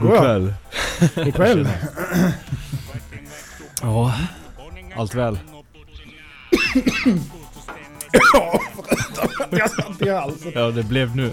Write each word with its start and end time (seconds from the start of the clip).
God 0.00 0.18
kväll. 0.18 0.54
God 1.14 1.34
kväll. 1.34 1.68
Ja, 3.82 4.14
allt 4.96 5.14
väl. 5.14 5.38
Jag 9.50 9.70
satt 9.70 10.02
i 10.02 10.10
halsen. 10.10 10.52
Ja, 10.54 10.70
det 10.70 10.82
blev 10.82 11.16
nu. 11.16 11.32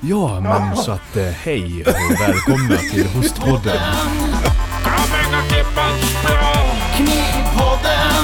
Ja, 0.00 0.40
men 0.40 0.76
så 0.76 0.92
att 0.92 1.16
eh, 1.16 1.24
hej 1.24 1.84
och 1.86 2.20
välkomna 2.20 2.76
till 2.76 3.06
Hostpodden. 3.06 3.78
Knivpodden, 6.96 8.21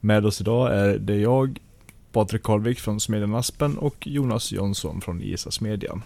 Med 0.00 0.26
oss 0.26 0.40
idag 0.40 0.74
är 0.74 0.98
det 0.98 1.16
jag, 1.16 1.58
Patrik 2.12 2.42
Karlvik 2.42 2.80
från 2.80 3.00
Smedjan 3.00 3.34
Aspen 3.34 3.78
och 3.78 4.06
Jonas 4.06 4.52
Jonsson 4.52 5.00
från 5.00 5.22
Isa 5.22 5.50
Smedjan. 5.50 6.02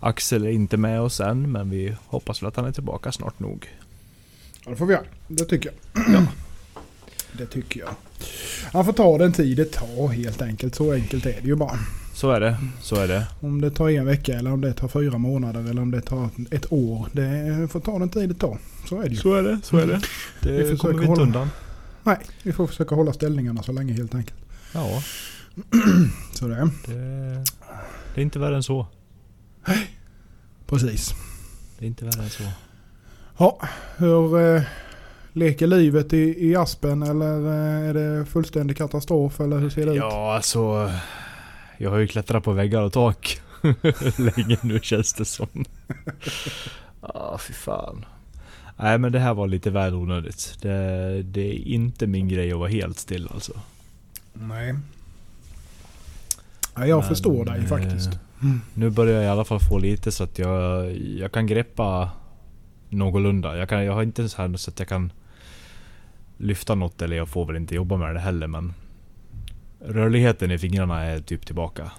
Axel 0.00 0.44
är 0.44 0.50
inte 0.50 0.76
med 0.76 1.00
oss 1.00 1.20
än, 1.20 1.52
men 1.52 1.70
vi 1.70 1.96
hoppas 2.06 2.42
väl 2.42 2.48
att 2.48 2.56
han 2.56 2.64
är 2.64 2.72
tillbaka 2.72 3.12
snart 3.12 3.40
nog. 3.40 3.68
Ja, 4.64 4.70
det 4.70 4.76
får 4.76 4.86
vi 4.86 4.94
göra. 4.94 5.04
Det 5.28 5.44
tycker 5.44 5.70
jag. 5.94 6.04
Ja. 6.14 6.26
Det 7.32 7.46
tycker 7.46 7.80
jag. 7.80 7.90
Han 8.72 8.84
får 8.84 8.92
ta 8.92 9.18
den 9.18 9.32
tid 9.32 9.56
det 9.56 9.64
tar 9.72 10.08
helt 10.08 10.42
enkelt. 10.42 10.74
Så 10.74 10.92
enkelt 10.92 11.26
är 11.26 11.40
det 11.40 11.48
ju 11.48 11.54
bara. 11.56 11.78
Så 12.14 12.30
är 12.30 12.40
det, 12.40 12.56
så 12.80 12.96
är 12.96 13.08
det. 13.08 13.26
Om 13.40 13.60
det 13.60 13.70
tar 13.70 13.88
en 13.90 14.06
vecka 14.06 14.34
eller 14.38 14.52
om 14.52 14.60
det 14.60 14.72
tar 14.72 14.88
fyra 14.88 15.18
månader 15.18 15.70
eller 15.70 15.82
om 15.82 15.90
det 15.90 16.00
tar 16.00 16.28
ett 16.50 16.72
år. 16.72 17.06
Det 17.12 17.68
får 17.72 17.80
ta 17.80 17.98
den 17.98 18.08
tid 18.08 18.28
det 18.28 18.34
tar. 18.34 18.58
Så 18.88 18.98
är 19.00 19.02
det 19.02 19.08
ju. 19.10 19.16
Så 19.16 19.34
är 19.34 19.42
det, 19.42 19.60
så 19.62 19.76
är 19.76 19.86
det. 19.86 20.00
Vi 20.42 20.50
Det 20.50 20.62
försöker 20.62 20.76
kommer 20.78 20.94
vi 20.94 21.00
inte 21.00 21.08
hålla- 21.10 21.22
undan. 21.22 21.50
Nej, 22.02 22.16
vi 22.42 22.52
får 22.52 22.66
försöka 22.66 22.94
hålla 22.94 23.12
ställningarna 23.12 23.62
så 23.62 23.72
länge 23.72 23.92
helt 23.92 24.14
enkelt. 24.14 24.38
Ja, 24.74 25.02
Så 26.32 26.48
det 26.48 26.56
är. 26.56 26.64
det, 26.86 27.44
det 28.14 28.20
är 28.20 28.22
inte 28.22 28.38
värre 28.38 28.56
än 28.56 28.62
så. 28.62 28.86
Precis. 30.66 31.14
Det 31.78 31.84
är 31.84 31.86
inte 31.86 32.04
värre 32.04 32.22
än 32.22 32.30
så. 32.30 32.42
Ja, 33.38 33.60
hur 33.96 34.40
eh, 34.56 34.62
leker 35.32 35.66
livet 35.66 36.12
i, 36.12 36.48
i 36.50 36.56
Aspen 36.56 37.02
eller 37.02 37.46
eh, 37.46 37.88
är 37.88 37.94
det 37.94 38.26
fullständig 38.26 38.76
katastrof 38.76 39.40
eller 39.40 39.58
hur 39.58 39.70
ser 39.70 39.86
det 39.86 39.92
ut? 39.92 39.96
Ja, 39.96 40.34
alltså. 40.34 40.92
Jag 41.78 41.90
har 41.90 41.98
ju 41.98 42.06
klättrat 42.06 42.44
på 42.44 42.52
väggar 42.52 42.82
och 42.82 42.92
tak 42.92 43.40
länge 44.16 44.58
nu 44.62 44.80
känns 44.82 45.14
det 45.14 45.24
som. 45.24 45.48
Ja, 47.02 47.38
fy 47.38 47.52
fan. 47.52 48.04
Nej, 48.76 48.98
men 48.98 49.12
det 49.12 49.18
här 49.18 49.34
var 49.34 49.46
lite 49.46 49.70
väl 49.70 49.94
onödigt. 49.94 50.58
Det, 50.60 51.22
det 51.22 51.40
är 51.40 51.68
inte 51.68 52.06
min 52.06 52.28
grej 52.28 52.52
att 52.52 52.58
vara 52.58 52.68
helt 52.68 52.98
still 52.98 53.28
alltså. 53.34 53.52
Nej. 54.32 54.74
Ja, 56.74 56.86
jag 56.86 56.98
Men, 56.98 57.08
förstår 57.08 57.44
dig 57.44 57.58
eh, 57.58 57.64
faktiskt. 57.64 58.10
Nu 58.74 58.90
börjar 58.90 59.14
jag 59.14 59.24
i 59.24 59.28
alla 59.28 59.44
fall 59.44 59.60
få 59.60 59.78
lite 59.78 60.12
så 60.12 60.24
att 60.24 60.38
jag, 60.38 60.92
jag 60.96 61.32
kan 61.32 61.46
greppa 61.46 62.10
någorlunda. 62.88 63.56
Jag, 63.56 63.68
kan, 63.68 63.84
jag 63.84 63.92
har 63.92 64.02
inte 64.02 64.28
så 64.28 64.42
här 64.42 64.56
så 64.56 64.70
att 64.70 64.78
jag 64.78 64.88
kan 64.88 65.12
lyfta 66.40 66.74
något 66.74 67.02
eller 67.02 67.16
jag 67.16 67.28
får 67.28 67.46
väl 67.46 67.56
inte 67.56 67.74
jobba 67.74 67.96
med 67.96 68.14
det 68.14 68.20
heller 68.20 68.46
men 68.46 68.74
rörligheten 69.80 70.50
i 70.50 70.58
fingrarna 70.58 71.02
är 71.02 71.20
typ 71.20 71.46
tillbaka. 71.46 71.90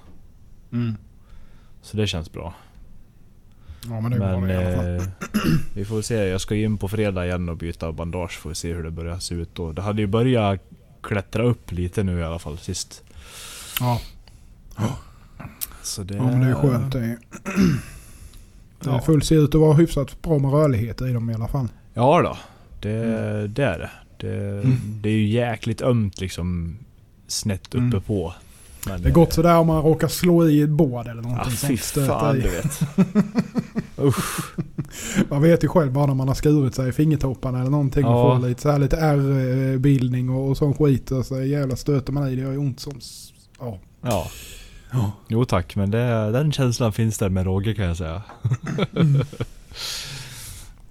Mm. 0.73 0.95
Så 1.81 1.97
det 1.97 2.07
känns 2.07 2.31
bra. 2.31 2.53
Ja 3.89 4.01
men 4.01 4.11
det 4.11 4.17
är 4.17 4.19
bra 4.19 4.39
Men 4.39 4.95
eh, 4.97 5.03
vi 5.73 5.85
får 5.85 6.01
se. 6.01 6.15
Jag 6.15 6.41
ska 6.41 6.55
ju 6.55 6.65
in 6.65 6.77
på 6.77 6.87
fredag 6.87 7.25
igen 7.25 7.49
och 7.49 7.57
byta 7.57 7.91
bandage. 7.91 8.39
Får 8.39 8.49
vi 8.49 8.55
se 8.55 8.73
hur 8.73 8.83
det 8.83 8.91
börjar 8.91 9.19
se 9.19 9.35
ut 9.35 9.49
då. 9.55 9.71
Det 9.71 9.81
hade 9.81 10.01
ju 10.01 10.07
börjat 10.07 10.59
klättra 11.01 11.43
upp 11.43 11.71
lite 11.71 12.03
nu 12.03 12.19
i 12.19 12.23
alla 12.23 12.39
fall 12.39 12.57
sist. 12.57 13.03
Ja. 13.79 14.01
Så 15.83 16.03
det, 16.03 16.15
ja 16.15 16.23
men 16.23 16.39
det 16.41 16.47
är 16.47 16.53
skönt. 16.55 16.93
Det, 16.93 16.99
är, 16.99 17.05
det 18.79 18.89
Ja. 18.89 19.01
får 19.01 19.19
se 19.19 19.35
ut 19.35 19.55
att 19.55 19.61
vara 19.61 19.73
hyfsat 19.73 20.21
bra 20.21 20.39
med 20.39 20.51
rörlighet 20.51 21.01
i 21.01 21.13
dem 21.13 21.29
i 21.29 21.33
alla 21.33 21.47
fall. 21.47 21.67
Ja 21.93 22.21
då. 22.21 22.37
Det, 22.81 23.03
Mm. 23.03 23.53
det 23.53 23.63
är 23.63 23.79
det. 23.79 23.89
Det, 24.21 24.37
Mm. 24.61 24.77
det 25.01 25.09
är 25.09 25.13
ju 25.13 25.27
jäkligt 25.27 25.81
ömt 25.81 26.21
liksom 26.21 26.77
snett 27.27 27.67
uppe 27.67 27.77
Mm. 27.77 28.01
på. 28.01 28.33
Men, 28.87 29.01
Det 29.01 29.09
är 29.09 29.13
gott 29.13 29.33
sådär 29.33 29.57
om 29.57 29.67
man 29.67 29.81
råkar 29.83 30.07
slå 30.07 30.47
i 30.49 30.61
ett 30.61 30.69
bord 30.69 31.07
eller 31.07 31.21
Ja, 31.23 31.29
någonting 31.29 31.51
fy 31.51 31.67
sånt. 31.67 31.79
Stöta 31.81 32.19
fan 32.19 32.37
i. 32.37 32.41
du 32.41 32.49
vet. 32.49 32.81
Usch. 34.03 34.53
Man 35.29 35.41
vet 35.41 35.63
ju 35.63 35.67
själv 35.67 35.91
bara 35.91 36.05
när 36.05 36.13
man 36.13 36.27
har 36.27 36.35
skurit 36.35 36.75
sig 36.75 36.89
i 36.89 36.91
fingertopparna 36.91 37.59
eller 37.61 37.69
någonting 37.71 38.05
och 38.05 38.11
Ja. 38.11 38.39
får 38.39 38.47
lite, 38.47 38.61
så 38.61 38.71
här, 38.71 38.79
lite 38.79 38.97
ärrbildning 38.97 40.29
och, 40.29 40.49
och 40.49 40.57
sån 40.57 40.73
skit. 40.73 41.11
Och 41.11 41.25
så 41.25 41.41
jävla 41.43 41.75
stöter 41.75 42.13
man 42.13 42.27
i 42.29 42.35
det 42.35 42.41
gör 42.41 42.51
ju 42.51 42.57
ont 42.57 42.79
som... 42.79 42.99
Ja. 43.59 43.79
Ja. 44.01 44.27
Ja. 44.91 45.11
Jo 45.27 45.45
tack, 45.45 45.75
men 45.75 45.91
det, 45.91 46.31
den 46.31 46.51
känslan 46.51 46.93
finns 46.93 47.17
där 47.17 47.29
med 47.29 47.45
råge 47.45 47.73
kan 47.73 47.85
jag 47.85 47.97
säga. 47.97 48.21
Mm. 48.95 49.21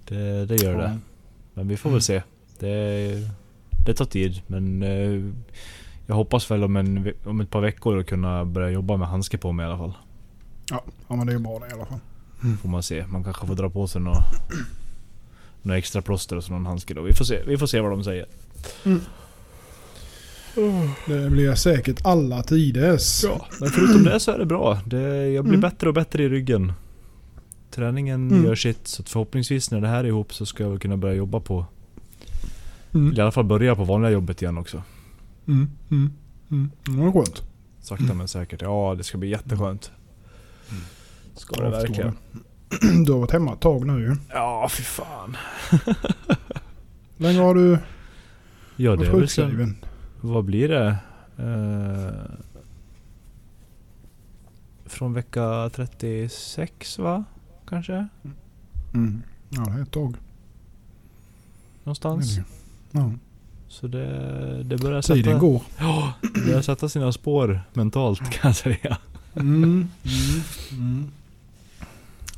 Det, 0.07 0.45
det 0.45 0.55
gör 0.55 0.77
det. 0.77 0.97
Men 1.53 1.67
vi 1.67 1.77
får 1.77 1.89
väl 1.89 2.01
se. 2.01 2.21
Det, 2.61 3.13
det 3.85 3.93
tar 3.93 4.05
tid 4.05 4.41
men 4.47 4.83
eh, 4.83 5.33
jag 6.07 6.15
hoppas 6.15 6.51
väl 6.51 6.63
om, 6.63 6.75
en, 6.75 7.13
om 7.25 7.41
ett 7.41 7.49
par 7.49 7.61
veckor 7.61 7.99
att 7.99 8.05
kunna 8.07 8.45
börja 8.45 8.69
jobba 8.69 8.97
med 8.97 9.07
handske 9.07 9.37
på 9.37 9.51
mig 9.51 9.63
i 9.63 9.67
alla 9.69 9.77
fall. 9.77 9.93
Ja, 10.71 10.83
ja 11.07 11.15
men 11.15 11.27
det 11.27 11.33
är 11.33 11.37
ju 11.37 11.43
bra 11.43 11.59
det 11.59 11.67
i 11.69 11.73
alla 11.73 11.85
fall. 11.85 11.99
Får 12.61 12.69
man 12.69 12.83
se. 12.83 13.05
Man 13.07 13.23
kanske 13.23 13.47
får 13.47 13.55
dra 13.55 13.69
på 13.69 13.87
sig 13.87 14.01
några, 14.01 14.23
några 15.61 15.77
extra 15.77 16.01
plåster 16.01 16.35
och 16.35 16.43
så 16.43 16.51
någon 16.51 16.65
handske 16.65 16.93
då. 16.93 17.01
Vi 17.01 17.13
får 17.13 17.25
se. 17.25 17.43
Vi 17.47 17.57
får 17.57 17.67
se 17.67 17.79
vad 17.79 17.91
de 17.91 18.03
säger. 18.03 18.25
Det 21.07 21.29
blir 21.29 21.55
säkert 21.55 22.05
alla 22.05 22.43
tiders. 22.43 23.23
Ja, 23.23 23.45
men 23.59 23.69
förutom 23.69 24.03
det 24.03 24.19
så 24.19 24.31
är 24.31 24.39
det 24.39 24.45
bra. 24.45 24.79
Det, 24.85 25.27
jag 25.29 25.43
blir 25.45 25.53
Mm. 25.57 25.61
bättre 25.61 25.87
och 25.87 25.93
bättre 25.93 26.23
i 26.23 26.29
ryggen. 26.29 26.73
Träningen 27.71 28.31
Mm. 28.31 28.45
gör 28.45 28.55
sitt 28.55 28.87
så 28.87 29.03
förhoppningsvis 29.03 29.71
när 29.71 29.81
det 29.81 29.87
här 29.87 29.99
är 30.03 30.07
ihop 30.07 30.33
så 30.33 30.45
ska 30.45 30.63
jag 30.63 30.69
väl 30.69 30.79
kunna 30.79 30.97
börja 30.97 31.13
jobba 31.15 31.39
på 31.39 31.65
Mm. 32.93 33.13
I 33.13 33.19
alla 33.21 33.31
fall 33.31 33.43
börja 33.45 33.75
på 33.75 33.83
vanliga 33.83 34.11
jobbet 34.11 34.41
igen 34.41 34.57
också. 34.57 34.83
Mm. 35.47 35.69
Mm. 35.91 36.13
Mm. 36.51 36.71
Det 36.85 36.91
är 36.91 37.11
skönt. 37.11 37.43
Sakta 37.79 38.13
men 38.13 38.27
säkert. 38.27 38.61
Ja, 38.61 38.95
det 38.97 39.03
ska 39.03 39.17
bli 39.17 39.29
jätteskönt. 39.29 39.91
Ska 41.35 41.63
det 41.63 41.69
verkligen. 41.69 42.17
Du 43.05 43.11
har 43.11 43.19
varit 43.19 43.31
hemma 43.31 43.53
ett 43.53 43.59
tag 43.59 43.87
nu 43.87 43.99
ju. 44.01 44.15
Ja, 44.29 44.69
fy 44.71 44.83
fan. 44.83 45.37
Hur 45.71 45.95
länge 47.17 47.39
har 47.39 47.55
du 47.55 47.77
Ja, 48.75 48.91
det 48.91 48.97
varit 48.97 49.11
sjukskriven? 49.11 49.75
Vad 50.21 50.45
blir 50.45 50.67
det? 50.69 50.95
Eh, 51.37 52.31
från 54.85 55.13
vecka 55.13 55.69
36 55.73 56.99
va? 56.99 57.23
Kanske? 57.67 58.07
Mm. 58.93 59.21
Ja, 59.49 59.61
det 59.61 59.71
är 59.71 59.81
ett 59.81 59.91
tag. 59.91 60.15
Någonstans. 61.83 62.39
Ja. 62.91 63.11
Så 63.67 63.87
det, 63.87 64.63
det 64.63 64.77
börjar 64.77 65.01
Tiden 65.01 65.23
sätta, 65.23 65.37
går. 65.39 65.61
Ja, 65.77 66.13
det 66.33 66.45
börjar 66.45 66.61
sätta 66.61 66.89
sina 66.89 67.11
spår 67.11 67.61
mentalt 67.73 68.19
kan 68.31 68.49
jag 68.49 68.55
säga. 68.55 68.97
Mm. 69.35 69.63
Mm. 69.63 69.87
Mm. 70.71 71.07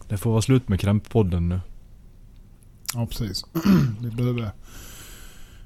Det 0.07 0.17
får 0.17 0.31
vara 0.31 0.41
slut 0.41 0.69
med 0.69 0.79
krämppodden 0.79 1.49
nu. 1.49 1.59
Ja, 2.93 3.05
precis. 3.05 3.45
Vi 4.01 4.09
behöver 4.11 4.51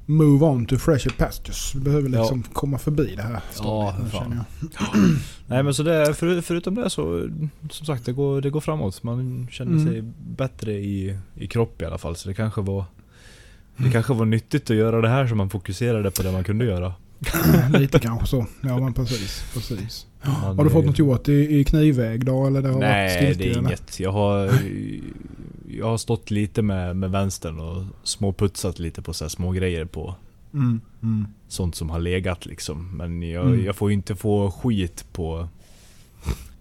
move 0.06 0.46
on 0.46 0.66
to 0.66 0.78
fresher 0.78 1.10
pastures. 1.18 1.76
Vi 1.76 1.80
behöver 1.80 2.10
liksom 2.10 2.44
komma 2.44 2.78
förbi 2.78 3.14
det 3.16 3.22
här 3.22 3.42
stadiet 3.52 4.04
nu, 4.04 4.10
fan. 4.10 4.22
känner 4.24 4.36
jag. 4.36 4.46
Nej 5.48 5.64
men 5.64 5.74
så 5.74 5.84
det, 5.84 6.14
för, 6.14 6.42
förutom 6.42 6.76
det 6.76 6.90
så, 6.90 7.30
som 7.70 7.86
sagt 7.86 8.06
det 8.06 8.14
går, 8.14 8.42
det 8.42 8.50
går 8.50 8.62
framåt. 8.62 9.04
Man 9.04 9.48
känner 9.52 9.72
Mm. 9.72 9.88
sig 9.88 10.02
bättre 10.28 10.72
i, 10.74 11.18
i 11.36 11.48
kropp 11.48 11.82
i 11.82 11.86
alla 11.86 11.98
fall. 11.98 12.16
Så 12.16 12.28
det 12.30 12.34
kanske 12.36 12.62
var 12.62 12.86
Det 13.78 13.92
kanske 13.92 14.14
var 14.14 14.26
nyttigt 14.26 14.70
att 14.70 14.76
göra 14.78 15.02
det 15.02 15.10
här 15.10 15.28
så 15.28 15.36
man 15.36 15.50
fokuserade 15.50 16.12
på 16.12 16.24
det 16.24 16.32
man 16.32 16.44
kunde 16.44 16.66
göra. 16.66 16.94
Lite 17.80 18.00
kanske 18.00 18.28
så. 18.28 18.46
Ja 18.64 18.80
men 18.80 18.94
precis. 18.94 19.44
precis. 19.54 20.06
Man, 20.26 20.58
Har 20.58 20.64
du 20.64 20.70
fått 20.70 20.86
något 20.86 21.00
gjort 21.00 21.28
i, 21.30 21.60
i 21.60 21.64
knivväg 21.64 22.26
då? 22.26 22.48
Eller 22.48 22.62
det 22.62 22.68
har 22.68 22.74
varit 22.76 22.82
Nej 22.90 23.10
stiltje, 23.10 23.34
det 23.46 23.50
är 23.50 23.58
eller? 23.58 23.68
inget. 23.70 24.00
Jag 24.00 24.12
har 24.12 24.52
Jag 25.70 25.86
har 25.86 25.98
stått 25.98 26.32
lite 26.32 26.62
med, 26.62 26.96
med 26.96 27.12
vänstern 27.12 27.60
och 27.60 27.84
småputsat 28.04 28.80
lite 28.80 29.02
på 29.02 29.14
så 29.14 29.24
här 29.24 29.30
små 29.30 29.52
grejer 29.52 29.86
på 29.86 30.16
Mm. 30.54 30.82
Mm. 31.04 31.28
Sånt 31.48 31.76
som 31.76 31.90
har 31.90 32.00
legat 32.00 32.46
liksom. 32.46 32.98
Men 32.98 33.24
jag, 33.24 33.46
Mm. 33.48 33.66
jag 33.66 33.76
får 33.76 33.90
ju 33.90 33.94
inte 33.94 34.16
få 34.16 34.52
skit 34.52 35.06
på 35.14 35.48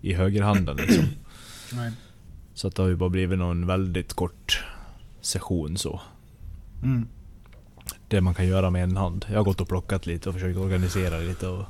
I 0.00 0.12
högerhanden 0.12 0.76
liksom. 0.76 1.04
Nej. 1.72 1.92
Så 2.54 2.68
att 2.68 2.74
det 2.74 2.82
har 2.82 2.88
ju 2.88 2.96
bara 2.96 3.10
blivit 3.10 3.38
någon 3.38 3.66
väldigt 3.66 4.12
kort 4.14 4.64
session 5.20 5.76
så. 5.78 6.00
Mm. 6.82 7.08
Det 8.08 8.20
man 8.20 8.34
kan 8.34 8.46
göra 8.46 8.70
med 8.70 8.82
en 8.82 8.96
hand. 8.96 9.26
Jag 9.28 9.36
har 9.36 9.44
gått 9.44 9.60
och 9.60 9.68
plockat 9.68 10.06
lite 10.06 10.28
och 10.28 10.34
försökt 10.34 10.58
organisera 10.58 11.18
lite 11.18 11.48
och 11.48 11.64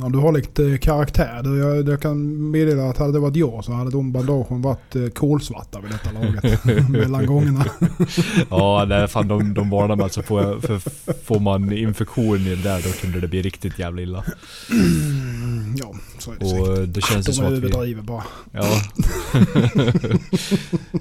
Ja, 0.00 0.08
du 0.08 0.18
har 0.18 0.32
lite 0.32 0.78
karaktär. 0.78 1.42
Du, 1.42 1.58
jag, 1.58 1.88
jag 1.88 2.02
kan 2.02 2.50
meddela 2.50 2.90
att 2.90 2.98
hade 2.98 3.12
det 3.12 3.18
varit 3.18 3.36
jag 3.36 3.64
så 3.64 3.72
hade 3.72 3.90
de 3.90 4.12
bandagen 4.12 4.62
varit 4.62 4.96
eh, 4.96 5.06
kolsvarta 5.06 5.80
vid 5.80 5.90
detta 5.90 6.12
laget. 6.12 6.64
mellan 6.88 7.26
gångerna. 7.26 7.64
Ja, 8.50 8.84
nej, 8.88 9.08
fan 9.08 9.28
de, 9.28 9.54
de 9.54 9.70
varnar 9.70 9.96
mig 9.96 10.04
alltså. 10.04 10.22
Får, 10.22 10.60
för, 10.60 10.78
får 11.24 11.40
man 11.40 11.72
infektion 11.72 12.44
där 12.44 12.82
då 12.82 12.92
kunde 12.92 13.20
det 13.20 13.28
bli 13.28 13.42
riktigt 13.42 13.78
jävla 13.78 14.02
illa. 14.02 14.24
Mm, 14.70 15.74
ja, 15.76 15.94
så 16.18 16.32
är 16.32 16.36
det 16.38 16.46
säkert. 16.46 16.68
Och 16.68 16.88
det 16.88 17.00
känns 17.00 17.28
ju 17.28 17.30
De 17.30 17.36
som 17.36 17.46
att 17.46 17.52
vi... 17.52 17.56
överdriver 17.56 18.02
bara. 18.02 18.24
Ja. 18.52 18.82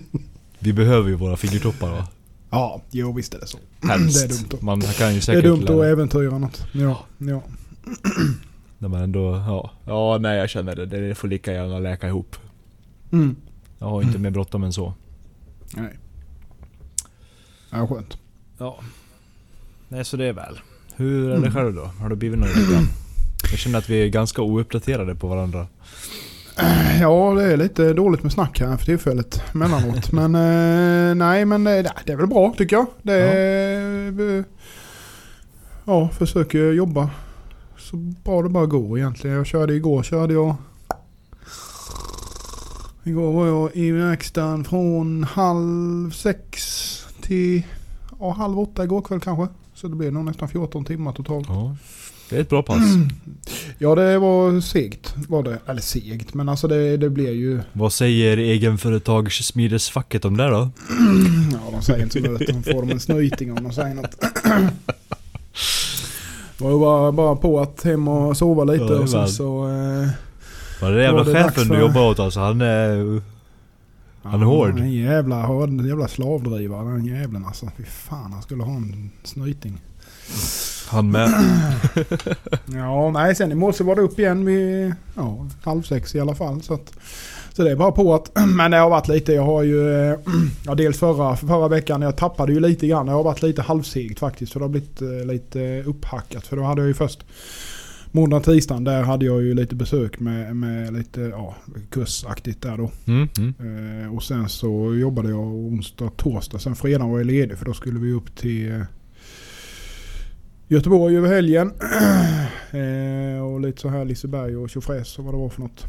vi 0.60 0.74
behöver 0.74 1.10
ju 1.10 1.16
våra 1.16 1.38
fingertoppar 1.38 1.90
va? 1.90 2.08
Ja, 2.58 2.82
jo 2.92 3.14
visst 3.14 3.34
är 3.34 3.40
det 3.40 3.48
så. 3.48 3.58
Helst. 3.82 4.18
Det 4.30 4.34
är 4.36 4.38
dumt. 4.38 4.48
då. 4.50 4.58
Man 4.66 4.82
kan 4.82 5.08
ju 5.08 5.14
Det 5.14 5.18
är 5.18 5.22
säkert 5.22 5.44
dumt 5.44 5.64
att 5.64 5.70
äventyra 5.86 6.38
något. 6.38 6.66
Ja, 6.72 7.06
ja. 7.18 7.42
Nej, 8.80 8.90
men 8.90 9.02
ändå, 9.02 9.44
ja. 9.48 9.72
Ja, 9.86 10.18
nej 10.22 10.38
jag 10.38 10.50
känner 10.50 10.76
det. 10.76 10.86
Det 10.86 11.16
får 11.16 11.28
lika 11.28 11.54
gärna 11.54 11.80
läka 11.80 12.08
ihop. 12.08 12.36
Mm. 13.12 13.36
Jag 13.80 13.88
har 13.88 14.02
inte 14.02 14.20
mer 14.20 14.30
bråttom 14.32 14.64
än 14.64 14.74
så. 14.74 14.94
Nej. 15.76 15.98
Ja, 17.70 17.88
skönt. 17.88 18.18
Ja. 18.58 18.80
Nej, 19.90 20.06
så 20.06 20.18
det 20.18 20.26
är 20.26 20.34
väl. 20.34 20.60
Hur 20.96 21.26
är 21.26 21.30
det 21.30 21.36
Mm. 21.38 21.52
själv 21.54 21.74
då? 21.76 21.86
Har 21.86 22.10
du 22.10 22.16
blivit 22.16 22.40
nöjd? 22.40 22.54
Jag 23.52 23.60
känner 23.60 23.80
att 23.80 23.90
vi 23.90 24.04
är 24.04 24.08
ganska 24.08 24.42
ouppdaterade 24.42 25.16
på 25.16 25.28
varandra. 25.28 25.68
Ja, 27.02 27.34
det 27.34 27.44
är 27.44 27.58
lite 27.58 27.94
dåligt 27.94 28.24
med 28.24 28.32
snack 28.32 28.60
här 28.60 28.78
för 28.78 28.86
tillfället 28.86 29.42
emellanåt. 29.54 30.12
men 30.12 30.36
eh, 30.36 31.16
nej, 31.16 31.46
men 31.46 31.68
eh, 31.68 31.86
det 32.06 32.14
är 32.14 32.16
väl 32.16 32.28
bra 32.28 32.54
tycker 32.58 32.76
jag. 32.76 32.86
Det 33.02 33.14
är, 33.14 34.44
ja. 35.86 36.10
försöker 36.10 36.72
jobba 36.72 37.10
så 37.78 37.96
bra 37.98 38.42
det 38.42 38.50
bara 38.50 38.66
går 38.66 38.98
egentligen. 38.98 39.36
Jag 39.36 39.46
körde 39.46 39.74
igår, 39.74 40.04
körde 40.04 40.34
jag 40.34 40.56
Igår 43.08 43.34
var 43.34 43.48
jag 43.48 43.76
i 43.76 43.92
verkstaden 43.92 44.64
från 44.64 45.24
halv 45.24 46.12
sex 46.12 47.06
till 47.22 47.64
ja, 48.20 48.32
halv 48.32 48.60
åtta 48.60 48.84
igår 48.84 49.02
kväll 49.02 49.20
kanske. 49.20 49.48
Så 49.74 49.88
det 49.88 49.96
blev 49.96 50.14
nog 50.14 50.26
nästan 50.26 50.50
14 50.50 50.86
timmar 50.86 51.12
totalt. 51.12 51.48
Ja. 51.50 51.76
Det 52.30 52.36
är 52.38 52.42
ett 52.42 52.50
bra 52.50 52.64
pass. 52.64 52.84
Ja 53.78 53.96
det 53.96 54.20
var 54.20 54.62
segt 54.62 55.16
var 55.28 55.44
det. 55.44 55.58
Eller 55.68 55.82
segt 55.82 56.34
men 56.34 56.50
alltså 56.50 56.68
det, 56.68 56.98
det 56.98 57.10
blir 57.10 57.32
ju... 57.32 57.60
Vad 57.74 57.94
säger 57.94 58.38
egenföretagssmidesfacket 58.38 60.26
om 60.26 60.38
det 60.38 60.48
då? 60.50 60.70
Ja 61.52 61.60
de 61.72 61.82
säger 61.82 62.04
inte 62.04 62.22
så 62.24 62.30
mycket. 62.32 62.48
De 62.48 62.64
får 62.64 62.82
de 62.82 62.92
en 62.92 63.00
snyting 63.00 63.52
om 63.58 63.64
de 63.64 63.72
säger 63.74 63.96
något. 63.96 64.16
Var 66.60 66.72
ju 66.72 66.80
bara, 66.80 67.12
bara 67.12 67.36
på 67.36 67.60
att 67.60 67.84
hem 67.84 68.08
och 68.08 68.38
sova 68.38 68.64
lite 68.64 68.84
Ja, 68.84 69.00
och 69.00 69.10
sen 69.10 69.28
så... 69.28 69.68
Eh, 69.68 70.08
Vad 70.82 70.92
är 70.92 70.96
det 70.96 71.04
jävla 71.04 71.20
Ja, 71.20 71.24
det 71.34 71.44
chefen 71.44 71.64
du 71.64 71.68
för- 71.76 71.80
jobbar 71.82 72.02
åt 72.10 72.20
alltså? 72.20 72.40
Han 72.40 72.62
är... 72.62 73.22
Han 74.24 74.42
är 74.42 74.46
hård. 74.46 74.80
En 74.80 74.92
jävla, 74.94 75.44
en 75.64 75.88
jävla 75.88 76.08
slavdrivare 76.08 76.90
den 76.92 77.06
jävlen 77.06 77.46
alltså. 77.46 77.70
Fy 77.78 77.84
fan 77.84 78.32
han 78.34 78.42
skulle 78.42 78.64
ha 78.64 78.76
en 78.76 79.12
snyting. 79.24 79.82
Han 80.88 81.12
med. 81.12 81.30
Ja, 82.66 83.12
nej 83.12 83.36
sen 83.36 83.52
i 83.52 83.56
morse 83.56 83.84
var 83.84 83.96
det 83.96 84.02
upp 84.02 84.20
igen 84.20 84.46
vid 84.46 84.94
ja, 85.16 85.48
halv 85.64 85.82
sex 85.82 86.16
i 86.16 86.20
alla 86.20 86.36
fall. 86.36 86.62
Så, 86.62 86.74
att, 86.74 86.94
så 87.54 87.64
det 87.64 87.72
är 87.72 87.76
bara 87.76 87.92
på 87.92 88.14
att, 88.14 88.32
men 88.56 88.72
det 88.72 88.78
har 88.78 88.90
varit 88.90 89.08
lite, 89.08 89.34
jag 89.34 89.44
har 89.44 89.64
ju, 89.64 89.84
ja 90.66 90.76
dels 90.76 91.00
förra, 91.00 91.36
förra 91.36 91.68
veckan, 91.68 92.02
jag 92.02 92.18
tappade 92.18 92.54
ju 92.54 92.60
lite 92.60 92.88
grann. 92.88 93.06
Det 93.06 93.12
har 93.12 93.24
varit 93.24 93.42
lite 93.42 93.62
halvsegt 93.62 94.20
faktiskt. 94.20 94.54
För 94.54 94.60
det 94.60 94.64
har 94.64 94.70
blivit 94.70 95.02
eh, 95.02 95.26
lite 95.26 95.84
upphackat. 95.86 96.48
För 96.48 96.58
då 96.58 96.64
hade 96.64 96.82
jag 96.82 96.88
ju 96.88 96.94
först 96.94 97.26
måndag, 98.12 98.40
tisdagen, 98.40 98.84
där 98.84 99.04
hade 99.04 99.26
jag 99.26 99.42
ju 99.44 99.54
lite 99.54 99.76
besök 99.76 100.20
med, 100.20 100.56
med 100.56 100.94
lite 100.94 101.22
ja, 101.22 101.56
kursaktigt 101.90 102.62
där 102.62 102.78
då. 102.78 102.92
Mm, 103.06 103.28
mm. 103.38 104.04
Eh, 104.04 104.16
och 104.16 104.24
sen 104.24 104.50
så 104.50 104.96
jobbade 104.96 105.30
jag 105.30 105.48
onsdag, 105.48 106.10
torsdag. 106.18 106.60
Sen 106.60 106.76
fredag 106.76 107.06
var 107.06 107.18
jag 107.18 107.26
ledig 107.26 107.58
för 107.58 107.66
då 107.66 107.74
skulle 107.74 108.00
vi 108.00 108.12
upp 108.12 108.36
till 108.36 108.86
Göteborg 110.68 111.18
över 111.18 111.30
helgen. 111.30 111.72
eh, 112.72 113.42
och 113.46 113.62
lite 113.62 113.82
så 113.82 113.90
här 113.90 114.06
Liseberg 114.06 114.58
och 114.58 114.70
tjofräs 114.70 115.20
och 115.20 115.26
vad 115.26 115.34
det 115.34 115.38
var 115.38 115.50
för 115.50 115.62
något. 115.62 115.86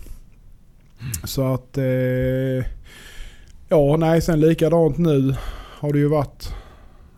Så 1.25 1.55
att... 1.55 1.79
Eh, 1.79 2.67
ja, 3.69 3.97
nej 3.99 4.23
sen 4.23 4.41
likadant 4.41 4.99
nu 4.99 5.35
har 5.79 5.93
det 5.93 5.99
ju 5.99 6.09
varit... 6.09 6.55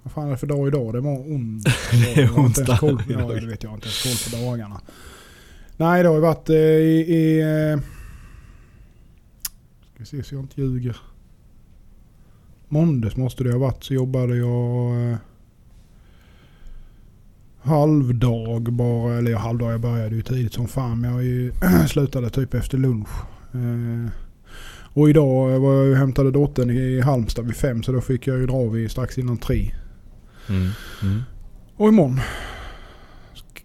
Vad 0.03 0.13
fan 0.13 0.27
är 0.27 0.31
det 0.31 0.37
för 0.37 0.47
dag 0.47 0.69
idag? 0.69 0.93
Det 0.93 1.01
var 1.01 1.13
onsdag. 1.19 1.73
Det 2.15 2.23
är 2.23 2.31
onsdag 2.31 2.77
koll- 2.77 3.03
Ja, 3.09 3.19
det 3.41 3.47
vet 3.47 3.63
jag 3.63 3.75
inte 3.75 3.87
ens 3.87 4.03
koll 4.31 4.41
på 4.41 4.47
dagarna. 4.47 4.81
Nej, 5.77 6.03
det 6.03 6.09
har 6.09 6.17
ju 6.17 6.21
varit 6.23 6.51
eh, 6.51 6.57
i... 6.57 7.05
i 7.09 7.41
eh, 7.41 7.79
ska 9.93 9.99
vi 9.99 10.05
se 10.07 10.23
så 10.23 10.35
jag 10.35 10.43
inte 10.43 10.61
ljuger. 10.61 10.97
Måndags 12.69 13.17
måste 13.17 13.45
det 13.45 13.53
ha 13.53 13.59
varit 13.59 13.85
så 13.85 13.95
jobbade 13.95 14.37
jag 14.37 15.11
eh, 15.11 15.17
halvdag 17.63 18.73
bara. 18.73 19.19
Eller 19.19 19.31
ja, 19.31 19.39
halvdag, 19.39 19.73
jag 19.73 19.81
började 19.81 20.15
ju 20.15 20.23
tidigt 20.23 20.55
som 20.55 20.69
fan. 20.69 21.01
Men 21.01 21.13
jag 21.13 21.25
ju 21.25 21.53
slutade 21.89 22.31
typ 22.31 22.55
efter 22.55 22.79
lunch. 22.79 23.09
Eh, 23.55 24.11
och 24.93 25.11
idag 25.11 25.61
var 25.61 25.75
jag 25.75 25.87
ju 25.87 25.95
hämtade 25.95 26.31
dottern 26.31 26.71
i 26.71 27.01
Halmstad 27.01 27.47
vid 27.47 27.57
fem 27.57 27.83
så 27.83 27.93
då 27.93 28.01
fick 28.01 28.27
jag 28.27 28.39
ju 28.39 28.47
dra 28.47 28.65
vid 28.65 28.91
strax 28.91 29.19
innan 29.19 29.39
tre. 29.39 29.75
Mm. 30.49 30.69
Mm. 31.03 31.23
Och 31.77 31.89
imorgon 31.89 32.21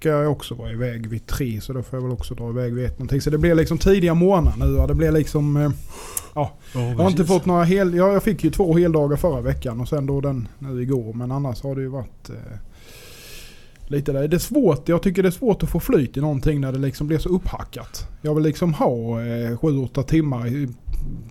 ska 0.05 0.09
jag 0.09 0.31
också 0.31 0.55
vara 0.55 0.71
iväg 0.71 1.07
vid 1.07 1.27
tre 1.27 1.61
så 1.61 1.73
då 1.73 1.83
får 1.83 1.97
jag 1.97 2.03
väl 2.03 2.11
också 2.11 2.35
dra 2.35 2.49
iväg 2.49 2.73
vid 2.73 2.85
ett 2.85 2.99
någonting. 2.99 3.21
Så 3.21 3.29
det 3.29 3.37
blir 3.37 3.55
liksom 3.55 3.77
tidiga 3.77 4.13
morgnar 4.13 4.53
nu. 4.57 4.87
Det 4.87 4.95
blir 4.95 5.11
liksom... 5.11 5.57
Eh, 5.57 5.71
jag 6.73 6.95
har 6.95 7.09
inte 7.09 7.25
fått 7.25 7.45
några 7.45 7.63
hel... 7.63 7.93
Ja, 7.93 8.13
jag 8.13 8.23
fick 8.23 8.43
ju 8.43 8.51
två 8.51 8.77
heldagar 8.77 9.17
förra 9.17 9.41
veckan 9.41 9.81
och 9.81 9.89
sen 9.89 10.05
då 10.05 10.21
den 10.21 10.47
nu 10.59 10.81
igår. 10.81 11.13
Men 11.13 11.31
annars 11.31 11.63
har 11.63 11.75
det 11.75 11.81
ju 11.81 11.87
varit 11.87 12.29
eh, 12.29 12.57
lite 13.87 14.11
där. 14.11 14.27
Det 14.27 14.37
är 14.37 14.39
svårt. 14.39 14.89
Jag 14.89 15.01
tycker 15.01 15.23
det 15.23 15.29
är 15.29 15.31
svårt 15.31 15.63
att 15.63 15.69
få 15.69 15.79
flyt 15.79 16.17
i 16.17 16.21
någonting 16.21 16.61
när 16.61 16.71
det 16.71 16.79
liksom 16.79 17.07
blir 17.07 17.17
så 17.17 17.29
upphackat. 17.29 18.07
Jag 18.21 18.35
vill 18.35 18.43
liksom 18.43 18.73
ha 18.73 19.21
eh, 19.25 19.57
sju, 19.57 19.77
åtta 19.77 20.03
timmar 20.03 20.47
i, 20.47 20.67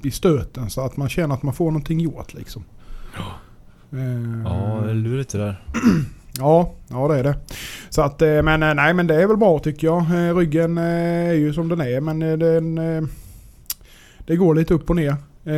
i 0.02 0.10
stöten 0.10 0.70
så 0.70 0.80
att 0.80 0.96
man 0.96 1.08
känner 1.08 1.34
att 1.34 1.42
man 1.42 1.54
får 1.54 1.64
någonting 1.66 2.00
gjort 2.00 2.34
liksom. 2.34 2.64
Eh, 3.92 3.98
Ja, 4.44 4.80
det 4.84 4.90
är 4.90 4.94
lurigt 4.94 5.32
det 5.32 5.38
där. 5.38 5.64
Ja, 6.38 6.72
ja 6.88 7.08
det 7.08 7.18
är 7.18 7.24
det. 7.24 7.36
Så 7.90 8.02
att, 8.02 8.22
eh, 8.22 8.42
men 8.42 8.62
eh, 8.62 8.74
nej 8.74 8.94
men 8.94 9.06
det 9.06 9.22
är 9.22 9.26
väl 9.26 9.36
bra 9.36 9.58
tycker 9.58 9.86
jag. 9.86 9.98
Eh, 10.28 10.36
Ryggen 10.36 10.78
eh, 10.78 10.84
är 11.28 11.32
ju 11.32 11.52
som 11.52 11.68
den 11.68 11.80
är 11.80 12.00
men 12.00 12.22
eh, 12.22 12.38
den, 12.38 12.78
eh, 12.78 13.02
det 14.26 14.36
går 14.36 14.54
lite 14.54 14.74
upp 14.74 14.90
och 14.90 14.96
ner. 14.96 15.16
Eh, 15.44 15.54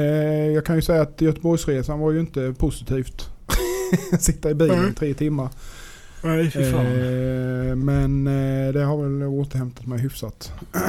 Jag 0.55 0.65
kan 0.67 0.77
ju 0.77 0.83
säga 0.83 1.03
att 1.03 1.21
Göteborgsresan 1.21 1.99
var 1.99 2.13
ju 2.13 2.21
inte 2.21 2.55
positivt. 2.59 3.31
Sitta 4.19 4.51
i 4.51 4.55
bilen 4.55 4.89
i 4.91 4.95
tre 4.95 5.15
timmar. 5.15 5.49
Nej, 6.27 6.53
Eh, 7.71 7.77
Men 7.77 8.27
eh, 8.27 8.73
det 8.73 8.85
har 8.85 9.03
väl 9.03 9.23
återhämtat 9.23 9.87
mig 9.87 9.99
hyfsat. 9.99 10.53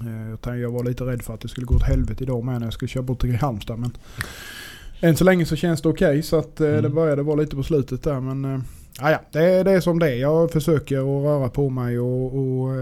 Eh, 0.00 0.30
Jag, 0.30 0.40
tänkte, 0.40 0.60
jag 0.60 0.70
var 0.70 0.84
lite 0.84 1.04
rädd 1.04 1.22
för 1.22 1.34
att 1.34 1.40
det 1.40 1.48
skulle 1.48 1.66
gå 1.66 1.74
åt 1.74 1.82
helvete 1.82 2.24
idag 2.24 2.44
med 2.44 2.60
när 2.60 2.66
jag 2.66 2.72
skulle 2.72 2.88
köra 2.88 3.02
bort 3.02 3.20
till 3.20 3.36
Halmstad. 3.36 3.78
Men 3.78 3.90
än 5.00 5.16
så 5.16 5.24
länge 5.24 5.44
så 5.46 5.56
känns 5.56 5.82
det 5.82 5.88
okej. 5.88 6.22
så 6.22 6.38
att 6.38 6.60
eh, 6.60 6.66
det 6.66 6.78
Mm. 6.78 6.94
började 6.94 7.22
vara 7.22 7.36
lite 7.36 7.56
på 7.56 7.62
slutet 7.62 8.02
där. 8.02 8.20
Men 8.20 8.44
eh, 8.54 8.60
ja, 9.00 9.10
ja, 9.10 9.20
det, 9.32 9.44
är, 9.44 9.64
det 9.64 9.70
är 9.70 9.80
som 9.80 9.98
det 9.98 10.10
är. 10.12 10.16
Jag 10.16 10.50
försöker 10.50 10.98
att 10.98 11.24
röra 11.24 11.48
på 11.48 11.70
mig 11.70 11.98
och, 11.98 12.24
och 12.26 12.74
eh, 12.74 12.78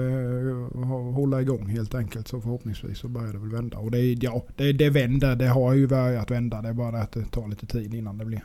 hå- 0.75 1.13
hålla 1.13 1.41
igång 1.41 1.67
helt 1.67 1.95
enkelt. 1.95 2.29
Så 2.29 2.41
förhoppningsvis 2.41 2.99
så 2.99 3.09
börjar 3.09 3.33
det 3.33 3.39
väl 3.39 3.51
vända. 3.53 3.79
Och 3.79 3.91
det, 3.91 3.99
ja, 4.13 4.45
det, 4.57 4.73
det 4.73 4.91
vänder. 4.91 5.37
Det 5.37 5.47
har 5.49 5.73
ju 5.75 5.87
börjat 5.87 6.31
vända. 6.31 6.63
Det 6.63 6.69
är 6.69 6.73
bara 6.73 6.91
det 6.91 7.01
att 7.03 7.13
det 7.13 7.25
tar 7.25 7.49
lite 7.49 7.67
tid 7.67 7.95
innan 7.95 8.19
det 8.19 8.25
blir 8.25 8.45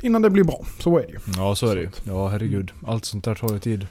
Innan 0.00 0.22
det 0.22 0.30
blir 0.30 0.44
bra. 0.44 0.64
Så 0.78 0.98
är 0.98 1.02
det 1.02 1.12
ju. 1.12 1.18
Ja, 1.36 1.54
så 1.54 1.66
är 1.66 1.76
det 1.76 1.82
ju. 1.82 1.90
Ja, 2.04 2.28
herregud. 2.28 2.72
Allt 2.86 3.04
sånt 3.04 3.24
där 3.24 3.34
tar 3.34 3.52
ju 3.52 3.58
tid. 3.58 3.86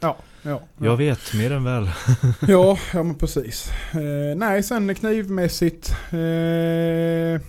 Ja, 0.00 0.16
ja. 0.42 0.60
Jag 0.78 0.96
vet, 0.96 1.34
mer 1.34 1.52
än 1.52 1.64
väl. 1.64 1.90
Ja, 2.48 2.78
ja 2.92 3.02
men 3.02 3.14
precis. 3.14 3.70
Eh, 3.92 4.36
nej, 4.36 4.62
sen 4.62 4.94
knivmässigt. 4.94 5.96
Eh, 6.10 7.42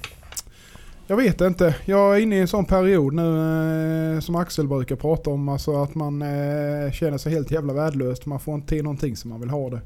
jag 1.08 1.18
vet 1.18 1.42
inte. 1.42 1.76
Jag 1.86 2.16
är 2.16 2.20
inne 2.20 2.36
i 2.36 2.40
en 2.40 2.48
sån 2.48 2.66
period 2.66 3.14
nu 3.14 4.16
eh, 4.16 4.20
som 4.20 4.36
Axel 4.36 4.68
brukar 4.68 4.96
prata 4.96 5.30
om. 5.30 5.50
Alltså 5.50 5.84
att 5.84 5.96
man 5.96 6.22
eh, 6.22 6.92
känner 6.92 7.18
sig 7.18 7.32
helt 7.32 7.52
jävla 7.52 7.74
värdelös. 7.74 8.26
Man 8.26 8.40
får 8.40 8.56
inte 8.56 8.68
till 8.68 8.84
någonting 8.84 9.16
som 9.16 9.30
man 9.30 9.40
vill 9.40 9.50
ha 9.50 9.70
det. 9.70 9.82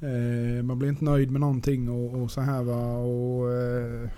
Eh, 0.00 0.62
man 0.62 0.78
blir 0.78 0.88
inte 0.88 1.04
nöjd 1.04 1.30
med 1.30 1.40
någonting 1.40 1.88
och, 1.90 2.22
och 2.22 2.30
så 2.30 2.40
här 2.40 2.62
va. 2.62 2.96
Och, 2.96 3.52
eh, 3.52 4.08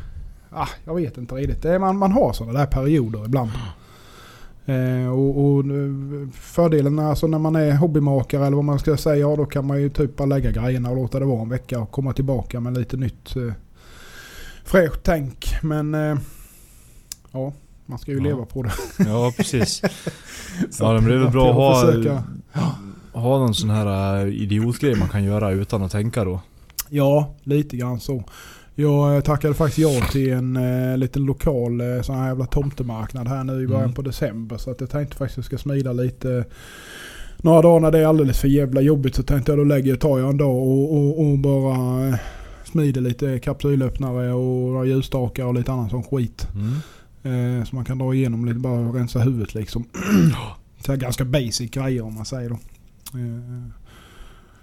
ah, 0.50 0.68
jag 0.84 0.94
vet 0.94 1.18
inte 1.18 1.34
riktigt. 1.34 1.62
Det 1.62 1.72
är, 1.74 1.78
man, 1.78 1.96
man 1.96 2.12
har 2.12 2.32
sådana 2.32 2.58
där 2.58 2.66
perioder 2.66 3.24
ibland. 3.24 3.50
Eh, 4.66 5.08
och, 5.12 5.44
och 5.44 5.60
eh, 5.64 6.28
fördelen 6.32 6.98
är 6.98 7.04
alltså 7.04 7.26
när 7.26 7.38
man 7.38 7.56
är 7.56 7.72
hobbymakare 7.76 8.46
eller 8.46 8.56
vad 8.56 8.64
man 8.64 8.78
ska 8.78 8.96
säga, 8.96 9.16
ja, 9.16 9.36
då 9.36 9.46
kan 9.46 9.66
man 9.66 9.80
ju 9.82 9.90
typ 9.90 10.16
bara 10.16 10.26
lägga 10.26 10.50
grejerna 10.50 10.90
och 10.90 10.96
låta 10.96 11.18
det 11.18 11.24
vara 11.24 11.42
en 11.42 11.48
vecka 11.48 11.80
och 11.80 11.90
komma 11.90 12.12
tillbaka 12.12 12.60
med 12.60 12.78
lite 12.78 12.96
nytt 12.96 13.36
eh, 13.36 13.52
fräscht 14.64 15.00
tänk. 15.02 15.46
Men 15.62 15.94
eh, 15.94 16.18
ja, 17.32 17.52
man 17.86 17.98
ska 17.98 18.10
ju 18.10 18.16
Ja. 18.18 18.22
leva 18.24 18.44
på 18.44 18.62
det. 18.62 18.72
Ja, 18.98 19.32
precis. 19.36 19.82
Ja, 20.80 20.92
men 20.92 21.04
det 21.04 21.14
är 21.14 21.18
väl 21.18 21.30
bra 21.30 21.48
att 21.50 21.54
ha, 21.54 21.86
försöker- 21.86 22.22
ha 23.12 23.38
någon 23.38 23.54
sån 23.54 23.70
här 23.70 24.16
äh, 24.26 24.34
idiotgrej 24.42 24.94
man 24.96 25.08
kan 25.08 25.24
göra 25.24 25.50
utan 25.50 25.82
att 25.82 25.92
tänka 25.92 26.24
då. 26.24 26.40
Ja, 26.88 27.34
lite 27.42 27.76
grann 27.76 28.00
så. 28.00 28.24
Jag 28.80 29.14
eh, 29.16 29.20
tackade 29.20 29.54
faktiskt 29.54 29.78
ja 29.78 30.06
till 30.12 30.32
en 30.32 30.56
eh, 30.56 30.96
liten 30.98 31.22
lokal 31.24 31.80
eh, 31.80 32.02
sån 32.02 32.16
här 32.16 32.28
jävla 32.28 32.46
tomtemarknad 32.46 33.28
här 33.28 33.44
nu 33.44 33.62
i 33.62 33.66
början 33.66 33.82
Mm. 33.82 33.94
på 33.94 34.02
december. 34.02 34.56
Så 34.56 34.70
att 34.70 34.80
jag 34.80 34.90
tänkte 34.90 35.16
faktiskt 35.16 35.38
att 35.38 35.52
jag 35.52 35.60
ska 35.60 35.68
smida 35.70 35.92
lite. 35.92 36.44
Några 37.36 37.62
dagar 37.62 37.80
när 37.80 37.90
det 37.90 37.98
är 37.98 38.06
alldeles 38.06 38.40
för 38.40 38.48
jävla 38.48 38.80
jobbigt 38.80 39.14
så 39.14 39.22
tänkte 39.22 39.52
jag 39.52 39.58
då 39.58 39.64
lägger 39.64 39.90
jag, 39.90 40.00
tar 40.00 40.18
jag 40.18 40.30
en 40.30 40.36
dag 40.36 40.56
och, 40.56 40.94
och, 40.96 41.20
och 41.20 41.38
bara 41.38 42.08
eh, 42.08 42.14
smider 42.64 43.00
lite 43.00 43.38
kapsylöppnare 43.38 44.32
och 44.32 44.86
ljusstakar 44.86 45.44
och 45.44 45.54
lite 45.54 45.72
annan 45.72 45.90
sån 45.90 46.02
skit. 46.02 46.48
Mm. 46.54 47.58
Eh, 47.58 47.64
så 47.64 47.76
man 47.76 47.84
kan 47.84 47.98
dra 47.98 48.14
igenom 48.14 48.44
lite, 48.44 48.58
bara 48.58 48.80
rensa 48.80 49.18
huvudet 49.18 49.54
liksom. 49.54 49.84
så 50.86 50.96
ganska 50.96 51.24
basic 51.24 51.70
grejer 51.70 52.02
om 52.02 52.14
man 52.14 52.24
säger 52.24 52.48
då. 52.48 52.54
Eh, 53.18 53.68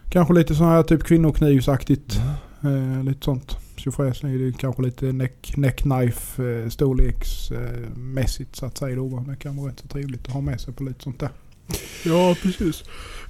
kanske 0.10 0.34
lite 0.34 0.55
sån 0.55 0.67
här 0.67 0.84
typ 0.84 1.03
kvinnoknivsaktigt. 1.03 2.22
Eh, 2.62 3.03
lite 3.03 3.25
sånt. 3.25 3.57
Tjofräs 3.86 4.24
är 4.24 4.27
det 4.27 4.58
kanske 4.58 4.82
lite 4.82 5.06
neck, 5.06 5.54
neck 5.58 5.75
knife 5.77 6.44
eh, 6.44 6.70
storleksmässigt 6.70 8.56
så 8.56 8.65
att 8.65 8.77
säga 8.77 8.96
då. 8.96 9.10
Men 9.10 9.27
det 9.27 9.36
kan 9.36 9.58
vara 9.58 9.72
rätt 9.72 9.80
så 9.80 9.88
trevligt 9.88 10.27
att 10.27 10.34
ha 10.34 10.42
med 10.42 10.62
sig 10.62 10.74
på 10.74 10.84
lite 10.84 11.04
sånt 11.04 11.20
där. 11.20 11.30
Ja, 12.06 12.36
precis. 12.42 12.84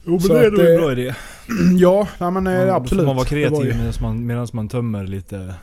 Jo 0.05 0.19
Så 0.19 0.33
att, 0.33 0.59
eh, 0.59 0.91
idé. 0.91 1.15
ja, 1.77 2.07
nej, 2.19 2.31
men 2.31 2.47
eh, 2.47 2.65
då 2.65 2.71
absolut. 2.73 3.01
får 3.01 3.07
man 3.07 3.15
vara 3.15 3.27
Det 3.29 3.49
var 3.49 3.63
ju- 3.63 3.71
kreativ 3.71 3.77
medan 3.77 3.93
man, 4.01 4.25
medans 4.25 4.53
man 4.53 4.69
tömmer 4.69 5.07
lite 5.07 5.55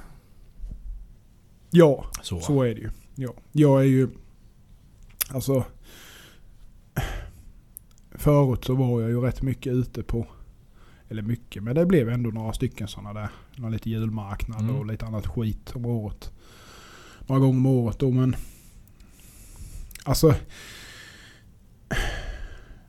Ja, 1.71 2.05
så. 2.23 2.41
så 2.41 2.63
är 2.63 2.75
det 2.75 2.81
ju. 2.81 2.91
Ja. 3.15 3.35
Jag 3.53 3.81
är 3.81 3.87
ju... 3.87 4.09
Alltså... 5.31 5.65
Förut 8.15 8.65
så 8.65 8.75
var 8.75 9.01
jag 9.01 9.11
ju 9.11 9.21
rätt 9.21 9.43
mycket 9.43 9.73
ute 9.73 10.03
på... 10.03 10.27
Eller 11.13 11.23
mycket, 11.23 11.63
men 11.63 11.75
det 11.75 11.87
blev 11.87 12.09
ändå 12.09 12.31
några 12.31 12.53
stycken 12.53 12.89
sådana 12.89 13.13
där. 13.21 13.29
Någon 13.57 13.73
lite 13.73 13.91
julmarknad 13.91 14.61
Mm. 14.61 14.77
och 14.77 14.87
lite 14.87 15.07
annat 15.07 15.27
skit 15.27 15.73
om 15.75 15.87
året. 15.87 16.31
Några 17.27 17.41
gånger 17.41 17.57
om 17.59 17.67
året 17.67 17.99
då 17.99 18.11
men... 18.11 18.37
Alltså... 20.05 20.35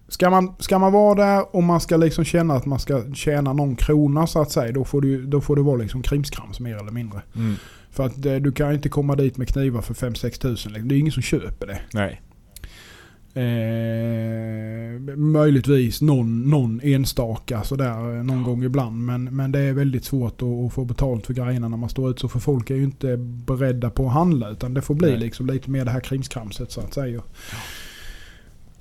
Ska 0.08 0.30
man, 0.30 0.56
ska 0.60 0.80
man 0.80 0.94
vara 0.94 1.16
där 1.16 1.56
och 1.56 1.64
man 1.64 1.82
ska 1.82 1.98
liksom 1.98 2.26
känna 2.26 2.54
att 2.54 2.66
man 2.66 2.80
ska 2.80 3.14
tjäna 3.14 3.54
någon 3.54 3.76
krona 3.76 4.28
så 4.28 4.42
att 4.42 4.52
säga. 4.52 4.72
Då 4.72 4.86
får, 4.86 5.02
du, 5.02 5.26
då 5.26 5.42
får 5.42 5.56
det 5.56 5.62
vara 5.62 5.78
liksom 5.78 6.02
krimskrams 6.02 6.60
mer 6.60 6.76
eller 6.78 6.92
mindre. 6.92 7.22
Mm. 7.36 7.56
För 7.92 8.06
att 8.06 8.26
eh, 8.26 8.36
du 8.36 8.52
kan 8.52 8.74
inte 8.74 8.90
komma 8.90 9.16
dit 9.16 9.38
med 9.38 9.48
knivar 9.50 9.82
för 9.82 9.94
5-6 9.94 10.42
tusen. 10.42 10.74
liksom. 10.74 10.88
Det 10.88 10.96
är 10.96 11.00
ingen 11.00 11.12
som 11.12 11.24
köper 11.24 11.68
det. 11.68 11.80
Nej. 11.94 12.22
Eh, 13.36 15.00
möjligtvis 15.16 16.02
någon, 16.02 16.50
någon 16.50 16.82
enstaka 16.84 17.64
sådär 17.64 18.18
eh, 18.18 18.24
någon 18.24 18.44
gång 18.44 18.64
ibland. 18.64 19.06
Men, 19.06 19.24
men 19.24 19.52
det 19.52 19.60
är 19.60 19.74
väldigt 19.74 20.06
svårt 20.06 20.42
att, 20.42 20.48
att 20.48 20.74
få 20.74 20.86
betalt 20.86 21.26
för 21.26 21.34
grejerna 21.34 21.68
när 21.68 21.78
man 21.78 21.90
står 21.90 22.12
ut 22.12 22.20
så. 22.20 22.28
För 22.28 22.40
folk 22.40 22.70
är 22.70 22.76
ju 22.76 22.84
inte 22.84 23.18
beredda 23.18 23.90
på 23.90 24.08
att 24.08 24.14
handla. 24.14 24.50
Utan 24.50 24.74
det 24.74 24.82
får 24.82 24.96
bli 24.96 25.10
Nej. 25.10 25.20
liksom 25.20 25.48
lite 25.48 25.70
mer 25.70 25.86
det 25.86 25.92
här 25.92 26.00
krimskramset 26.00 26.72
så 26.72 26.82
att 26.82 26.94
säga. 26.94 27.22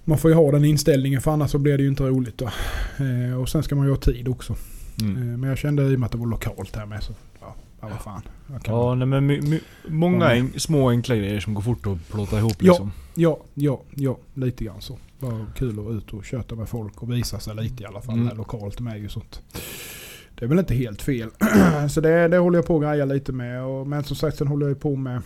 Man 0.04 0.18
får 0.18 0.30
ju 0.30 0.36
ha 0.36 0.52
den 0.52 0.64
inställningen 0.64 1.20
för 1.20 1.30
annars 1.30 1.50
så 1.50 1.58
blir 1.58 1.76
det 1.76 1.82
ju 1.82 1.88
inte 1.88 2.02
roligt. 2.02 2.42
Eh, 2.42 3.40
och 3.40 3.48
sen 3.48 3.62
ska 3.62 3.74
man 3.74 3.86
ju 3.86 3.92
ha 3.92 4.00
tid 4.00 4.28
också. 4.28 4.56
Mm. 5.00 5.16
Eh, 5.16 5.38
men 5.38 5.48
jag 5.48 5.58
kände 5.58 5.82
i 5.82 5.96
och 5.96 6.00
med 6.00 6.06
att 6.06 6.12
det 6.12 6.18
var 6.18 6.26
lokalt 6.26 6.76
här 6.76 6.86
med 6.86 7.02
så 7.02 7.12
ja, 7.40 7.54
ja 7.82 7.88
vad 7.88 8.00
fan. 8.00 8.22
Ja, 8.64 8.94
nej 8.94 9.06
men 9.06 9.26
my, 9.26 9.40
my, 9.40 9.60
många 9.88 10.34
en, 10.34 10.60
små 10.60 10.90
enkla 10.90 11.16
grejer 11.16 11.40
som 11.40 11.54
går 11.54 11.62
fort 11.62 11.86
att 11.86 12.08
plåta 12.08 12.38
ihop 12.38 12.56
Ja. 12.58 12.72
liksom. 12.72 12.92
Ja, 13.14 13.38
ja, 13.54 13.80
ja. 13.94 14.18
Lite 14.34 14.64
grann 14.64 14.80
så. 14.80 14.98
Bara 15.18 15.46
kul 15.56 15.78
att 15.78 15.94
ut 15.94 16.12
och 16.12 16.24
köta 16.24 16.54
med 16.54 16.68
folk 16.68 17.02
och 17.02 17.12
visa 17.12 17.38
sig 17.40 17.54
lite 17.54 17.82
i 17.82 17.86
alla 17.86 18.00
fall. 18.00 18.14
Mm. 18.14 18.28
Här 18.28 18.34
lokalt 18.34 18.80
med 18.80 18.98
ju 18.98 19.08
sånt. 19.08 19.42
Det 20.34 20.44
är 20.44 20.48
väl 20.48 20.58
inte 20.58 20.74
helt 20.74 21.02
fel. 21.02 21.30
så 21.90 22.00
det, 22.00 22.28
det 22.28 22.38
håller 22.38 22.58
jag 22.58 22.66
på 22.66 22.76
att 22.76 22.82
greja 22.82 23.04
lite 23.04 23.32
med. 23.32 23.64
Och, 23.64 23.86
men 23.86 24.04
som 24.04 24.16
sagt 24.16 24.36
sen 24.36 24.46
håller 24.46 24.68
jag 24.68 24.80
på 24.80 24.96
med... 24.96 25.22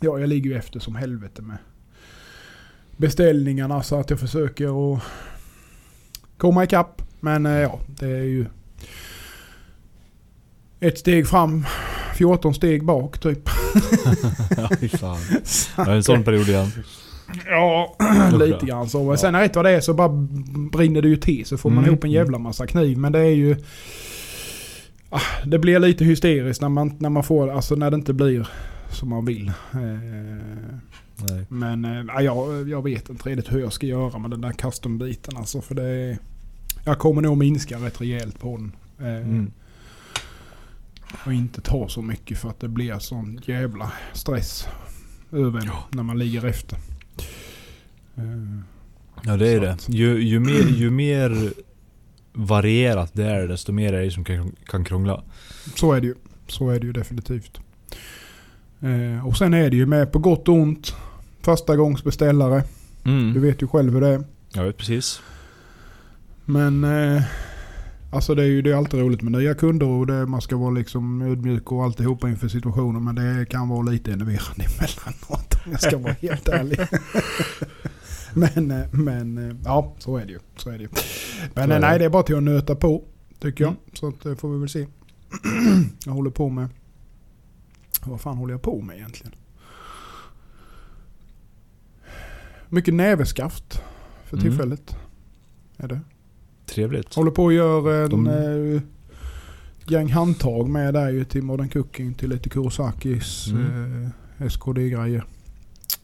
Ja, 0.00 0.18
jag 0.18 0.28
ligger 0.28 0.50
ju 0.50 0.56
efter 0.56 0.80
som 0.80 0.94
helvete 0.94 1.42
med 1.42 1.56
beställningarna 2.96 3.82
så 3.82 4.00
att 4.00 4.10
jag 4.10 4.20
försöker 4.20 4.94
att 4.94 5.02
komma 6.36 6.64
ikapp. 6.64 7.02
Men 7.20 7.46
eh, 7.46 7.52
ja, 7.52 7.80
det 7.86 8.06
är 8.06 8.22
ju 8.22 8.46
ett 10.80 10.98
steg 10.98 11.28
fram, 11.28 11.66
14 12.16 12.54
steg 12.54 12.84
bak 12.84 13.18
typ. 13.18 13.48
ja, 14.56 14.68
fan. 14.98 15.18
Jag 15.76 15.84
har 15.84 15.92
en 15.94 16.04
sån 16.04 16.24
period 16.24 16.48
igen. 16.48 16.70
Ja, 17.46 17.96
lite 18.38 18.66
grann 18.66 18.88
så. 18.88 19.04
Men 19.04 19.18
Sen 19.18 19.34
rätt 19.36 19.56
vad 19.56 19.64
det 19.64 19.70
är 19.70 19.80
så 19.80 19.94
bara 19.94 20.08
brinner 20.72 21.02
det 21.02 21.08
ju 21.08 21.16
till. 21.16 21.46
Så 21.46 21.58
får 21.58 21.70
man 21.70 21.78
Mm, 21.78 21.90
ihop 21.90 22.04
en 22.04 22.10
jävla 22.10 22.38
massa 22.38 22.66
kniv. 22.66 22.98
Men 22.98 23.12
det 23.12 23.18
är 23.18 23.34
ju... 23.34 23.56
Ah, 25.10 25.20
det 25.46 25.58
blir 25.58 25.78
lite 25.78 26.04
hysteriskt 26.04 26.60
när 26.62 26.68
man, 26.68 26.92
när 26.98 27.08
man 27.10 27.24
får... 27.24 27.50
Alltså 27.50 27.74
när 27.74 27.90
det 27.90 27.94
inte 27.94 28.12
blir 28.12 28.48
som 28.92 29.08
man 29.08 29.24
vill. 29.24 29.48
Eh, 29.48 29.54
Nej. 31.30 31.44
men 31.48 31.84
ja, 32.14 32.22
jag, 32.22 32.68
jag 32.68 32.82
vet 32.82 33.08
inte 33.08 33.28
riktigt 33.28 33.52
hur 33.52 33.60
jag 33.60 33.72
ska 33.72 33.86
göra 33.86 34.18
med 34.18 34.30
den 34.30 34.40
där 34.40 34.52
custom-biten. 34.52 35.36
Alltså 35.36 35.60
för 35.60 35.74
det 35.74 35.84
är, 35.88 36.18
Jag 36.84 36.98
kommer 36.98 37.22
nog 37.22 37.36
minska 37.36 37.76
rätt 37.78 38.00
rejält 38.00 38.40
på 38.40 38.56
den. 38.56 38.72
Eh, 39.00 39.06
Mm. 39.16 39.50
Och 41.26 41.32
inte 41.32 41.60
ta 41.60 41.88
så 41.88 42.02
mycket 42.02 42.38
för 42.38 42.48
att 42.48 42.60
det 42.60 42.68
blir 42.68 42.98
sån 42.98 43.40
jävla 43.44 43.92
stress 44.12 44.68
över 45.32 45.62
Ja. 45.66 45.84
när 45.90 46.02
man 46.02 46.18
ligger 46.18 46.44
efter. 46.44 46.78
Eh, 48.16 48.58
Ja 49.22 49.36
det 49.36 49.48
är 49.48 49.60
det. 49.60 49.76
Ju, 49.88 50.22
ju, 50.22 50.40
mer, 50.40 50.62
ju 50.76 50.90
mer 50.90 51.52
varierat 52.32 53.10
det 53.14 53.24
är 53.24 53.48
desto 53.48 53.72
mer 53.72 53.92
är 53.92 54.04
det 54.04 54.10
som 54.10 54.24
kan, 54.24 54.52
kan 54.66 54.84
krångla. 54.84 55.22
Så 55.74 55.92
är 55.92 56.00
det 56.00 56.06
ju. 56.06 56.14
Så 56.48 56.70
är 56.70 56.80
det 56.80 56.86
ju 56.86 56.92
definitivt. 56.92 57.60
Eh, 58.80 59.26
och 59.26 59.36
sen 59.36 59.54
är 59.54 59.70
det 59.70 59.76
ju 59.76 59.86
med 59.86 60.12
på 60.12 60.18
gott 60.18 60.48
och 60.48 60.54
ont. 60.54 60.94
Första 61.40 61.76
gångs 61.76 62.04
beställare. 62.04 62.64
Mm. 63.04 63.34
Du 63.34 63.40
vet 63.40 63.62
ju 63.62 63.66
själv 63.68 63.92
hur 63.94 64.00
det 64.00 64.08
är. 64.08 64.24
Jag 64.52 64.64
vet 64.64 64.76
precis. 64.76 65.20
Men 66.44 66.84
eh, 66.84 67.22
alltså 68.10 68.34
det 68.34 68.42
är 68.42 68.46
ju 68.46 68.62
det 68.62 68.70
är 68.70 68.74
alltid 68.74 69.00
roligt 69.00 69.22
med 69.22 69.32
nya 69.32 69.54
kunder 69.54 69.86
och 69.86 70.06
det, 70.06 70.26
man 70.26 70.40
ska 70.40 70.56
vara 70.56 70.70
liksom 70.70 71.22
ödmjuk 71.22 71.72
och 71.72 71.84
alltihopa 71.84 72.28
inför 72.28 72.48
situationen. 72.48 73.04
Men 73.04 73.14
det 73.14 73.46
kan 73.50 73.68
vara 73.68 73.82
lite 73.82 74.12
enerverande 74.12 74.64
emellanåt 74.78 75.54
om 75.66 75.72
jag 75.72 75.80
ska 75.80 75.98
vara 75.98 76.12
helt 76.12 76.48
ärlig. 76.48 76.78
men, 78.34 78.70
eh, 78.70 78.86
men 78.92 79.50
eh, 79.50 79.56
ja, 79.64 79.94
så 79.98 80.16
är 80.16 80.26
det 80.26 80.32
ju. 80.32 80.38
Så 80.56 80.70
är 80.70 80.78
det 80.78 80.82
ju. 80.84 80.88
Men 81.54 81.70
eh, 81.70 81.74
det. 81.74 81.78
nej, 81.86 81.98
det 81.98 82.04
är 82.04 82.08
bara 82.08 82.22
till 82.22 82.36
att 82.36 82.42
nöta 82.42 82.74
på. 82.74 83.04
Tycker 83.40 83.64
jag. 83.64 83.70
Mm. 83.70 83.82
Så 83.92 84.08
att, 84.08 84.26
eh, 84.26 84.34
får 84.34 84.52
vi 84.52 84.58
väl 84.58 84.68
se. 84.68 84.86
jag 86.04 86.12
håller 86.12 86.30
på 86.30 86.48
med... 86.48 86.68
Vad 88.04 88.20
fan 88.20 88.36
håller 88.36 88.54
jag 88.54 88.62
på 88.62 88.80
med 88.80 88.96
egentligen? 88.96 89.34
Mycket 92.68 92.94
näveskaft 92.94 93.82
för 94.24 94.36
Mm. 94.36 94.48
tillfället. 94.48 94.96
Är 95.76 95.88
det. 95.88 96.00
Trevligt. 96.70 97.14
Håller 97.14 97.30
på 97.30 97.48
att 97.48 97.54
göra 97.54 97.96
en 98.04 98.10
De- 98.10 98.26
eh, 98.26 98.82
gäng 99.86 100.12
handtag 100.12 100.68
med 100.68 100.94
där 100.94 101.10
ju 101.10 101.24
till 101.24 101.42
Modern 101.42 101.68
Cooking. 101.68 102.14
Till 102.14 102.30
lite 102.30 102.48
Kurosakis 102.48 103.46
Mm. 103.50 104.04
eh, 104.38 104.46
SKD-grejer. 104.46 105.24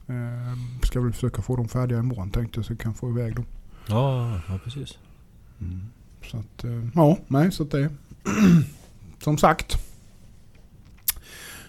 Eh, 0.07 0.59
ska 0.83 1.01
väl 1.01 1.13
försöka 1.13 1.43
få 1.43 1.57
dem 1.57 1.69
färdiga 1.69 1.99
imorgon 1.99 2.31
tänkte 2.31 2.59
jag 2.59 2.65
så 2.67 2.73
jag 2.73 2.79
kan 2.81 2.95
få 2.95 3.11
iväg 3.11 3.37
dem. 3.37 3.45
Ja, 3.89 4.41
ja 4.49 4.59
precis. 4.65 4.99
Så 6.31 6.37
att, 6.37 6.65
eh, 6.65 6.89
ja, 6.95 7.19
nej 7.29 7.53
så 7.53 7.63
att 7.63 7.71
det 7.71 7.91
Som 9.25 9.39
sagt. 9.39 9.77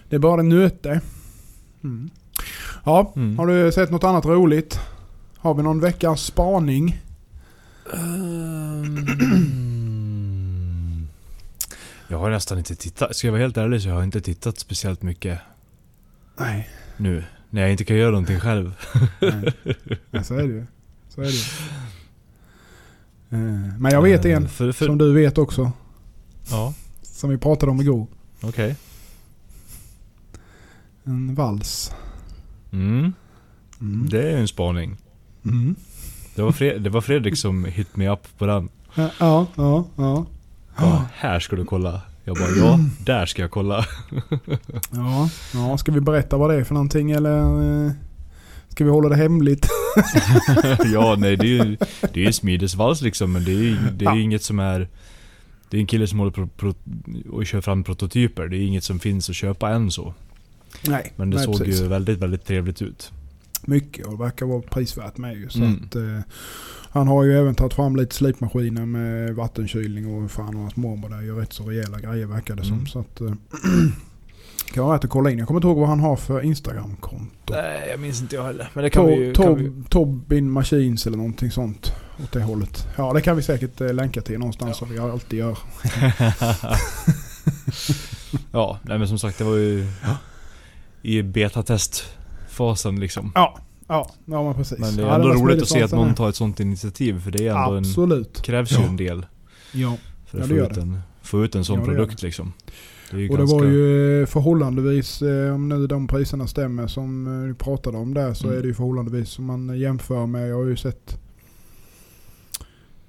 Det 0.08 0.16
är 0.16 0.20
bara 0.20 0.42
nöte. 0.42 1.00
Mm. 1.84 2.10
Ja, 2.84 3.12
Mm. 3.16 3.38
har 3.38 3.46
du 3.46 3.72
sett 3.72 3.90
något 3.90 4.04
annat 4.04 4.24
roligt? 4.26 4.80
Har 5.36 5.54
vi 5.54 5.62
någon 5.62 5.80
veckans 5.80 6.20
spaning? 6.20 7.00
Ehm, 10.06 11.08
jag 12.08 12.18
har 12.18 12.30
nästan 12.30 12.58
inte 12.58 12.74
tittat. 12.74 13.16
Ska 13.16 13.26
jag 13.26 13.32
vara 13.32 13.42
helt 13.42 13.56
ärlig 13.56 13.82
så 13.82 13.88
jag 13.88 13.94
har 13.94 14.02
inte 14.04 14.20
tittat 14.20 14.58
speciellt 14.58 15.02
mycket 15.02 15.38
Nej. 16.38 16.68
nu. 16.96 17.24
När 17.50 17.62
jag 17.62 17.70
inte 17.70 17.84
kan 17.84 17.96
göra 17.96 18.10
någonting 18.10 18.40
själv. 18.40 18.74
Nej. 19.20 19.52
Nej, 20.10 20.24
så 20.24 20.34
är 20.34 20.42
det 20.42 20.48
ju. 20.54 20.66
Så 21.08 21.20
är 21.20 21.24
det 21.24 21.30
ju. 21.30 21.38
Eh, 23.30 23.78
Men 23.78 23.92
jag 23.92 24.02
vet 24.02 24.24
Eh, 24.24 24.32
en 24.36 24.48
För, 24.48 24.72
för, 24.72 24.86
som 24.86 24.98
du 24.98 25.12
vet 25.14 25.38
också. 25.38 25.72
Ja, 26.50 26.74
Som 27.02 27.30
vi 27.30 27.38
pratade 27.38 27.72
om 27.72 27.80
igår. 27.80 28.06
okej. 28.42 28.76
En 31.04 31.34
vals. 31.34 31.92
Mm, 32.72 33.12
Mm. 33.80 34.08
det 34.08 34.32
är 34.32 34.36
en 34.36 34.48
spaning. 34.48 34.96
Mm. 35.44 35.74
Det 36.36 36.42
var, 36.42 36.52
Fred, 36.52 36.82
det 36.82 36.90
var 36.90 37.00
Fredrik 37.00 37.36
som 37.38 37.64
hit 37.64 37.96
me 37.96 38.08
up 38.08 38.38
på 38.38 38.46
den. 38.46 38.68
Ja, 38.94 39.10
ja, 39.20 39.46
ja. 39.56 39.86
ja. 39.96 40.26
Bara, 40.78 41.04
här 41.14 41.40
ska 41.40 41.56
du 41.56 41.64
kolla. 41.64 42.00
Jag 42.24 42.36
bara, 42.36 42.48
ja, 42.50 42.78
där 43.04 43.26
ska 43.26 43.42
jag 43.42 43.50
kolla. 43.50 43.86
Ja, 44.90 45.30
ja, 45.54 45.78
ska 45.78 45.92
vi 45.92 46.00
berätta 46.00 46.36
vad 46.36 46.50
det 46.50 46.56
är 46.56 46.64
för 46.64 46.74
någonting 46.74 47.10
eller 47.10 47.38
eh, 47.86 47.92
ska 48.68 48.84
vi 48.84 48.90
hålla 48.90 49.08
det 49.08 49.16
hemligt? 49.16 49.68
ja, 50.92 51.16
nej 51.18 51.36
det 51.36 51.46
är 51.46 51.64
ju 51.64 51.76
det 52.14 52.26
är 52.26 52.32
smidesvals 52.32 53.02
liksom 53.02 53.32
men 53.32 53.44
det 53.44 53.52
är 53.52 53.92
det 53.96 54.04
är 54.04 54.08
Ja. 54.10 54.16
inget 54.18 54.42
som 54.42 54.58
är... 54.58 54.88
Det 55.70 55.76
är 55.76 55.80
en 55.80 55.86
kille 55.86 56.06
som 56.06 56.18
håller 56.18 56.32
på 56.32 56.46
pro, 56.46 56.74
och 57.30 57.46
kör 57.46 57.60
fram 57.60 57.84
prototyper. 57.84 58.48
Det 58.48 58.56
är 58.56 58.60
inget 58.66 58.84
som 58.84 58.98
finns 58.98 59.30
att 59.30 59.36
köpa 59.36 59.70
än 59.70 59.90
så. 59.90 60.14
Nej, 60.88 61.12
Men 61.16 61.30
det 61.30 61.36
nej, 61.36 61.44
såg 61.44 61.58
precis. 61.58 61.82
ju 61.82 61.88
väldigt, 61.88 62.18
väldigt 62.18 62.46
trevligt 62.46 62.82
ut. 62.82 63.12
Mycket 63.62 64.06
och 64.06 64.20
verkar 64.20 64.46
vara 64.46 64.62
prisvärt 64.62 65.16
med 65.18 65.34
ju. 65.36 65.48
Så 65.48 65.58
Mm. 65.58 65.84
att, 65.86 65.94
eh, 65.96 66.18
han 66.90 67.08
har 67.08 67.24
ju 67.24 67.38
även 67.38 67.54
tagit 67.54 67.74
fram 67.74 67.96
lite 67.96 68.14
slipmaskiner 68.14 68.86
med 68.86 69.34
vattenkylning 69.34 70.06
och 70.24 70.30
fan 70.30 70.54
och 70.54 70.60
hans 70.60 70.76
mormor 70.76 71.08
där 71.08 71.22
gör 71.22 71.34
rätt 71.36 71.52
så 71.52 71.64
rejäla 71.64 71.98
grejer 72.00 72.26
verkar 72.26 72.56
det 72.56 72.64
som. 72.64 72.72
Mm. 72.72 72.86
Så 72.86 72.98
att, 72.98 73.20
eh, 73.20 73.26
kan 74.72 74.84
vara 74.84 74.94
värt 74.96 75.04
att 75.04 75.10
kolla 75.10 75.30
in. 75.30 75.38
Jag 75.38 75.46
kommer 75.46 75.58
inte 75.58 75.68
ihåg 75.68 75.78
vad 75.78 75.88
han 75.88 76.00
har 76.00 76.16
för 76.16 76.40
Instagram-konto. 76.42 77.52
Nej, 77.54 77.88
jag 77.90 78.00
minns 78.00 78.20
inte 78.20 78.36
jag 78.36 78.44
heller. 78.44 78.70
Men 78.74 78.84
det 78.84 78.90
kan 78.90 79.06
vi 79.06 79.14
ju... 79.14 79.34
Kan 79.34 79.54
vi, 79.56 79.64
Tob, 79.64 79.88
Tobin 79.90 80.50
Machines 80.50 81.06
eller 81.06 81.16
någonting 81.16 81.50
sånt. 81.50 81.92
Åt 82.24 82.32
det 82.32 82.42
hållet. 82.42 82.86
Ja 82.96 83.12
det 83.12 83.20
kan 83.20 83.36
vi 83.36 83.42
säkert 83.42 83.80
eh, 83.80 83.92
länka 83.94 84.20
till 84.20 84.38
någonstans 84.38 84.76
som 84.76 84.88
vi 84.90 84.98
alltid 84.98 85.38
gör. 85.38 85.58
ja, 88.52 88.78
nej 88.82 88.98
men 88.98 89.08
som 89.08 89.18
sagt 89.18 89.38
det 89.38 89.44
var 89.44 89.56
ju 89.56 89.86
i 91.02 91.22
betatestfasen 92.56 93.00
liksom. 93.00 93.32
Ja, 93.34 93.58
ja, 93.88 94.10
ja 94.24 94.42
men 94.44 94.54
precis. 94.54 94.78
Men 94.78 94.96
det 94.96 95.02
är 95.02 95.06
ja, 95.06 95.14
ändå 95.14 95.28
var 95.28 95.34
roligt 95.34 95.62
att 95.62 95.68
se 95.68 95.82
att 95.82 95.92
någon 95.92 96.04
sånt 96.06 96.16
tar 96.16 96.28
ett 96.28 96.36
sånt 96.36 96.60
initiativ 96.60 97.20
för 97.20 97.30
det 97.30 97.46
är 97.46 97.54
ändå 97.56 97.72
en, 97.76 97.78
Absolut. 97.78 98.42
krävs 98.42 98.72
ju 98.72 98.76
Ja. 98.76 98.82
en 98.88 98.96
del 98.96 99.26
Ja. 99.72 99.96
för 100.26 100.38
Ja, 100.38 100.44
att 100.44 100.48
det 100.50 100.54
få, 100.56 100.70
ut 100.72 100.76
en, 100.76 101.00
få 101.22 101.44
ut 101.44 101.54
en 101.54 101.64
sån 101.64 101.74
Ja, 101.74 101.80
det 101.80 101.86
produkt 101.86 102.22
liksom. 102.22 102.52
Det 103.10 103.30
Och 103.30 103.36
ganska... 103.38 103.56
det 103.56 103.62
var 103.62 103.70
ju 103.72 104.20
eh, 104.22 104.26
förhållandevis, 104.26 105.22
eh, 105.22 105.54
om 105.54 105.68
nu 105.68 105.86
de 105.86 106.06
priserna 106.08 106.46
stämmer 106.46 106.86
som 106.86 107.26
eh, 107.42 107.48
vi 107.48 107.54
pratade 107.54 107.96
om 107.98 108.14
där, 108.14 108.34
så 108.34 108.46
Mm. 108.46 108.58
är 108.58 108.62
det 108.62 108.68
ju 108.68 108.74
förhållandevis 108.74 109.28
som 109.28 109.44
man 109.44 109.78
jämför 109.78 110.26
med. 110.26 110.48
Jag 110.50 110.56
har 110.56 110.64
ju 110.64 110.76
sett 110.76 111.18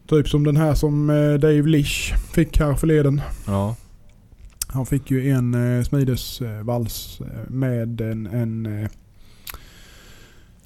Typ 0.10 0.30
som 0.30 0.44
den 0.44 0.58
här 0.58 0.74
som 0.74 1.10
eh, 1.10 1.34
Dave 1.34 1.62
Lish 1.62 2.16
fick 2.34 2.60
här 2.60 2.74
förleden. 2.76 3.22
Ja. 3.48 3.76
Han 4.68 4.86
fick 4.86 5.12
ju 5.12 5.30
en 5.30 5.78
eh, 5.78 5.84
smidesvals 5.84 7.22
eh, 7.22 7.50
med 7.50 8.02
en, 8.02 8.26
en 8.28 8.66
eh, 8.84 8.90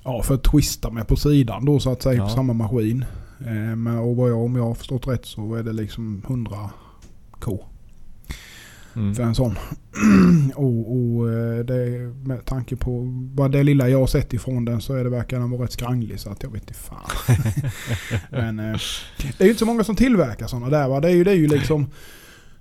Ja 0.03 0.24
för 0.24 0.34
att 0.36 0.43
twista 0.43 0.89
med 0.91 1.08
på 1.08 1.15
sidan 1.15 1.65
då 1.65 1.79
så 1.79 1.91
att 1.91 2.01
säga 2.01 2.15
Ja. 2.15 2.24
på 2.24 2.29
samma 2.29 2.53
maskin. 2.53 3.05
Men, 3.75 3.88
och 3.98 4.15
vad 4.15 4.29
jag, 4.31 4.39
om 4.46 4.55
jag 4.55 4.63
har 4.63 4.74
förstått 4.74 5.08
rätt 5.08 5.25
så 5.25 5.55
är 5.55 5.63
det 5.63 5.74
liksom 5.74 6.22
100 6.27 6.70
K 7.39 7.65
Mm. 8.96 9.15
för 9.15 9.24
en 9.24 9.36
sån. 9.36 9.55
och 10.55 10.91
och 10.96 11.31
eh, 11.34 11.60
det, 11.65 12.00
med 12.27 12.46
tanke 12.46 12.75
på 12.75 13.08
vad 13.36 13.51
det 13.51 13.63
lilla 13.63 13.89
jag 13.89 14.00
har 14.00 14.08
sett 14.08 14.34
ifrån 14.34 14.65
den 14.65 14.81
så 14.81 14.93
är 14.96 15.03
det 15.03 15.10
verkar 15.10 15.39
den 15.39 15.50
vara 15.51 15.63
rätt 15.63 15.72
skranglig 15.72 16.20
så 16.20 16.29
att 16.29 16.43
jag 16.43 16.50
vet 16.51 16.62
inte 16.62 16.74
fan. 16.74 17.10
Men 18.29 18.60
eh, 18.60 18.79
det 19.38 19.39
är 19.41 19.43
ju 19.43 19.50
inte 19.50 19.60
så 19.60 19.65
många 19.65 19.84
som 19.84 19.96
tillverkar 19.96 20.48
sådana 20.48 20.70
där 20.70 20.88
va. 20.88 21.00
Det 21.00 21.08
är 21.08 21.13
ju, 21.15 21.24
det 21.24 21.31
är 21.31 21.36
ju 21.36 21.48
liksom 21.48 21.88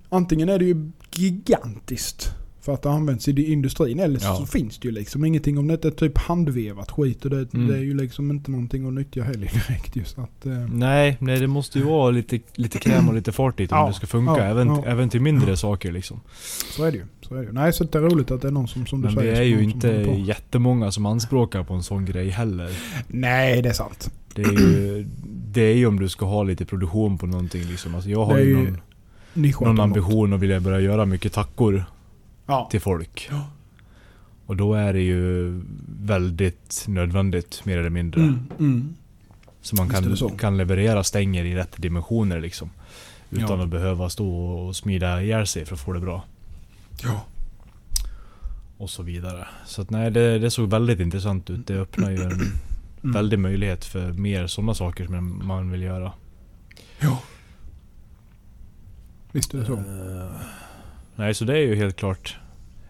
antingen 0.09 0.49
är 0.49 0.59
det 0.59 0.65
ju 0.65 0.91
gigantiskt 1.15 2.31
för 2.61 2.73
att 2.73 2.81
det 2.81 2.89
används 2.91 3.27
i 3.27 3.51
industrin 3.51 3.99
eller 3.99 4.19
så, 4.19 4.25
Ja. 4.25 4.35
så 4.35 4.45
finns 4.45 4.77
det 4.79 4.87
ju 4.87 4.91
liksom 4.91 5.25
ingenting 5.25 5.57
om 5.57 5.67
det 5.67 5.73
inte 5.73 5.87
är 5.87 5.91
typ 5.91 6.17
handvevat 6.17 6.91
skit 6.91 7.23
och 7.25 7.31
det, 7.31 7.53
Mm. 7.53 7.67
det 7.67 7.77
är 7.77 7.81
ju 7.81 7.93
liksom 7.97 8.31
inte 8.31 8.51
någonting 8.51 8.87
att 8.87 8.93
nyttja 8.93 9.23
heller 9.23 9.39
direkt 9.67 9.95
just 9.95 10.19
att 10.19 10.45
eh, 10.45 10.51
Nej, 10.73 11.17
nej 11.19 11.39
det 11.39 11.47
måste 11.47 11.79
ju 11.79 11.85
vara 11.85 12.11
lite, 12.11 12.39
lite 12.55 12.79
kräm 12.79 13.07
och 13.09 13.13
lite 13.15 13.31
fart 13.31 13.57
dit 13.57 13.71
om 13.71 13.77
Ja, 13.77 13.87
det 13.87 13.93
ska 13.93 14.07
funka. 14.07 14.31
ja, 14.37 14.43
även, 14.43 14.69
även 14.69 15.09
till 15.09 15.21
mindre 15.21 15.57
saker 15.57 15.91
liksom. 15.91 16.19
så 16.71 16.83
är 16.83 16.91
det 16.91 16.97
ju. 16.97 17.05
Så 17.21 17.35
är 17.35 17.39
det 17.39 17.45
ju. 17.45 17.51
Nej 17.51 17.73
så 17.73 17.83
det 17.83 17.97
är 17.97 18.01
roligt 18.01 18.31
att 18.31 18.41
det 18.41 18.47
är 18.47 18.51
någon 18.51 18.67
som, 18.67 18.85
som 18.85 19.01
du 19.01 19.07
Men 19.07 19.15
säger. 19.15 19.31
vi 19.31 19.37
är 19.51 19.55
som- 19.55 19.63
ju 19.63 19.71
inte 19.71 19.87
jättemånga 20.31 20.91
som 20.91 21.05
anspråkar 21.05 21.63
på 21.63 21.73
en 21.73 21.83
sån 21.83 22.05
grej 22.05 22.29
heller. 22.29 22.69
Nej 23.07 23.61
det 23.61 23.69
är 23.69 23.73
sant. 23.73 24.11
Det 24.35 24.41
är 24.41 24.51
ju, 24.51 25.07
det 25.25 25.61
är 25.61 25.75
ju 25.75 25.85
om 25.85 25.99
du 25.99 26.09
ska 26.09 26.25
ha 26.25 26.43
lite 26.43 26.65
produktion 26.65 27.17
på 27.17 27.25
någonting 27.25 27.63
liksom. 27.63 27.95
Alltså 27.95 28.09
jag 28.09 28.25
har 28.25 28.35
Det 28.35 28.41
är 28.41 28.45
ju 28.45 28.55
någon, 29.33 29.67
någon 29.67 29.79
ambition 29.79 30.33
att 30.33 30.39
vilja 30.39 30.59
börja 30.59 30.79
göra 30.79 31.05
mycket 31.05 31.33
tackor 31.33 31.85
Ja. 32.51 32.67
till 32.71 32.81
folk. 32.81 33.27
Ja. 33.31 33.47
Och 34.45 34.55
då 34.57 34.73
är 34.73 34.93
det 34.93 35.01
ju 35.01 35.61
väldigt 36.01 36.85
nödvändigt 36.87 37.61
mer 37.65 37.77
eller 37.77 37.89
mindre. 37.89 38.21
Mm, 38.21 38.39
mm. 38.59 38.95
Så 39.61 39.75
man 39.75 39.89
kan, 39.89 40.17
så. 40.17 40.29
kan 40.29 40.57
leverera 40.57 41.03
stänger 41.03 41.45
i 41.45 41.55
rätt 41.55 41.73
dimensioner 41.81 42.41
liksom. 42.41 42.69
Utan 43.29 43.57
Ja. 43.59 43.63
att 43.63 43.69
behöva 43.69 44.09
stå 44.09 44.45
och 44.45 44.75
smida 44.75 45.21
ihjäl 45.23 45.47
sig 45.47 45.65
för 45.65 45.73
att 45.75 45.81
få 45.81 45.93
det 45.93 45.99
bra. 45.99 46.23
Ja. 47.03 47.25
Och 48.77 48.89
så 48.89 49.03
vidare. 49.03 49.47
Så 49.65 49.81
att 49.81 49.89
nej, 49.89 50.11
det, 50.11 50.39
det 50.39 50.51
såg 50.51 50.69
väldigt 50.69 50.99
intressant 50.99 51.49
ut. 51.49 51.67
Det 51.67 51.73
öppnar 51.75 52.11
ju 52.11 52.21
en 52.23 52.41
Mm. 53.03 53.13
väldig 53.13 53.39
möjlighet 53.39 53.85
för 53.85 54.13
mer 54.13 54.47
sådana 54.47 54.73
saker 54.73 55.05
som 55.05 55.41
man 55.47 55.71
vill 55.71 55.81
göra. 55.81 56.11
Ja. 56.99 57.19
Visst 59.31 59.53
är 59.53 59.57
det 59.57 59.65
så. 59.65 59.73
Eh, 59.73 60.31
nej, 61.15 61.33
så 61.33 61.45
det 61.45 61.53
är 61.53 61.61
ju 61.61 61.75
helt 61.75 61.95
klart 61.95 62.37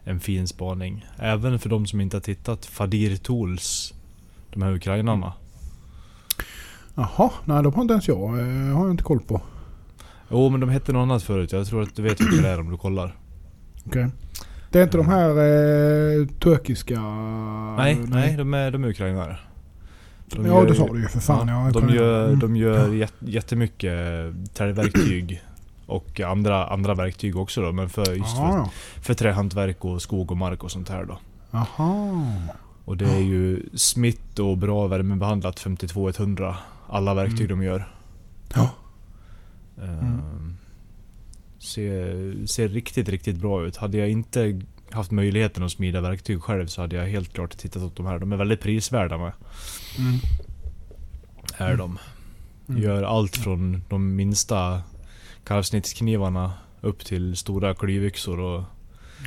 en 0.03 0.19
fin 0.19 0.47
spaning. 0.47 1.05
Även 1.17 1.59
för 1.59 1.69
de 1.69 1.85
som 1.87 2.01
inte 2.01 2.15
har 2.17 2.21
tittat. 2.21 2.65
Fadir 2.65 3.15
Tools. 3.15 3.93
De 4.53 4.61
här 4.61 4.73
ukrainarna. 4.73 5.33
Jaha, 6.95 7.31
nej 7.45 7.63
de 7.63 7.73
har 7.73 7.81
inte 7.81 7.91
ens 7.93 8.07
jag. 8.07 8.39
Eh, 8.39 8.45
har 8.75 8.83
jag 8.85 8.91
inte 8.91 9.03
koll 9.03 9.19
på. 9.19 9.41
Jo 10.31 10.49
men 10.49 10.59
de 10.59 10.69
hette 10.69 10.93
något 10.93 11.01
annat 11.01 11.23
förut. 11.23 11.51
Jag 11.51 11.67
tror 11.67 11.81
att 11.81 11.95
du 11.95 12.01
vet 12.01 12.21
vilka 12.21 12.41
det 12.41 12.49
är 12.49 12.59
om 12.59 12.71
du 12.71 12.77
kollar. 12.77 13.15
Okej. 13.85 14.07
Det 14.71 14.79
är 14.79 14.83
inte 14.83 14.97
de 14.97 15.07
här 15.07 15.29
eh, 15.29 16.27
turkiska... 16.27 17.01
nej, 17.77 17.99
nej, 18.07 18.37
de 18.37 18.53
är, 18.53 18.71
de 18.71 18.83
är 18.83 18.87
ukrainare. 18.87 19.37
De 20.25 20.45
ja 20.45 20.53
gör- 20.53 20.67
det 20.67 20.75
sa 20.75 20.93
du 20.93 20.99
ju 21.01 21.07
för 21.07 21.19
fan. 21.19 21.47
Ja, 21.47 21.71
de, 21.73 21.89
gör, 21.89 22.27
mm. 22.27 22.39
de 22.39 22.55
gör 22.55 22.87
jät- 22.89 23.13
jättemycket 23.19 23.93
träverktyg. 24.53 25.41
Och 25.91 26.19
andra, 26.19 26.67
andra 26.67 26.93
verktyg 26.93 27.38
också 27.38 27.62
då. 27.62 27.71
Men 27.71 27.89
för, 27.89 28.15
just 28.15 28.38
för, 28.38 28.65
för 29.01 29.13
trähantverk 29.13 29.86
och 29.86 30.01
skog 30.01 30.32
och 30.32 30.38
mark 30.38 30.63
och 30.63 30.71
sånt 30.71 30.89
här 30.89 31.06
då. 31.06 31.19
ja. 31.51 31.65
Jaha. 31.77 32.25
Och 32.86 32.97
det 32.97 33.06
är 33.06 33.19
ju 33.19 33.69
smitt 33.73 34.39
och 34.39 34.58
bra 34.58 34.88
värmebehandlat 34.88 35.60
52100. 35.60 36.58
Alla 36.88 37.13
verktyg 37.13 37.49
de 37.49 37.63
gör. 37.63 37.95
Ja. 38.54 38.69
Ehm, 39.82 40.58
ser, 41.60 42.45
ser 42.45 42.67
riktigt, 42.67 43.10
riktigt 43.10 43.36
bra 43.36 43.65
ut. 43.65 43.77
Hade 43.77 43.97
jag 43.97 44.10
inte 44.10 44.62
haft 44.91 45.12
möjligheten 45.12 45.63
att 45.63 45.71
smida 45.71 46.01
verktyg 46.01 46.41
själv 46.41 46.67
så 46.67 46.82
hade 46.82 46.95
jag 46.95 47.06
helt 47.06 47.34
klart 47.34 47.58
tittat 47.58 47.84
åt 47.84 47.95
de 47.95 48.06
här. 48.06 48.19
De 48.19 48.32
är 48.32 48.38
väldigt 48.38 48.62
prisvärda 48.62 49.17
med. 49.17 49.32
Mm. 49.97 50.19
Är 51.58 51.77
de. 51.77 51.99
Mm. 52.69 52.82
Gör 52.82 53.04
allt 53.04 53.38
från 53.38 53.84
de 53.89 54.15
minsta 54.15 54.82
kalvsnittsknivarna 55.43 56.51
upp 56.82 57.06
till 57.06 57.36
stora 57.36 57.73
klyvyxor 57.75 58.39
och 58.39 58.63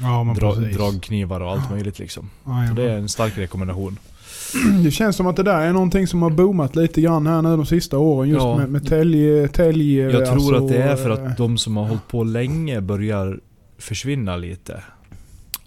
Ja 0.00 0.34
dra, 0.38 0.54
dragknivar 0.54 1.40
och 1.40 1.50
allt 1.50 1.70
möjligt 1.70 1.98
liksom. 1.98 2.30
Ja, 2.44 2.66
Så 2.68 2.74
det 2.74 2.90
är 2.90 2.96
en 2.96 3.08
stark 3.08 3.38
rekommendation. 3.38 3.98
Det 4.84 4.90
känns 4.90 5.16
som 5.16 5.26
att 5.26 5.36
det 5.36 5.42
där 5.42 5.60
är 5.60 5.72
någonting 5.72 6.06
som 6.06 6.22
har 6.22 6.30
boomat 6.30 6.76
lite 6.76 7.00
grann 7.00 7.26
här 7.26 7.42
nu 7.42 7.48
de 7.56 7.66
sista 7.66 7.98
åren. 7.98 8.28
Just 8.28 8.42
Ja. 8.42 8.56
med, 8.56 8.68
med 8.68 8.86
tälj, 8.86 9.48
tälj... 9.48 9.96
Jag 9.98 10.12
tror 10.12 10.32
alltså, 10.34 10.54
att 10.54 10.68
det 10.68 10.82
är 10.82 10.96
för 10.96 11.10
eh, 11.10 11.30
att 11.30 11.36
de 11.36 11.58
som 11.58 11.76
har 11.76 11.84
hållit 11.84 12.08
på 12.08 12.24
länge 12.24 12.80
börjar 12.80 13.40
försvinna 13.78 14.36
lite. 14.36 14.82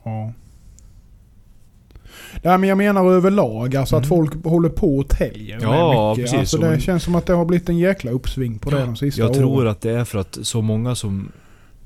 Ja. 0.04 0.34
Nej 2.44 2.58
men 2.58 2.70
jag 2.70 2.78
menar 2.78 3.06
överlag, 3.12 3.76
alltså 3.76 3.96
att 3.96 4.06
Mm. 4.06 4.10
folk 4.18 4.44
håller 4.46 4.70
på 4.70 4.98
och 4.98 5.08
täljer 5.10 5.60
Ja, 5.62 6.10
mycket. 6.18 6.24
precis. 6.26 6.40
Alltså 6.40 6.58
det 6.58 6.70
men- 6.70 6.80
känns 6.82 7.04
som 7.04 7.16
att 7.16 7.26
det 7.26 7.34
har 7.34 7.46
blivit 7.46 7.70
en 7.70 7.78
jäkla 7.78 8.12
uppsving 8.12 8.60
på 8.60 8.70
det 8.70 8.80
de 8.80 8.96
sista 8.96 9.22
Jag 9.22 9.30
åren. 9.30 9.40
tror 9.42 9.68
att 9.68 9.82
det 9.82 9.92
är 9.92 10.06
för 10.06 10.20
att 10.20 10.38
så 10.42 10.62
många 10.62 10.96
som... 10.96 11.32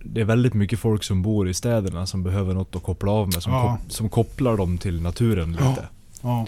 Det 0.03 0.21
är 0.21 0.25
väldigt 0.25 0.53
mycket 0.53 0.79
folk 0.79 1.03
som 1.03 1.21
bor 1.21 1.49
i 1.49 1.53
städerna 1.53 2.05
som 2.05 2.23
behöver 2.23 2.53
något 2.53 2.75
att 2.75 2.83
koppla 2.83 3.11
av 3.11 3.27
med. 3.27 3.43
Som, 3.43 3.53
Ja. 3.53 3.77
kop, 3.83 3.91
som 3.91 4.09
kopplar 4.09 4.57
dem 4.57 4.77
till 4.77 5.01
naturen 5.01 5.57
Ja, 5.59 5.69
lite. 5.69 5.87
Ja, 6.21 6.47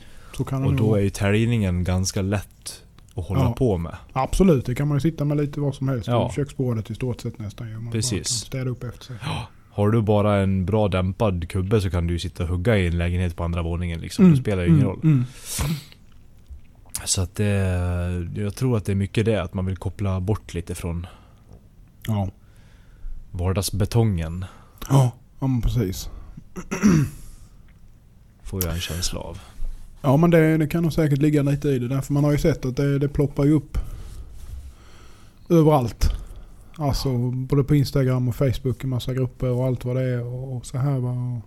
Och 0.66 0.74
då 0.76 0.88
vara. 0.88 1.00
är 1.00 1.04
ju 1.04 1.10
täljningen 1.10 1.84
ganska 1.84 2.22
lätt 2.22 2.82
att 3.16 3.26
hålla 3.28 3.42
Ja. 3.42 3.54
på 3.58 3.78
med. 3.78 3.96
Absolut, 4.14 4.66
det 4.66 4.76
kan 4.76 4.88
man 4.88 4.96
ju 4.98 5.02
sitta 5.02 5.26
med 5.26 5.38
lite 5.38 5.60
vad 5.60 5.76
som 5.76 5.88
helst 5.88 6.08
Ja. 6.08 6.32
köksbordet 6.36 6.90
i 6.92 6.96
stort 6.96 7.22
sett 7.22 7.40
nästan. 7.40 7.84
Man 7.84 7.92
Precis. 7.92 8.28
städa 8.28 8.70
upp 8.70 8.84
efter 8.84 9.06
sig. 9.06 9.16
Har 9.76 9.90
du 9.92 10.02
bara 10.02 10.38
en 10.38 10.66
bra 10.66 10.88
dämpad 10.88 11.50
kubbe 11.50 11.82
så 11.82 11.90
kan 11.90 12.08
du 12.08 12.14
ju 12.14 12.20
sitta 12.20 12.44
och 12.44 12.50
hugga 12.50 12.78
i 12.78 12.88
en 12.88 12.98
lägenhet 12.98 13.36
på 13.36 13.44
andra 13.44 13.62
våningen 13.62 14.02
liksom. 14.02 14.32
Det 14.32 14.38
spelar 14.38 14.64
ju 14.64 14.70
ingen 14.70 14.86
roll. 14.86 15.00
Mm. 15.04 15.24
Så 17.06 17.22
att 17.22 17.36
det... 17.36 18.30
Jag 18.36 18.56
tror 18.56 18.78
att 18.78 18.86
det 18.86 18.92
är 18.92 18.96
mycket 18.96 19.26
det, 19.26 19.42
att 19.42 19.54
man 19.54 19.66
vill 19.66 19.78
koppla 19.78 20.20
bort 20.20 20.54
lite 20.54 20.76
från 20.76 21.08
Ja. 22.08 22.30
vardagsbetongen. 23.32 24.46
Ja, 24.90 25.12
ja 25.40 25.48
men 25.48 25.62
precis. 25.62 26.10
Får 28.44 28.64
jag 28.66 28.74
en 28.74 28.80
känsla 28.80 29.20
av. 29.20 29.40
Ja 30.02 30.18
men 30.18 30.32
det, 30.32 30.58
det 30.58 30.68
kan 30.68 30.84
nog 30.84 30.94
säkert 30.94 31.20
ligga 31.20 31.42
lite 31.44 31.70
i 31.70 31.80
det 31.80 31.88
där. 31.88 32.02
För 32.02 32.14
man 32.14 32.24
har 32.24 32.32
ju 32.32 32.38
sett 32.38 32.66
att 32.66 32.76
det, 32.78 33.00
det 33.00 33.08
ploppar 33.10 33.46
ju 33.46 33.52
upp 33.52 33.78
överallt. 35.50 36.12
Alltså 36.78 37.18
både 37.32 37.64
på 37.64 37.76
Instagram 37.76 38.28
och 38.28 38.36
Facebook, 38.36 38.84
en 38.84 38.90
massa 38.90 39.14
grupper 39.14 39.50
och 39.50 39.66
allt 39.66 39.86
vad 39.86 39.96
det 39.96 40.02
är 40.02 40.24
och 40.26 40.66
så 40.66 40.78
här 40.78 41.00
va. 41.00 41.12
Och- 41.12 41.42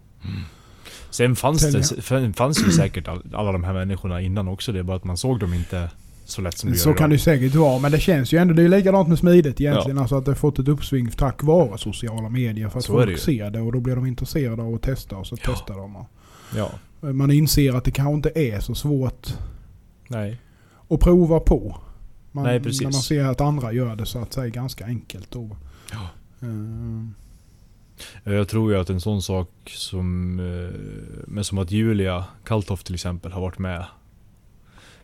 Sen 1.11 1.37
fanns 1.37 1.73
det 1.73 1.83
Tälja. 2.03 2.33
fanns 2.33 2.67
ju 2.67 2.71
säkert 2.71 3.09
all, 3.09 3.23
alla 3.35 3.53
de 3.53 3.65
här 3.65 3.73
människorna 3.73 4.21
innan 4.21 4.49
också. 4.49 4.73
Det 4.73 4.79
är 4.79 4.83
bara 4.83 4.97
att 4.97 5.05
man 5.05 5.17
såg 5.17 5.39
dem 5.41 5.55
inte 5.55 5.91
så 6.25 6.41
lätt 6.43 6.59
som 6.59 6.71
du 6.71 6.77
Så 6.79 6.89
gör 6.89 6.97
kan 6.97 7.11
det 7.11 7.15
idag. 7.15 7.25
säkert 7.25 7.55
vara. 7.55 7.79
Men 7.79 7.93
det 7.93 8.01
känns 8.01 8.33
ju 8.33 8.39
ändå, 8.39 8.55
det 8.55 8.63
är 8.63 8.69
likadant 8.69 9.09
med 9.09 9.19
smidigt 9.19 9.61
egentligen. 9.61 9.99
Alltså 9.99 10.17
att 10.17 10.25
det 10.25 10.31
har 10.31 10.37
fått 10.37 10.59
ett 10.59 10.69
uppsving 10.69 11.11
tack 11.11 11.43
vare 11.43 11.79
sociala 11.79 12.29
medier. 12.29 12.69
För 12.69 12.79
att 12.79 12.85
Så 12.85 12.93
folk 12.93 13.19
ser 13.19 13.51
det 13.51 13.61
och 13.61 13.73
då 13.73 13.81
blir 13.81 13.97
de 13.97 14.07
intresserade 14.07 14.63
av 14.63 14.75
att 14.75 14.83
testa 14.83 15.17
och 15.17 15.27
så 15.27 15.37
Ja. 15.45 15.53
testar 15.53 15.75
de. 15.77 16.05
Ja. 16.57 16.71
Man 17.13 17.31
inser 17.31 17.73
att 17.77 17.85
det 17.85 17.91
kanske 17.91 18.15
inte 18.15 18.31
är 18.41 18.61
så 18.61 18.75
svårt 18.75 19.35
Nej. 20.09 20.41
att 20.91 21.01
prova 21.01 21.41
på. 21.41 21.77
Man, 22.37 22.45
Nej, 22.45 22.61
precis. 22.61 22.81
När 22.83 22.87
man 22.93 22.93
ser 23.03 23.25
att 23.25 23.41
andra 23.41 23.73
gör 23.73 23.97
det 23.97 24.07
så 24.07 24.19
att 24.23 24.33
säga 24.33 24.49
ganska 24.49 24.85
enkelt 24.87 25.31
då. 25.31 25.57
Ja. 25.93 26.09
Eh, 28.25 28.33
Jag 28.35 28.49
tror 28.49 28.73
ju 28.73 28.79
att 28.81 28.91
en 28.91 29.01
sån 29.01 29.23
sak 29.23 29.49
som... 29.67 30.39
eh, 30.41 30.81
Men 31.27 31.45
som 31.45 31.59
att 31.59 31.71
Julia 31.71 32.25
Kaltoft 32.45 32.87
till 32.87 32.95
exempel 32.95 33.33
har 33.33 33.41
varit 33.41 33.59
med 33.59 33.85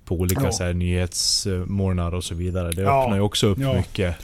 på 0.04 0.14
olika 0.14 0.42
Ja. 0.44 0.52
så 0.52 0.64
här, 0.64 0.72
nyhetsmorgnar 0.74 2.14
och 2.14 2.24
så 2.24 2.34
vidare. 2.34 2.70
Det 2.72 2.82
Ja. 2.82 3.02
öppnar 3.02 3.16
ju 3.16 3.22
också 3.22 3.46
upp 3.46 3.58
Ja. 3.58 3.74
mycket. 3.74 4.16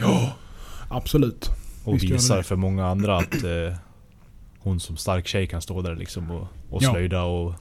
absolut. 0.88 1.49
Och 1.85 1.94
Visst 1.94 2.05
visar 2.05 2.42
för 2.42 2.57
många 2.57 2.87
andra 2.87 3.16
att 3.18 3.44
eh, 3.44 3.75
hon 4.59 4.81
som 4.81 4.97
stark 4.97 5.27
tjej 5.27 5.47
kan 5.47 5.62
stå 5.62 5.83
där 5.83 5.97
liksom 5.97 6.31
och, 6.31 6.47
och 6.71 6.83
Ja. 6.83 6.90
slöjda 6.90 7.23
och... 7.23 7.55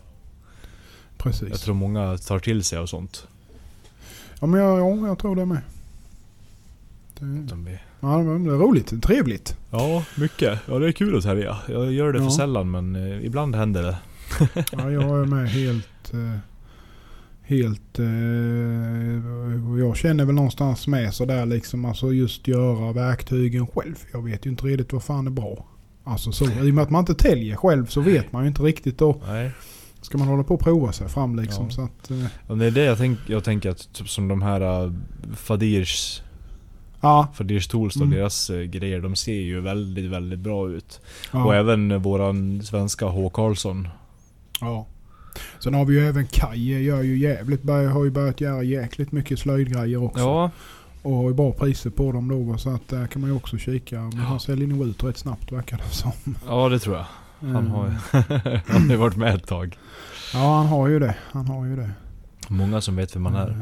Precis. 1.17 1.49
Jag 1.49 1.59
tror 1.59 1.75
många 1.75 2.17
tar 2.17 2.39
till 2.39 2.63
sig 2.63 2.79
och 2.79 2.89
sånt. 2.89 3.27
Ja 4.41 4.47
men 4.47 4.59
jag, 4.59 4.79
ja, 4.79 5.07
jag 5.07 5.19
tror 5.19 5.35
det 5.35 5.45
med. 5.45 5.61
Det, 7.19 7.79
ja, 7.99 8.23
men 8.23 8.43
det 8.43 8.51
är 8.53 8.57
roligt. 8.57 9.03
Trevligt. 9.03 9.57
Ja, 9.71 10.03
mycket. 10.17 10.59
Ja, 10.67 10.79
det 10.79 10.87
är 10.87 10.91
kul 10.91 11.17
att 11.17 11.23
tälja. 11.23 11.57
Jag 11.69 11.91
gör 11.93 12.13
det 12.13 12.19
Ja. 12.19 12.23
för 12.25 12.31
sällan 12.31 12.71
men 12.71 12.95
eh, 12.95 13.25
ibland 13.25 13.55
händer 13.55 13.83
det. 13.83 13.97
Ja, 14.71 14.91
jag 14.91 15.03
är 15.21 15.25
med 15.25 15.49
helt... 15.49 16.13
eh, 16.13 16.39
Helt... 17.41 17.99
eh, 17.99 18.05
jag 19.79 19.97
känner 19.97 20.25
väl 20.25 20.35
någonstans 20.35 20.87
med 20.87 21.13
sådär 21.13 21.45
liksom. 21.45 21.85
Alltså 21.85 22.13
just 22.13 22.47
göra 22.47 22.91
verktygen 22.93 23.67
själv. 23.67 23.95
Jag 24.13 24.23
vet 24.23 24.45
ju 24.45 24.49
inte 24.49 24.65
riktigt 24.65 24.93
vad 24.93 25.03
fan 25.03 25.27
är 25.27 25.31
bra. 25.31 25.65
Alltså 26.03 26.31
så. 26.31 26.45
I 26.45 26.71
och 26.71 26.75
med 26.75 26.81
att 26.83 26.89
man 26.89 26.99
inte 26.99 27.13
täljer 27.15 27.55
själv 27.55 27.85
så 27.85 28.01
vet 28.01 28.31
man 28.31 28.41
ju 28.43 28.47
inte 28.47 28.61
riktigt 28.61 28.97
då. 28.97 29.21
Nej. 29.27 29.51
Ska 30.07 30.17
man 30.17 30.27
hålla 30.27 30.43
på 30.43 30.53
och 30.53 30.59
prova 30.59 30.91
sig 30.91 31.09
fram 31.09 31.35
liksom. 31.39 31.65
Ja. 31.65 31.71
Så 31.71 31.81
att, 31.81 32.11
eh, 32.11 32.25
Och 32.47 32.57
det 32.57 32.65
är 32.65 32.71
det 32.71 32.83
jag, 32.83 32.97
tänk, 32.97 33.19
jag 33.27 33.43
tänker 33.43 33.69
att 33.69 33.93
typ 33.93 34.09
som 34.09 34.27
de 34.27 34.41
här 34.41 34.85
uh, 34.85 34.93
Fadirs, 35.35 36.21
ja, 37.01 37.27
Fadirs 37.33 37.67
Tools 37.67 37.95
och 37.95 38.01
Mm. 38.01 38.17
deras 38.17 38.49
eh, 38.49 38.61
grejer, 38.61 39.01
de 39.01 39.15
ser 39.15 39.33
ju 39.41 39.61
väldigt, 39.61 40.11
väldigt 40.11 40.39
bra 40.39 40.69
ut. 40.69 41.01
Och 41.31 41.39
ja, 41.39 41.53
även 41.55 41.91
eh, 41.91 41.97
våran 41.97 42.61
svenska 42.63 43.05
H. 43.05 43.29
Karlsson. 43.29 43.87
ja. 44.61 44.85
Sen 45.59 45.73
har 45.73 45.85
vi 45.85 45.93
ju 45.93 46.07
även 46.07 46.27
Kaj. 46.27 46.83
Gör 46.83 47.01
ju 47.01 47.17
jävligt, 47.17 47.65
har 47.69 48.03
ju 48.03 48.11
börjat 48.11 48.41
göra 48.41 48.63
jäkligt 48.63 49.11
mycket 49.11 49.39
slöjdgrejer 49.39 50.03
också. 50.03 50.19
Ja, 50.23 50.51
Och 51.01 51.15
har 51.15 51.29
ju 51.29 51.33
bra 51.33 51.51
priser 51.51 51.89
på 51.89 52.11
dem 52.11 52.27
då. 52.47 52.57
Så 52.57 52.69
att 52.69 52.87
där 52.87 53.07
kan 53.07 53.21
man 53.21 53.29
ju 53.29 53.35
också 53.35 53.57
kika. 53.57 53.95
Men 54.01 54.17
han 54.17 54.39
säljer 54.39 54.67
nog 54.67 54.87
ut 54.87 55.03
rätt 55.03 55.17
snabbt 55.17 55.51
verkar 55.51 55.77
det 55.77 55.95
som. 55.95 56.11
ja 56.47 56.69
det 56.69 56.79
tror 56.79 56.95
jag. 56.95 57.05
Han 57.39 57.67
har, 57.67 57.87
Eh, 57.87 58.61
han 58.67 58.81
har 58.81 58.89
ju 58.89 58.95
varit 58.95 59.15
med 59.17 59.35
ett 59.35 59.47
tag. 59.47 59.77
Ja, 60.33 60.57
han 60.57 60.67
har 60.67 60.87
ju 60.87 60.99
det. 60.99 61.15
Han 61.31 61.47
har 61.47 61.65
ju 61.65 61.75
det. 61.75 61.91
Många 62.47 62.81
som 62.81 62.95
vet 62.95 63.15
vem 63.15 63.23
man 63.23 63.35
är. 63.35 63.49
Eh, 63.49 63.57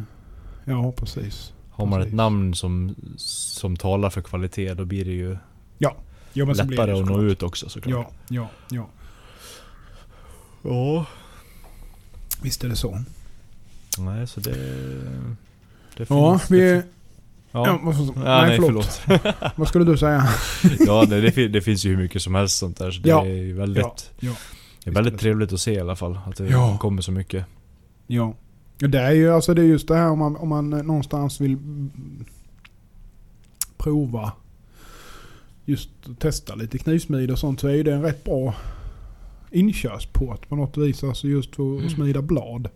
Ja, 0.65 0.91
precis. 0.91 1.53
Har 1.71 1.85
man 1.85 1.99
ett 1.99 2.05
precis. 2.05 2.15
namn 2.17 2.53
som, 2.55 2.95
som 3.17 3.77
talar 3.77 4.09
för 4.09 4.21
kvalitet, 4.21 4.73
då 4.73 4.85
blir 4.85 5.05
det 5.05 5.11
ju 5.11 5.38
Ja, 6.38 6.45
men 6.45 6.55
så 6.55 6.65
blir 6.65 6.77
lättare 6.77 6.99
att 7.01 7.05
nå 7.05 7.21
ut 7.21 7.43
också 7.43 7.69
såklart. 7.69 8.07
Ja, 8.27 8.47
ja, 8.69 8.77
ja. 8.77 8.88
Ja. 10.71 11.05
Visst 12.41 12.63
är 12.63 12.69
det 12.69 12.75
så. 12.75 13.03
Nej, 13.97 14.27
så 14.27 14.39
det... 14.39 14.51
det 15.97 16.09
Ja, 16.09 16.39
finns- 16.39 16.51
vi... 16.51 16.59
det 16.59 16.83
Ja. 17.55 17.79
Ja, 17.83 17.93
Ja. 18.15 18.41
nej, 18.41 18.59
förlåt. 18.61 19.01
vad 19.55 19.67
skulle 19.67 19.85
du 19.85 19.97
säga? 19.97 20.27
ja 20.79 21.05
nej, 21.09 21.21
det, 21.21 21.47
det 21.47 21.61
finns 21.61 21.85
ju 21.85 21.89
hur 21.89 21.97
mycket 21.97 22.21
som 22.21 22.35
helst 22.35 22.57
sånt 22.57 22.77
där. 22.77 22.91
Så 22.91 23.01
det 23.01 23.09
Ja. 23.09 23.25
är 23.25 23.29
ju 23.29 23.53
väldigt, 23.53 24.11
det 24.19 24.89
är 24.89 24.91
väldigt 24.91 25.19
trevligt 25.19 25.53
att 25.53 25.59
se 25.59 25.73
i 25.73 25.79
alla 25.79 25.95
fall. 25.95 26.19
Att 26.25 26.35
det 26.37 26.77
kommer 26.79 27.01
så 27.01 27.11
mycket. 27.11 27.45
Ja. 28.07 28.33
Det 28.77 28.99
är 28.99 29.11
ju 29.11 29.33
alltså 29.33 29.53
det 29.53 29.61
är 29.61 29.65
just 29.65 29.87
det 29.87 29.95
här 29.95 30.09
om 30.09 30.19
man, 30.19 30.35
om 30.35 30.49
man 30.49 30.73
eh, 30.73 30.83
någonstans 30.83 31.41
vill 31.41 31.51
mm, 31.53 32.25
prova 33.77 34.31
just 35.65 35.89
testa 36.19 36.55
lite 36.55 36.77
knivsmide 36.77 37.33
och 37.33 37.39
sånt 37.39 37.59
så 37.59 37.67
är 37.67 37.73
ju 37.73 37.83
det 37.83 37.93
en 37.93 38.01
rätt 38.01 38.23
bra 38.23 38.55
inkörsport 39.51 40.49
på 40.49 40.55
något 40.55 40.77
vis. 40.77 41.03
Alltså 41.03 41.27
just 41.27 41.55
för 41.55 41.85
att 41.85 41.91
smida 41.91 42.21
blad. 42.21 42.69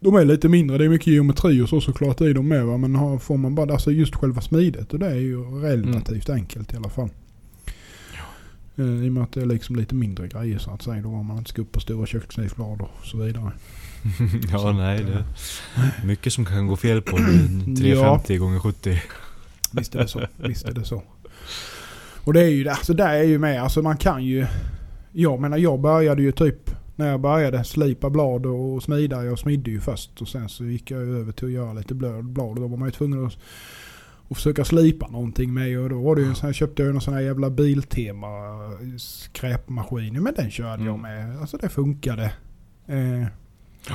De 0.00 0.14
är 0.14 0.24
lite 0.24 0.48
mindre, 0.48 0.78
det 0.78 0.84
är 0.84 0.88
mycket 0.88 1.06
geometri 1.06 1.62
och 1.62 1.68
så 1.68 1.80
såklart 1.80 2.20
i 2.20 2.32
dem 2.32 2.48
med 2.48 2.66
va. 2.66 2.76
Men 2.76 2.94
har, 2.94 3.18
får 3.18 3.36
man 3.36 3.54
bara, 3.54 3.72
alltså 3.72 3.90
just 3.90 4.14
själva 4.14 4.40
smidet 4.40 4.92
och 4.92 4.98
det 4.98 5.06
är 5.06 5.14
ju 5.14 5.44
relativt 5.44 6.30
enkelt 6.30 6.72
i 6.72 6.76
alla 6.76 6.88
fall. 6.88 7.08
Eh, 8.76 9.04
I 9.04 9.08
och 9.08 9.12
med 9.12 9.22
att 9.22 9.32
det 9.32 9.40
är 9.40 9.46
liksom 9.46 9.76
lite 9.76 9.94
mindre 9.94 10.28
grejer 10.28 10.58
så 10.58 10.70
att 10.70 10.82
säga. 10.82 11.02
Då 11.02 11.08
har 11.08 11.22
man 11.22 11.38
inte 11.38 11.50
ska 11.50 11.62
upp 11.62 11.72
på 11.72 11.80
stora 11.80 12.06
köksknivsblad 12.06 12.80
och 12.80 13.06
så 13.06 13.16
vidare. 13.16 13.52
ja, 14.52 14.58
Så 14.58 14.72
nej. 14.72 14.96
att, 14.96 15.06
Det 15.06 16.02
är 16.02 16.06
mycket 16.06 16.32
som 16.32 16.44
kan 16.44 16.66
gå 16.66 16.76
fel 16.76 17.02
på 17.02 17.16
en 17.16 17.76
350 17.76 18.36
gånger 18.36 18.58
70 18.58 19.02
Visst 19.72 19.94
är 19.94 19.98
det 19.98 20.08
så. 20.08 20.20
Visst 20.36 20.64
är 20.64 20.72
det 20.72 20.84
så. 20.84 21.02
Och 22.24 22.32
det 22.32 22.40
är 22.40 22.48
ju, 22.48 22.68
alltså 22.68 22.94
där 22.94 23.08
är 23.14 23.22
ju 23.22 23.38
med, 23.38 23.62
alltså 23.62 23.82
man 23.82 23.96
kan 23.96 24.24
ju... 24.24 24.46
Jag 25.12 25.40
menar 25.40 25.58
jag 25.58 25.80
började 25.80 26.22
ju 26.22 26.32
typ 26.32 26.70
när 27.00 27.10
jag 27.10 27.20
började 27.20 27.64
slipa 27.64 28.10
blad 28.10 28.46
och 28.46 28.82
smida. 28.82 29.24
Jag 29.24 29.38
smidde 29.38 29.70
ju 29.70 29.80
först 29.80 30.22
och 30.22 30.28
sen 30.28 30.48
så 30.48 30.64
gick 30.64 30.90
jag 30.90 31.00
över 31.02 31.32
till 31.32 31.44
att 31.46 31.52
göra 31.52 31.72
lite 31.72 31.94
blad. 31.94 32.24
blad 32.24 32.48
och 32.48 32.54
då 32.56 32.66
var 32.66 32.76
man 32.76 32.88
ju 32.88 32.92
tvungen 32.92 33.26
att, 33.26 33.38
att 34.28 34.36
försöka 34.36 34.64
slipa 34.64 35.08
någonting 35.08 35.54
med. 35.54 35.78
Och 35.80 35.88
då 35.88 36.00
var 36.00 36.16
det 36.16 36.22
ju 36.22 36.28
en 36.28 36.34
sån 36.34 36.46
här, 36.46 36.52
köpte 36.52 36.82
jag 36.82 36.94
en 36.94 37.00
sån 37.00 37.14
här 37.14 37.20
jävla 37.20 37.50
Biltema 37.50 38.28
skräpmaskin. 38.98 40.22
Men 40.22 40.34
den 40.36 40.50
körde 40.50 40.84
jag 40.84 40.94
Mm. 40.98 41.00
med. 41.00 41.40
Alltså 41.40 41.56
det 41.56 41.68
funkade. 41.68 42.32
Eh, 42.86 43.26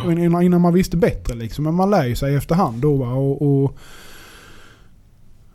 och 0.06 0.12
innan, 0.12 0.42
innan 0.42 0.62
man 0.62 0.74
visste 0.74 0.98
bättre 0.98 1.36
liksom. 1.36 1.64
Men 1.64 1.74
man 1.74 1.90
lär 1.90 2.06
ju 2.06 2.16
sig 2.16 2.36
efterhand 2.36 2.82
då 2.82 2.96
va. 2.96 3.14
Och, 3.14 3.42
och 3.64 3.78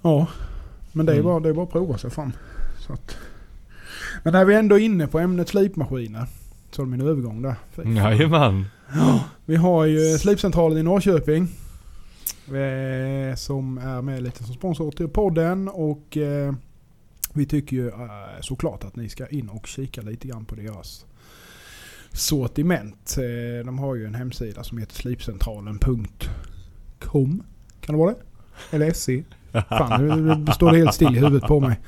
ja. 0.03 0.27
Men 0.93 1.07
det 1.07 1.13
är, 1.13 1.17
Mm. 1.17 1.25
bara, 1.27 1.41
det 1.41 1.49
är 1.49 1.53
bara 1.53 1.65
att 1.65 1.73
prova 1.73 1.99
sig 1.99 2.11
fram. 2.11 2.33
Så 2.87 2.93
att. 2.93 3.17
Men 4.23 4.33
när 4.33 4.45
vi 4.45 4.55
ändå 4.55 4.79
är 4.79 4.81
inne 4.85 5.07
på 5.07 5.19
ämnet 5.19 5.49
slipmaskiner. 5.49 6.27
Så 6.71 6.83
har 6.83 6.87
du 6.87 6.91
min 6.91 7.01
övergång 7.01 7.43
där. 7.43 7.55
Jajamän. 7.85 8.65
Vi 9.45 9.57
har 9.57 9.85
ju 9.85 10.19
Slipcentralen 10.19 10.79
i 10.79 10.83
Norrköping. 10.83 11.49
Som 13.37 13.79
är 13.79 14.03
med 14.03 14.23
lite 14.23 14.45
som 14.45 14.55
sponsor 14.55 14.91
till 14.91 15.09
podden. 15.09 15.69
Och 15.69 16.17
eh, 16.17 16.55
vi 17.33 17.47
tycker 17.47 17.77
ju 17.77 17.89
eh, 17.89 17.95
såklart 18.41 18.85
att 18.85 18.97
ni 18.97 19.09
ska 19.09 19.27
in 19.27 19.49
och 19.49 19.67
kika 19.67 20.03
lite 20.03 20.29
grann 20.29 20.45
på 20.45 20.55
deras 20.55 21.07
sortiment. 22.13 23.17
Eh, 23.19 23.67
de 23.67 23.79
har 23.79 23.95
ju 23.95 24.07
en 24.07 24.15
hemsida 24.15 24.65
som 24.65 24.79
heter 24.79 24.95
slipcentralen.com. 24.95 27.43
Kan 27.81 27.95
det 27.95 27.99
vara 27.99 28.11
det? 28.11 28.17
Eller 28.77 28.93
SE? 28.93 29.23
Fan, 29.69 30.07
nu 30.07 30.47
står 30.53 30.73
det 30.73 30.79
helt 30.79 30.95
still 30.95 31.17
i 31.17 31.19
huvudet 31.19 31.43
på 31.43 31.61
mig. 31.61 31.81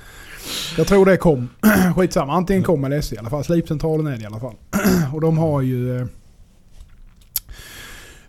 Jag 0.76 0.86
tror 0.86 1.06
det 1.06 1.12
är 1.12 1.16
kom. 1.16 1.48
Skitsamma, 1.96 2.32
antingen 2.32 2.62
kom 2.62 2.84
eller 2.84 3.00
SE 3.00 3.14
i 3.14 3.18
alla 3.18 3.30
fall. 3.30 3.44
Slipcentralen 3.44 4.06
är 4.06 4.16
det 4.16 4.22
i 4.22 4.26
alla 4.26 4.40
fall. 4.40 4.54
Och 5.12 5.20
de 5.20 5.38
har 5.38 5.60
ju 5.62 5.96
eh, 6.00 6.06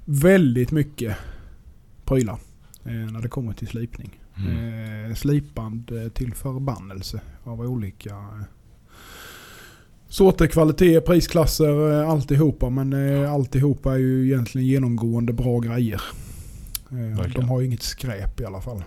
väldigt 0.05 0.71
mycket 0.71 1.15
prylar 2.05 2.37
eh, 2.85 2.91
när 2.91 3.21
det 3.21 3.27
kommer 3.29 3.53
till 3.53 3.67
slipning. 3.67 4.19
Mm. 4.37 5.09
Eh, 5.11 5.15
slipband 5.15 5.91
till 6.13 6.33
förbannelse 6.33 7.21
av 7.43 7.61
olika 7.61 8.15
sorter, 10.09 10.47
kvaliteter, 10.47 11.01
prisklasser, 11.01 12.03
alltihopa. 12.03 12.69
Men 12.69 12.93
alltihopa 13.25 13.93
är 13.93 13.97
ju 13.97 14.25
egentligen 14.25 14.67
genomgående 14.67 15.33
bra 15.33 15.59
grejer. 15.59 16.01
Verkligen. 16.89 17.31
de 17.31 17.49
har 17.49 17.59
ju 17.61 17.67
inget 17.67 17.83
skräp 17.83 18.39
i 18.39 18.45
alla 18.45 18.61
fall. 18.61 18.83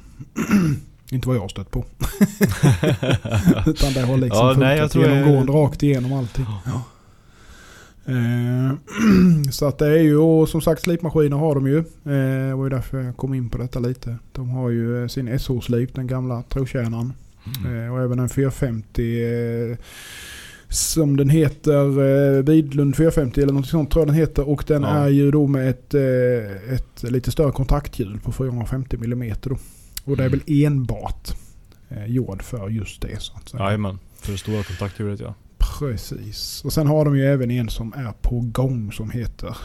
Inte 1.11 1.29
vad 1.29 1.37
jag 1.37 1.40
har 1.42 1.48
stött 1.48 1.70
på. 1.70 1.79
Utan 3.66 3.92
det 3.92 4.00
har 4.00 4.16
liksom 4.16 4.38
Ja, 4.46 4.55
funkat 4.55 4.59
nej, 4.59 4.79
jag 4.79 4.90
tror 4.90 5.05
jag- 5.05 5.16
genomgående 5.16 5.52
rakt 5.52 5.83
igenom 5.83 6.12
allting. 6.12 6.46
Ja. 6.66 6.83
Eh, 8.07 8.73
så 9.51 9.66
att 9.66 9.79
det 9.79 9.87
är 9.87 10.03
ju, 10.03 10.16
och 10.16 10.49
som 10.49 10.61
sagt 10.61 10.83
slipmaskiner 10.83 11.37
har 11.37 11.55
de 11.55 11.66
ju. 11.66 11.79
Eh, 11.79 12.49
det 12.49 12.55
var 12.55 12.64
ju 12.64 12.71
därför 12.71 13.01
jag 13.03 13.16
kom 13.16 13.35
in 13.35 13.51
på 13.51 13.59
detta 13.59 13.79
lite. 13.79 14.16
De 14.33 14.49
har 14.51 14.71
ju 14.71 15.03
eh, 15.03 15.09
sin 15.09 15.38
SH-slip, 15.38 15.95
den 15.95 16.07
gamla 16.07 16.42
trotjänaren. 16.42 17.12
Mm. 17.66 17.92
Och 17.92 18.01
även 18.03 18.19
en 18.19 18.29
450 18.29 19.23
eh, 19.25 19.77
som 20.69 21.16
den 21.16 21.31
heter, 21.31 22.42
Vidlund 22.42 22.97
450 22.97 23.42
eller 23.42 23.53
något 23.53 23.66
sånt 23.66 23.90
tror 23.90 24.01
jag 24.01 24.09
den 24.09 24.14
heter. 24.16 24.49
Och 24.49 24.64
den 24.66 24.83
Ja. 24.83 24.88
är 24.88 25.09
ju 25.09 25.31
då 25.31 25.47
med 25.47 25.71
ett, 25.71 25.95
ett 26.75 27.03
lite 27.03 27.31
större 27.31 27.53
kontakthjul 27.53 28.21
på 28.25 28.33
450 28.33 28.97
mm 29.05 29.35
då. 29.42 29.57
Och 30.05 30.16
det 30.16 30.23
är 30.25 30.27
Mm. 30.29 30.40
väl 30.47 30.64
enbart 30.64 31.31
eh, 31.88 32.07
gjord 32.07 32.42
för 32.42 32.69
just 32.69 33.03
det 33.03 33.21
så 33.23 33.33
att 33.37 33.49
säga. 33.49 33.62
Jajamän. 33.64 33.99
För 34.21 34.33
det 34.33 34.38
stora 34.38 34.62
kontakthjulet 34.62 35.21
ja. 35.21 35.35
Precis. 35.79 36.64
Och 36.64 36.72
sen 36.72 36.87
har 36.87 37.05
de 37.05 37.16
ju 37.16 37.24
även 37.24 37.50
en 37.50 37.68
som 37.68 37.92
är 37.92 38.12
på 38.12 38.40
gång 38.40 38.92
som 38.92 39.11
heter 39.11 39.57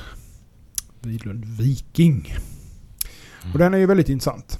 Vidlund 1.01 1.45
Viking. 1.45 2.33
Och 3.53 3.59
den 3.59 3.73
är 3.73 3.77
ju 3.77 3.85
väldigt 3.85 4.09
intressant. 4.09 4.59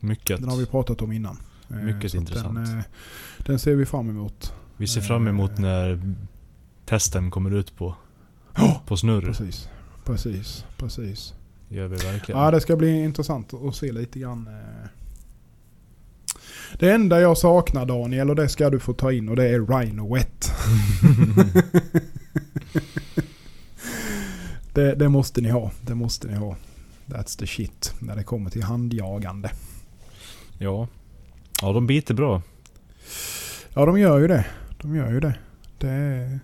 Mycket. 0.00 0.40
Den 0.40 0.48
har 0.48 0.56
vi 0.56 0.66
pratat 0.66 1.02
om 1.02 1.12
innan. 1.12 1.38
Eh, 1.70 1.76
Mycket 1.76 2.10
så 2.10 2.16
intressant. 2.16 2.54
Den, 2.54 2.78
eh, 2.78 2.84
den 3.46 3.58
ser 3.58 3.74
vi 3.74 3.86
fram 3.86 4.10
emot. 4.10 4.52
Vi 4.76 4.86
ser 4.86 5.00
fram 5.00 5.28
emot 5.28 5.50
Eh. 5.50 5.60
när 5.60 6.14
testen 6.86 7.30
kommer 7.30 7.50
ut 7.50 7.76
på, 7.76 7.94
Ja, 8.56 8.82
på 8.86 8.96
snurr. 8.96 9.20
precis. 9.22 9.68
Precis, 10.04 10.64
precis. 10.76 11.34
Gör 11.68 11.88
vi 11.88 11.96
verkligen. 11.96 12.40
Ja, 12.40 12.50
det 12.50 12.60
ska 12.60 12.76
bli 12.76 13.02
intressant 13.04 13.54
att 13.54 13.74
se 13.76 13.92
lite 13.92 14.18
grann. 14.18 14.48
Det 16.78 16.92
enda 16.92 17.20
jag 17.20 17.38
saknar 17.38 17.86
Daniel, 17.86 18.30
och 18.30 18.36
det 18.36 18.48
ska 18.48 18.70
du 18.70 18.80
få 18.80 18.92
ta 18.92 19.12
in, 19.12 19.28
och 19.28 19.36
det 19.36 19.48
är 19.48 19.60
Rhino 19.60 20.14
Wet. 20.14 20.52
det, 24.74 24.94
det 24.94 25.08
måste 25.08 25.40
ni 25.40 25.48
ha. 25.50 25.70
Det 25.80 25.94
måste 25.94 26.28
ni 26.28 26.34
ha. 26.34 26.56
That's 27.06 27.38
the 27.38 27.46
shit. 27.46 27.94
När 27.98 28.16
det 28.16 28.22
kommer 28.22 28.50
till 28.50 28.62
handjagande. 28.62 29.50
ja. 30.58 30.88
Ja, 31.62 31.72
de 31.72 31.86
biter 31.86 32.14
bra. 32.14 32.42
Ja, 33.74 33.86
de 33.86 33.98
gör 33.98 34.18
ju 34.18 34.28
det. 34.28 34.46
De 34.82 34.96
gör 34.96 35.10
ju 35.10 35.20
det. 35.20 35.34
Det 35.78 35.88
är, 35.88 36.40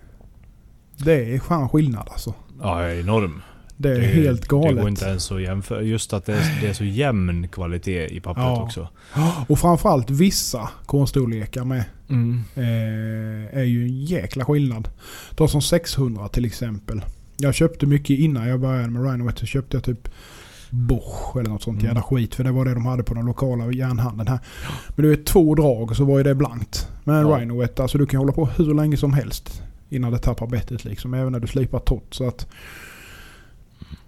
det 0.97 1.35
är 1.35 1.39
fan 1.39 1.69
skillnad 1.69 2.09
alltså. 2.11 2.35
Ja, 2.61 2.91
enorm. 2.91 3.43
Det 3.77 3.91
är 3.97 4.01
helt 4.01 4.43
Det 4.43 4.49
galet. 4.49 4.77
går 4.81 4.89
inte 4.89 5.05
ens 5.05 5.33
att 5.33 5.43
jämföra. 5.43 5.83
Just 5.83 6.13
att 6.13 6.25
det 6.27 6.33
är, 6.35 6.61
det 6.61 6.69
är 6.69 6.73
så 6.73 6.85
jämn 6.85 7.49
kvalitet 7.49 8.07
i 8.17 8.21
pappret 8.21 8.45
Ja. 8.47 8.63
också. 8.63 8.89
Och 9.49 9.59
framförallt 9.59 10.11
vissa 10.11 10.69
kornstorlekar 10.87 11.65
med. 11.65 11.85
Mm. 12.09 12.41
eh, 12.55 13.59
är 13.59 13.65
ju 13.65 13.83
en 13.83 14.05
jäkla 14.05 14.45
skillnad. 14.45 14.89
Ta 15.35 15.49
som 15.49 15.63
600 15.63 16.29
till 16.29 16.45
exempel. 16.45 17.05
Jag 17.37 17.55
köpte 17.55 17.87
mycket 17.87 18.19
innan 18.19 18.49
jag 18.49 18.61
började 18.61 18.89
med 18.91 19.11
Rhinovet. 19.11 19.39
Så 19.39 19.47
köpte 19.47 19.77
jag 19.77 19.85
typ 19.85 20.09
Bosch 20.71 21.37
eller 21.37 21.51
något 21.51 21.63
sånt 21.63 21.75
Mm. 21.79 21.87
jävla 21.87 22.03
skit. 22.03 22.35
För 22.35 22.45
det 22.45 22.51
var 22.53 22.65
det 22.65 22.75
de 22.75 22.87
hade 22.87 23.03
på 23.03 23.15
den 23.15 23.27
lokala 23.27 23.73
järnhandeln 23.73 24.29
här. 24.29 24.39
Men 24.89 25.03
du 25.05 25.11
vet 25.11 25.27
två 25.27 25.55
drag 25.55 25.97
så 25.97 26.05
var 26.05 26.19
ju 26.19 26.25
det 26.25 26.35
blankt. 26.35 26.89
Men 27.05 27.15
en 27.17 27.29
Ja. 27.29 27.39
Rhinovet, 27.39 27.81
alltså 27.81 27.99
du 27.99 28.07
kan 28.07 28.19
hålla 28.19 28.33
på 28.33 28.47
hur 28.47 28.75
länge 28.75 28.97
som 28.97 29.13
helst. 29.13 29.63
Innan 29.89 30.13
det 30.13 30.19
tappar 30.19 30.47
bettet 30.47 30.85
liksom. 30.85 31.15
Även 31.15 31.33
när 31.33 31.41
du 31.41 31.47
slipar 31.47 31.79
torrt. 31.79 32.15
Så 32.15 32.29
att... 32.29 32.47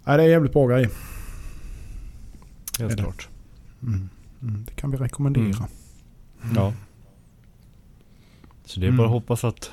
Nej, 0.09 0.17
det 0.17 0.23
är 0.23 0.27
en 0.27 0.31
jävligt 0.33 0.53
bra 0.53 0.67
grej. 0.67 0.89
Helt 2.79 2.97
det? 2.97 3.03
klart. 3.03 3.29
Mm. 3.83 4.09
Mm, 4.43 4.65
det 4.65 4.73
kan 4.75 4.91
vi 4.91 4.97
rekommendera. 4.97 5.45
Mm. 6.43 6.55
Ja. 6.57 6.73
Så 8.65 8.81
det 8.81 8.87
är 8.87 8.89
Mm. 8.89 8.97
bara 8.97 9.07
att 9.07 9.13
hoppas 9.13 9.45
att 9.45 9.71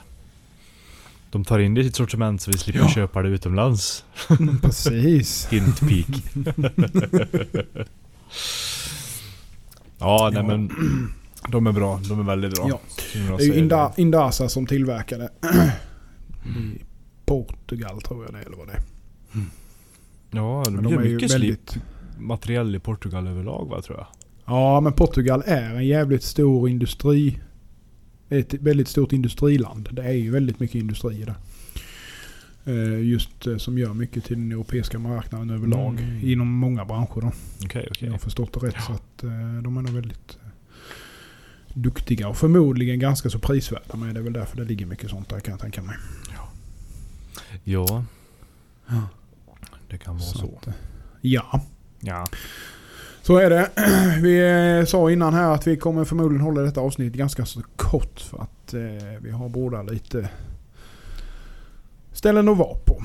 de 1.32 1.46
tar 1.46 1.60
in 1.60 1.74
det 1.74 1.82
i 1.82 1.84
sitt 1.84 1.96
sortiment 1.96 2.42
så 2.42 2.52
vi 2.52 2.58
slipper 2.58 2.80
Ja. 2.80 2.90
köpa 2.90 3.22
det 3.22 3.30
utomlands. 3.30 4.06
Mm, 4.40 4.60
precis. 4.60 5.48
Hint 5.52 5.80
peak. 5.80 6.24
ja, 10.00 10.30
nej 10.34 10.42
Ja. 10.42 10.48
men 10.48 10.72
de 11.50 11.68
är 11.68 11.72
bra. 11.72 12.00
De 12.10 12.20
är 12.20 12.24
väldigt 12.24 12.56
bra. 12.56 12.70
Ja. 12.70 12.80
Det 13.14 13.20
är 13.20 13.40
ju. 13.42 13.54
Inda, 13.54 13.94
Indasa 13.98 14.50
som 14.50 14.68
tillverkade 14.68 15.30
i 16.58 16.82
Portugal 17.26 18.02
tror 18.02 18.26
jag 18.26 18.34
det 18.34 18.40
är, 18.40 18.46
eller 18.46 18.58
vad 18.58 18.68
det 18.68 18.74
är. 18.74 18.82
Ja, 20.36 20.62
de, 20.66 20.74
Men 20.74 20.84
de 20.84 20.94
gör 20.94 21.00
mycket 21.00 21.34
väldigt... 21.34 21.78
materiell 22.18 22.76
i 22.76 22.80
Portugal 22.80 23.28
överlag 23.28 23.70
va, 23.70 23.82
tror 23.82 23.98
jag. 23.98 24.08
Ja, 24.46 24.82
men 24.82 24.94
Portugal 24.94 25.44
är 25.46 25.76
en 25.76 25.88
jävligt 25.88 26.24
stor 26.24 26.70
industri. 26.70 27.40
Ett 28.30 28.54
väldigt 28.54 28.88
stort 28.88 29.14
industriland. 29.14 29.90
Det 29.92 30.04
är 30.04 30.12
ju 30.14 30.32
väldigt 30.32 30.60
mycket 30.60 30.76
industri 30.76 31.24
där. 31.24 31.36
Eh, 32.66 33.00
Just 33.04 33.48
eh, 33.48 33.58
som 33.58 33.78
gör 33.78 33.94
mycket 33.94 34.24
till 34.26 34.38
den 34.38 34.52
europeiska 34.52 35.00
marknaden 35.00 35.50
överlag. 35.50 36.00
Mm. 36.00 36.30
Inom 36.30 36.48
många 36.48 36.86
branscher 36.86 37.22
då. 37.22 37.32
Okej, 37.64 37.88
okej. 37.92 38.06
Jag 38.08 38.12
har 38.12 38.20
förstått 38.20 38.54
det 38.54 38.68
rätt. 38.68 38.84
Så 38.88 38.92
att 38.94 39.24
eh, 39.24 39.30
de 39.64 39.78
är 39.78 39.82
nog 39.82 39.90
väldigt 39.90 40.38
duktiga 41.74 42.28
och 42.28 42.38
förmodligen 42.38 43.00
ganska 43.00 43.30
så 43.30 43.40
prisvärda. 43.40 43.96
Men 43.96 44.14
det 44.14 44.20
är 44.20 44.24
väl 44.24 44.34
därför 44.34 44.58
det 44.58 44.64
ligger 44.64 44.86
mycket 44.86 45.10
sånt 45.10 45.30
där 45.30 45.40
kan 45.40 45.52
jag 45.52 45.60
tänka 45.62 45.82
mig. 45.84 45.96
Ja, 47.64 48.04
Ja. 48.88 49.10
Det 49.90 49.98
kan 49.98 50.14
vara 50.14 50.26
så. 50.26 50.46
att, 50.58 50.68
eh, 50.68 50.74
ja. 51.22 51.62
Ja. 52.00 52.26
Så 53.22 53.38
är 53.38 53.50
det. 53.50 53.70
Vi 54.22 54.40
eh, 54.80 54.86
sa 54.86 55.12
innan 55.12 55.34
här 55.34 55.54
att 55.54 55.68
vi 55.68 55.78
kommer 55.78 56.06
förmodligen 56.06 56.42
hålla 56.42 56.62
detta 56.62 56.82
avsnitt 56.82 57.14
ganska 57.14 57.46
så 57.46 57.62
kort 57.76 58.20
för 58.20 58.38
att 58.42 58.74
eh, 58.74 59.22
vi 59.22 59.32
har 59.32 59.50
båda 59.50 59.84
lite 59.84 60.30
ställen 62.12 62.50
att 62.50 62.58
vara 62.58 62.78
på 62.86 63.04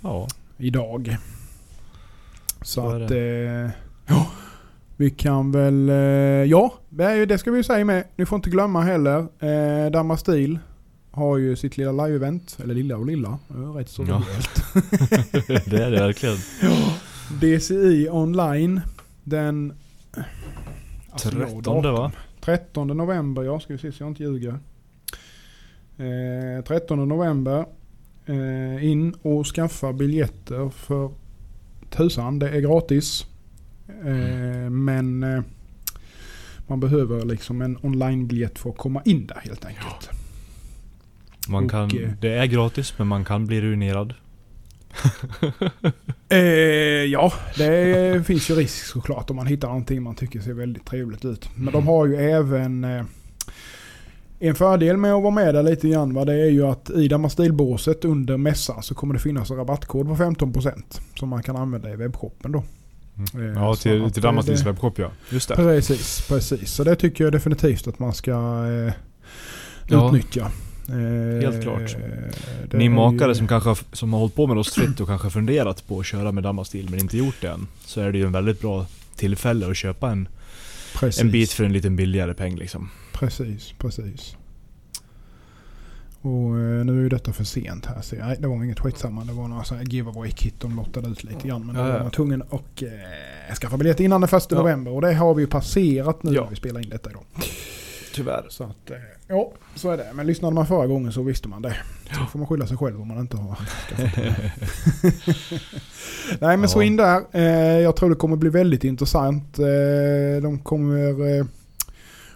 Ja, 0.00 0.28
idag. 0.58 1.16
Så, 2.62 2.64
Så 2.64 2.88
att... 2.88 3.10
Eh, 3.10 3.70
ja, 4.06 4.30
vi 4.96 5.10
kan 5.10 5.52
väl... 5.52 5.88
Eh, 5.88 5.96
ja, 6.44 6.74
det 7.28 7.38
ska 7.38 7.50
vi 7.50 7.56
ju 7.56 7.64
säga 7.64 7.84
med. 7.84 8.04
Ni 8.16 8.26
får 8.26 8.36
inte 8.36 8.50
glömma 8.50 8.82
heller. 8.82 9.26
Eh, 9.38 9.90
Damma 9.90 10.16
Stil 10.16 10.58
har 11.10 11.38
ju 11.38 11.56
sitt 11.56 11.76
lilla 11.76 11.92
live-event. 11.92 12.62
Eller 12.62 12.74
lilla 12.74 12.96
och 12.96 13.06
lilla. 13.06 13.38
Ja, 13.48 13.54
rätt 13.54 13.88
så 13.88 14.04
Ja. 14.08 14.22
det 15.66 15.82
är 15.84 15.90
det 15.90 16.00
verkligen. 16.00 16.36
DCI 17.40 18.08
online. 18.10 18.80
Den... 19.24 19.72
alltså, 21.10 21.28
jag 21.38 21.56
och 21.56 21.64
13 21.64 21.82
va? 21.82 22.12
13 22.40 22.88
november, 22.88 23.42
ja. 23.42 23.60
Ska 23.60 23.72
vi 23.72 23.78
se 23.78 23.92
så 23.92 24.02
jag 24.02 24.10
inte 24.10 24.22
ljuger. 24.22 24.58
Eh, 25.98 26.64
13 26.64 27.08
november. 27.08 27.64
Eh, 28.26 28.84
in 28.84 29.14
och 29.22 29.46
skaffa 29.46 29.92
biljetter 29.92 30.68
för 30.68 31.10
tusan. 31.90 32.38
Det 32.38 32.48
är 32.48 32.60
gratis. 32.60 33.26
Eh, 33.88 34.70
men 34.70 35.22
eh, 35.22 35.42
man 36.66 36.80
behöver 36.80 37.24
liksom 37.24 37.62
en 37.62 37.78
online-biljett 37.82 38.58
för 38.58 38.70
att 38.70 38.76
komma 38.76 39.02
in 39.04 39.26
där 39.26 39.40
helt 39.44 39.64
enkelt. 39.64 40.19
Man 41.50 41.64
Och, 41.64 41.70
kan, 41.70 41.84
eh, 42.02 42.08
det 42.20 42.28
är 42.34 42.46
gratis 42.46 42.94
men 42.98 43.06
man 43.06 43.24
kan 43.24 43.46
bli 43.46 43.60
ruinerad. 43.60 44.14
Eh, 46.28 46.38
ja, 47.04 47.32
det 47.56 48.22
finns 48.26 48.50
ju 48.50 48.54
risk 48.54 48.84
såklart 48.86 49.30
om 49.30 49.36
man 49.36 49.46
hittar 49.46 49.68
någonting 49.68 50.02
man 50.02 50.14
tycker 50.14 50.40
ser 50.40 50.52
väldigt 50.52 50.86
trevligt 50.86 51.24
ut. 51.24 51.48
Men 51.56 51.72
de 51.72 51.86
har 51.86 52.06
ju 52.06 52.16
även 52.16 52.84
eh, 52.84 53.04
en 54.38 54.54
fördel 54.54 54.96
med 54.96 55.14
att 55.14 55.22
vara 55.22 55.34
med 55.34 55.54
där 55.54 55.62
lite 55.62 55.88
grann. 55.88 56.14
Va? 56.14 56.24
Det 56.24 56.32
är 56.34 56.50
ju 56.50 56.66
att 56.66 56.90
i 56.90 57.08
Damastilbåset 57.08 58.04
under 58.04 58.36
mässan 58.36 58.82
så 58.82 58.94
kommer 58.94 59.14
det 59.14 59.20
finnas 59.20 59.50
en 59.50 59.56
rabattkod 59.56 60.06
på 60.08 60.14
15% 60.16 60.72
som 61.18 61.28
man 61.28 61.42
kan 61.42 61.56
använda 61.56 61.90
i 61.92 61.96
webbshoppen 61.96 62.52
då. 62.52 62.58
Eh, 62.58 63.44
Ja, 63.54 63.74
så 63.74 63.82
till, 63.82 64.10
till 64.12 64.22
eh, 64.24 64.28
Damastils 64.28 64.60
det- 64.60 64.66
webbshop 64.70 64.98
ja. 64.98 65.10
Just 65.30 65.48
det. 65.48 65.54
Precis, 65.56 66.28
precis. 66.28 66.72
Så 66.72 66.84
det 66.84 66.96
tycker 66.96 67.24
jag 67.24 67.32
definitivt 67.32 67.88
att 67.88 67.98
man 67.98 68.12
ska 68.14 68.30
eh, 68.66 68.92
Ja. 69.88 70.06
utnyttja. 70.06 70.50
Eh, 70.92 71.40
Helt 71.50 71.62
klart. 71.62 71.96
det 72.70 72.76
Ni 72.78 72.88
makare 72.88 73.28
ju- 73.28 73.34
som 73.34 73.48
kanske 73.48 73.84
som 73.92 74.12
har 74.12 74.20
hållit 74.20 74.34
på 74.34 74.46
med 74.46 74.56
något 74.56 75.00
och 75.00 75.06
kanske 75.08 75.30
funderat 75.30 75.88
på 75.88 76.00
att 76.00 76.06
köra 76.06 76.32
med 76.32 76.42
Damastil 76.44 76.90
men 76.90 76.98
inte 77.00 77.16
gjort 77.18 77.36
det 77.40 77.48
än. 77.48 77.66
Så 77.84 78.00
är 78.00 78.12
det 78.12 78.18
ju 78.18 78.24
en 78.26 78.32
väldigt 78.32 78.60
bra 78.60 78.86
tillfälle 79.16 79.70
att 79.70 79.76
köpa 79.76 80.10
en, 80.10 80.28
precis. 80.94 81.20
en 81.22 81.30
bit 81.30 81.50
för 81.52 81.64
en 81.64 81.72
liten 81.72 81.96
billigare 81.96 82.34
peng 82.34 82.56
liksom. 82.56 82.90
Precis, 83.12 83.74
precis. 83.78 84.36
Och 86.22 86.30
eh, 86.58 86.84
nu 86.84 86.98
är 86.98 87.02
ju 87.02 87.08
detta 87.08 87.32
för 87.32 87.44
sent 87.44 87.86
här. 87.86 88.00
Så, 88.02 88.16
nej, 88.16 88.36
det 88.40 88.46
var 88.46 88.64
inget 88.64 88.80
skitsamma. 88.80 89.24
Det 89.24 89.32
var 89.32 89.48
några 89.48 89.64
så 89.64 89.74
här 89.74 89.82
giveaway 89.84 90.30
kit 90.30 90.54
de 90.60 90.76
lottade 90.76 91.08
ut 91.08 91.24
lite 91.24 91.48
grann. 91.48 91.66
Men 91.66 91.76
Ja, 91.76 91.82
då 91.86 91.92
var 91.92 92.00
man 92.00 92.10
tvungen 92.10 92.42
att 92.42 92.82
eh, 92.82 93.54
skaffa 93.60 93.76
biljett 93.76 94.00
innan 94.00 94.20
den 94.20 94.28
första 94.28 94.54
Ja. 94.54 94.58
november. 94.60 94.90
Och 94.92 95.00
det 95.00 95.14
har 95.14 95.34
vi 95.34 95.42
ju 95.42 95.46
passerat 95.46 96.22
nu 96.22 96.32
Ja. 96.32 96.42
när 96.42 96.50
vi 96.50 96.56
spelar 96.56 96.80
in 96.80 96.88
detta 96.88 97.10
idag. 97.10 97.22
Tyvärr. 98.14 98.46
Så 98.48 98.64
att, 98.64 98.90
eh, 98.90 98.96
ja, 99.28 99.52
så 99.74 99.90
är 99.90 99.96
det. 99.96 100.06
Men 100.14 100.26
lyssnade 100.26 100.54
man 100.54 100.66
förra 100.66 100.86
gången 100.86 101.12
så 101.12 101.22
visste 101.22 101.48
man 101.48 101.62
det. 101.62 101.76
Så 102.18 102.24
får 102.32 102.38
man 102.38 102.48
skylla 102.48 102.66
sig 102.66 102.76
själv 102.76 103.00
om 103.00 103.08
man 103.08 103.18
inte 103.18 103.36
har 103.36 103.56
det. 103.96 104.52
Nej 106.40 106.56
men 106.56 106.68
så 106.68 106.78
Ja. 106.82 106.84
in 106.86 106.96
där. 106.96 107.20
Eh, 107.32 107.80
jag 107.80 107.96
tror 107.96 108.10
det 108.10 108.16
kommer 108.16 108.36
bli 108.36 108.50
väldigt 108.50 108.84
intressant. 108.84 109.58
Eh, 109.58 110.42
de 110.42 110.58
kommer 110.62 111.46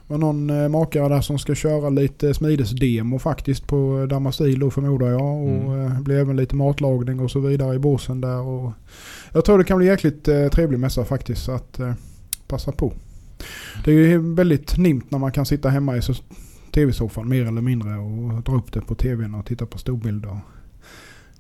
vara 0.07 0.19
någon 0.21 0.71
makare 0.71 1.09
där 1.09 1.21
som 1.21 1.39
ska 1.39 1.55
köra 1.55 1.89
lite 1.91 2.35
smidesdemo 2.35 3.19
faktiskt 3.19 3.67
på 3.67 4.07
Damastil 4.11 4.59
då 4.61 4.71
förmodar 4.71 5.07
jag. 5.11 5.23
Och 5.43 5.49
Mm. 5.49 5.87
eh, 5.87 6.01
blir 6.01 6.17
även 6.19 6.37
lite 6.37 6.57
matlagning 6.57 7.21
och 7.21 7.31
så 7.31 7.41
vidare 7.41 7.75
i 7.75 7.79
båsen 7.79 8.21
där. 8.21 8.41
Och 8.41 8.73
jag 9.33 9.45
tror 9.45 9.59
det 9.59 9.65
kan 9.65 9.79
bli 9.79 9.87
jäkligt 9.87 10.25
trevlig 10.53 10.79
mässa 10.79 11.05
faktiskt. 11.05 11.45
Så 11.45 11.53
att 11.53 11.81
passa 12.47 12.73
på. 12.73 12.93
Det 13.85 13.90
är 13.90 13.94
ju 13.94 14.35
väldigt 14.35 14.77
nimt 14.77 15.11
när 15.11 15.18
man 15.18 15.33
kan 15.33 15.47
sitta 15.47 15.68
hemma 15.68 15.97
i 15.97 16.01
tv-soffan 16.75 17.29
mer 17.29 17.47
eller 17.47 17.61
mindre 17.61 17.97
och 17.97 18.42
dra 18.42 18.57
upp 18.57 18.73
det 18.73 18.81
på 18.81 18.94
tvn 18.94 19.35
och 19.35 19.47
titta 19.47 19.66
på 19.66 19.79
storbilder. 19.79 20.38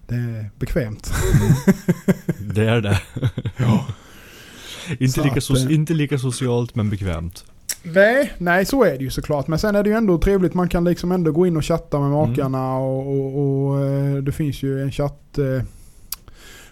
Det 0.06 0.14
är 0.14 0.50
bekvämt. 0.58 1.12
Det 2.54 2.64
är 2.68 2.80
det. 2.80 3.00
Ja. 3.56 3.86
inte, 4.98 5.22
lika 5.22 5.34
att, 5.34 5.38
so- 5.42 5.68
eh, 5.68 5.74
inte 5.74 5.94
lika 5.94 6.18
socialt 6.18 6.74
men 6.74 6.90
bekvämt. 6.90 7.44
Nej, 7.82 8.32
nej 8.38 8.64
så 8.66 8.84
är 8.84 8.98
det 8.98 9.04
ju 9.04 9.10
såklart. 9.10 9.46
Men 9.48 9.58
sen 9.58 9.74
är 9.76 9.82
det 9.82 9.90
ju 9.90 9.96
ändå 9.96 10.18
trevligt. 10.18 10.54
Man 10.54 10.68
kan 10.68 10.84
liksom 10.84 11.12
ändå 11.12 11.32
gå 11.32 11.46
in 11.46 11.56
och 11.56 11.64
chatta 11.64 11.98
med 12.00 12.06
Mm. 12.08 12.30
makarna 12.30 12.76
och, 12.76 13.06
och, 13.06 13.38
och 13.70 13.84
eh, 13.86 14.14
det 14.16 14.32
finns 14.32 14.62
ju 14.62 14.82
en 14.82 14.92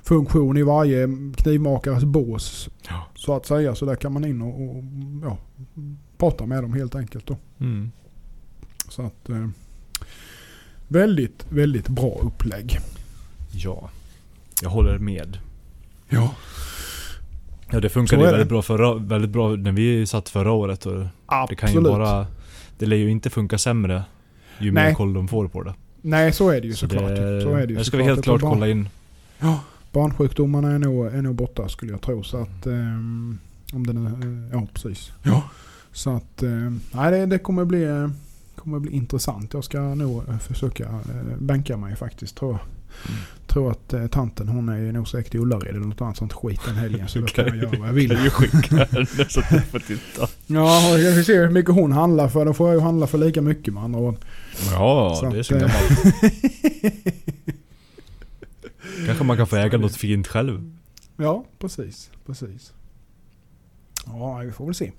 chattfunktion 0.03 0.57
i 0.57 0.63
varje 0.63 1.09
knivmakares 1.37 2.05
bås. 2.05 2.69
Ja. 2.89 3.07
Så 3.15 3.37
att 3.37 3.47
säga. 3.47 3.75
Så 3.75 3.85
där 3.85 3.97
kan 3.97 4.13
man 4.13 4.25
in 4.25 4.43
och, 4.43 4.61
och 4.61 4.85
ja, 5.23 5.39
prata 6.19 6.47
med 6.47 6.63
dem 6.65 6.73
helt 6.73 6.95
enkelt 6.95 7.27
då. 7.27 7.37
Mm. 7.61 7.91
Så 8.89 9.03
att 9.03 9.29
eh, 9.29 9.49
väldigt, 10.89 11.47
väldigt 11.49 11.89
bra 11.89 12.19
upplägg. 12.23 12.79
Ja, 13.53 13.91
jag 14.63 14.71
håller 14.71 14.99
med. 14.99 15.39
Ja. 16.09 16.35
Ja 17.71 17.81
det 17.81 17.89
Så 17.89 17.93
funkade 17.93 18.23
väldigt 18.23 18.49
bra, 18.49 18.63
förra, 18.63 18.95
väldigt 18.95 19.31
bra 19.31 19.57
när 19.57 19.73
vi 19.73 20.07
satt 20.07 20.29
förra 20.29 20.53
året. 20.53 20.87
Och 20.87 21.07
Absolut. 21.27 21.49
det 21.49 21.55
kan 21.57 21.73
ju 21.73 21.81
bara... 21.81 22.27
Det 22.79 22.87
lär 22.87 22.97
ju 22.97 23.11
inte 23.11 23.31
funka 23.31 23.59
sämre 23.59 24.05
ju 24.59 24.73
Nej. 24.73 24.89
mer 24.89 24.95
koll 24.95 25.13
de 25.15 25.29
får 25.29 25.49
på 25.49 25.63
det. 25.63 25.75
Nej 26.03 26.33
så 26.33 26.51
är 26.51 26.61
det 26.61 26.67
ju 26.67 26.73
Så 26.73 26.79
såklart. 26.79 27.09
det, 27.09 27.43
så 27.43 27.51
är 27.55 27.67
det 27.67 27.73
ju 27.73 27.79
det 27.79 27.85
ska 27.85 27.97
vi 27.97 28.03
såklart. 28.03 28.07
helt 28.07 28.27
Jag 28.27 28.41
klart 28.41 28.53
kolla 28.53 28.69
in. 28.69 28.89
Barnsjukdomarna 29.93 30.73
är 30.73 30.79
nog, 30.79 31.07
är 31.07 31.23
nog 31.23 31.35
borta 31.35 31.69
skulle 31.69 31.93
jag 31.93 32.01
tro. 32.01 32.23
Så 32.23 32.37
att, 32.37 32.67
ehm, 32.67 33.39
om 33.73 33.87
den 33.87 34.07
är, 34.07 34.57
ja 34.57 34.67
precis. 34.75 35.13
Ja. 35.23 35.43
Så 35.93 36.11
att, 36.11 36.43
ehm, 36.43 36.81
nej 36.93 37.11
det, 37.11 37.27
det 37.27 37.39
kommer 37.39 37.65
bli, 37.65 37.85
eh, 37.85 38.09
kommer 38.57 38.79
bli 38.79 38.93
intressant. 38.93 39.55
Jag 39.55 39.65
ska 39.65 39.81
nog 39.81 40.29
eh, 40.29 40.39
försöka 40.39 40.85
eh, 40.85 41.37
bänka 41.39 41.77
mig 41.77 41.97
faktiskt 41.97 42.37
tror 42.37 42.51
jag. 42.53 42.61
Mm. 43.09 43.21
Tror 43.47 43.71
att 43.71 43.93
eh, 43.93 44.07
tanten 44.07 44.49
hon 44.49 44.69
är 44.69 44.93
nog 44.93 45.09
säkert 45.09 45.35
i 45.35 45.39
Ullared 45.39 45.77
eller 45.77 45.87
något 45.87 46.01
annat 46.01 46.17
sånt 46.17 46.33
skit 46.33 46.61
den 46.67 46.75
helgen. 46.75 47.09
Så 47.09 47.19
då 47.19 47.27
kan 47.27 47.47
jag 47.47 47.57
göra 47.57 47.79
vad 47.79 47.89
jag 47.89 47.93
vill. 47.93 48.11
Kan 48.11 48.25
ju 48.25 48.31
skicka 48.31 48.77
henne 48.77 49.07
så 49.29 49.41
att 49.41 49.51
du 49.51 49.61
får 49.61 49.79
titta. 49.79 50.29
Ja, 50.47 50.99
jag 50.99 51.15
får 51.17 51.23
se 51.23 51.39
hur 51.39 51.51
mycket 51.51 51.75
hon 51.75 51.93
handlar 51.93 52.29
för. 52.29 52.45
Då 52.45 52.55
får 52.55 52.69
jag 52.69 52.75
ju 52.77 52.81
handla 52.81 53.07
för 53.07 53.19
lika 53.19 53.43
mycket 53.43 53.75
med 53.75 53.83
andra 53.83 54.01
ord. 54.01 54.17
Ja, 54.71 55.17
Så 55.21 55.31
det 55.31 55.39
är 55.39 55.43
så 55.43 55.55
eh, 55.55 55.61
gammalt. 55.61 56.01
Kanske 59.07 59.25
man 59.25 59.37
kan 59.37 59.47
få 59.47 59.57
äga 59.57 59.79
något 59.79 59.97
fint 59.97 60.29
själv. 60.29 60.73
Ja, 61.17 61.45
precis. 61.59 62.11
precis. 62.27 62.73
Ja, 64.07 64.39
vi 64.39 64.53
får 64.53 64.65
väl 64.67 64.75
se. 64.75 64.93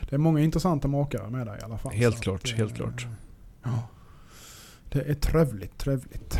Det 0.00 0.14
är 0.14 0.18
många 0.18 0.40
intressanta 0.40 0.88
makare 0.88 1.30
med 1.30 1.46
där 1.46 1.58
i 1.60 1.62
alla 1.64 1.78
fall. 1.78 1.92
Helt 1.92 2.20
klart, 2.20 2.40
att, 2.44 2.50
eh, 2.50 2.56
helt 2.56 2.76
klart. 2.76 3.06
Ja. 3.62 3.88
Det 4.88 5.00
är 5.00 5.14
trevligt, 5.14 5.78
trevligt. 5.78 6.38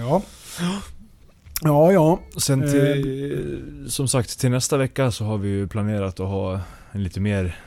Ja. 0.00 0.22
Ja, 1.62 1.92
ja. 1.92 2.20
Sen 2.36 2.60
till, 2.60 3.86
som 3.88 4.08
sagt, 4.08 4.38
till 4.40 4.50
nästa 4.50 4.76
vecka 4.76 5.10
så 5.10 5.24
har 5.24 5.38
vi 5.38 5.48
ju 5.48 5.68
planerat 5.68 6.20
att 6.20 6.28
ha 6.28 6.60
en 6.92 7.02
lite 7.02 7.20
mer 7.20 7.58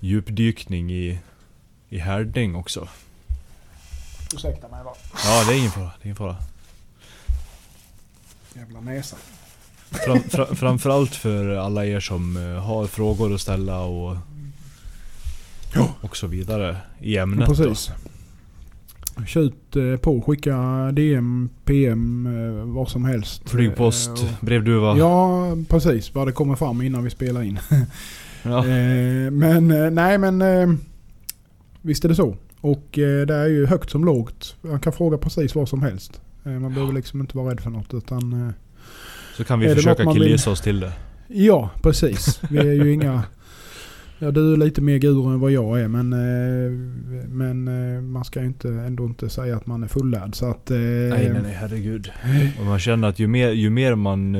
djupdykning 0.00 0.92
i, 0.92 1.18
i 1.88 1.98
härdning 1.98 2.56
också. 2.56 2.88
Ursäkta 4.34 4.68
mig 4.68 4.84
va. 4.84 4.94
Ja, 5.24 5.44
det 5.48 5.54
är 5.54 5.58
ingen 5.58 5.70
fara. 5.70 5.84
Det 5.84 6.02
är 6.02 6.04
ingen 6.04 6.16
fara. 6.16 6.36
Jävla 8.58 8.80
näsa. 8.80 9.16
Fram, 9.90 10.20
fra, 10.20 10.46
framförallt 10.54 11.14
för 11.14 11.56
alla 11.56 11.86
er 11.86 12.00
som 12.00 12.36
eh, 12.36 12.62
har 12.64 12.86
frågor 12.86 13.34
att 13.34 13.40
ställa 13.40 13.80
och, 13.80 14.16
Ja. 15.74 15.88
och 16.00 16.16
så 16.16 16.26
vidare 16.26 16.76
i 17.00 17.16
ämnet. 17.18 17.48
Precis. 17.48 17.90
Tjut 19.26 19.76
eh, 19.76 19.96
på, 19.96 20.20
skicka 20.22 20.56
DM, 20.92 21.48
PM, 21.64 22.26
eh, 22.26 22.64
vad 22.74 22.88
som 22.88 23.04
helst. 23.04 23.42
Då. 23.44 23.50
Flygpost, 23.50 24.10
och- 24.10 24.18
brevduva. 24.46 24.98
Ja, 24.98 25.46
precis. 25.68 26.14
Vad 26.14 26.28
det 26.28 26.32
kommer 26.32 26.56
fram 26.56 26.82
innan 26.82 27.04
vi 27.04 27.10
spelar 27.10 27.42
in. 27.42 27.58
Ja. 28.42 28.62
Men 29.30 29.68
nej 29.94 30.18
men 30.18 30.78
visst 31.82 32.04
är 32.04 32.08
det 32.08 32.14
så. 32.14 32.36
Och 32.60 32.86
det 32.92 33.34
är 33.34 33.46
ju 33.46 33.66
högt 33.66 33.90
som 33.90 34.04
lågt. 34.04 34.56
Man 34.62 34.80
kan 34.80 34.92
fråga 34.92 35.18
precis 35.18 35.54
vad 35.54 35.68
som 35.68 35.82
helst. 35.82 36.20
Eh, 36.44 36.52
man 36.52 36.74
behöver 36.74 36.92
liksom 36.92 37.20
inte 37.20 37.36
vara 37.36 37.50
rädd 37.50 37.60
för 37.60 37.70
något 37.70 37.94
utan... 37.94 38.46
Eh, 38.48 38.52
Så 39.36 39.44
kan 39.44 39.60
vi 39.60 39.74
försöka 39.74 40.04
vill- 40.04 40.12
killgissa 40.12 40.50
oss 40.50 40.60
till 40.60 40.80
det. 40.80 40.92
ja, 41.28 41.70
precis. 41.82 42.40
Vi 42.50 42.58
är 42.58 42.64
ju 42.84 42.92
inga... 42.92 43.22
Ja, 44.20 44.30
du 44.30 44.52
är 44.52 44.56
lite 44.56 44.80
mer 44.80 44.98
guru 44.98 45.32
än 45.32 45.40
vad 45.40 45.50
jag 45.52 45.80
är 45.80 45.88
men, 45.88 46.12
eh, 46.12 46.70
men 47.28 47.68
eh, 47.96 48.02
man 48.02 48.24
ska 48.24 48.40
ju 48.40 48.46
inte, 48.46 48.68
ändå 48.68 49.04
inte 49.04 49.28
säga 49.28 49.56
att 49.56 49.66
man 49.66 49.82
är 49.82 49.88
fullärd. 49.88 50.34
Så 50.34 50.46
att, 50.46 50.70
eh, 50.70 50.78
Nej, 50.78 51.10
nej, 51.32 51.40
nej, 51.42 51.56
herregud. 51.60 52.10
Och 52.60 52.66
man 52.66 52.78
känner 52.78 53.08
att 53.08 53.18
ju 53.18 53.26
mer, 53.26 53.50
ju 53.50 53.70
mer 53.70 53.94
man 53.94 54.36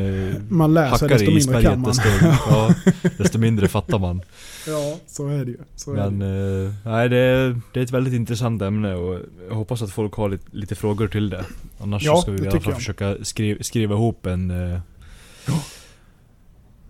Man 0.48 0.74
lär 0.74 0.82
sig 0.82 0.90
hackar 0.90 1.08
desto 1.08 1.22
i 1.24 1.26
kan 1.26 1.36
isberget 1.36 1.70
man. 1.78 1.82
desto, 1.82 2.08
ja, 2.50 2.74
desto 3.18 3.38
mindre 3.38 3.68
fattar 3.68 3.98
man. 3.98 4.22
Ja, 4.66 4.98
så 5.06 5.28
är 5.28 5.44
det 5.44 5.50
ju. 5.50 5.58
Så 5.76 5.92
är 5.92 6.10
Men 6.10 6.18
det. 6.18 6.74
nej, 6.84 7.08
det 7.08 7.56
det 7.72 7.80
är 7.80 7.84
ett 7.84 7.90
väldigt 7.92 8.14
intressant 8.14 8.62
ämne 8.62 8.94
och 8.94 9.20
jag 9.48 9.54
hoppas 9.56 9.82
att 9.82 9.90
folk 9.90 10.14
har 10.14 10.28
lite, 10.28 10.44
lite 10.50 10.74
frågor 10.74 11.08
till 11.08 11.30
det. 11.30 11.44
Annars 11.80 12.04
Ja, 12.04 12.16
ska 12.16 12.30
vi 12.30 12.44
i 12.44 12.48
alla 12.48 12.60
fall 12.60 12.74
försöka 12.74 13.16
skriva, 13.22 13.62
skriva 13.62 13.94
ihop 13.94 14.26
en 14.26 14.50
eh, 14.72 14.78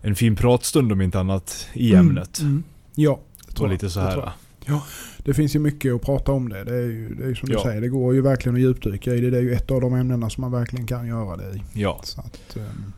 En 0.03 0.15
fin 0.15 0.37
pratstund 0.37 0.93
om 0.93 1.01
inte 1.01 1.21
annat 1.21 1.69
i 1.73 1.93
Mm, 1.95 2.09
ämnet. 2.09 2.41
Mm, 2.41 2.63
ja, 3.03 3.21
Och 3.61 3.69
lite 3.69 3.91
så 3.91 4.01
här. 4.01 4.33
jag. 4.65 4.81
Det 5.19 5.35
finns 5.35 5.55
ju 5.55 5.59
mycket 5.59 5.95
att 5.95 6.03
prata 6.03 6.33
om 6.33 6.49
det. 6.49 6.65
Det 6.65 6.75
är 6.75 6.83
ju, 6.83 7.15
det 7.15 7.25
är 7.25 7.35
som 7.35 7.49
Ja. 7.51 7.57
du 7.57 7.63
säger, 7.63 7.81
det 7.81 7.89
går 7.89 8.15
ju 8.15 8.21
verkligen 8.21 8.55
att 8.57 8.61
djupdyka 8.61 9.15
i 9.15 9.21
det. 9.21 9.31
Det 9.31 9.39
är 9.39 9.43
ju 9.43 9.53
ett 9.55 9.71
av 9.71 9.81
de 9.81 9.95
ämnena 9.95 10.31
som 10.31 10.41
man 10.41 10.53
verkligen 10.53 10.87
kan 10.87 11.07
göra 11.07 11.37
det 11.37 11.57
i. 11.57 11.63
Ja. 11.73 12.01
Så 12.03 12.21
att, 12.21 12.57
ehm, 12.57 12.93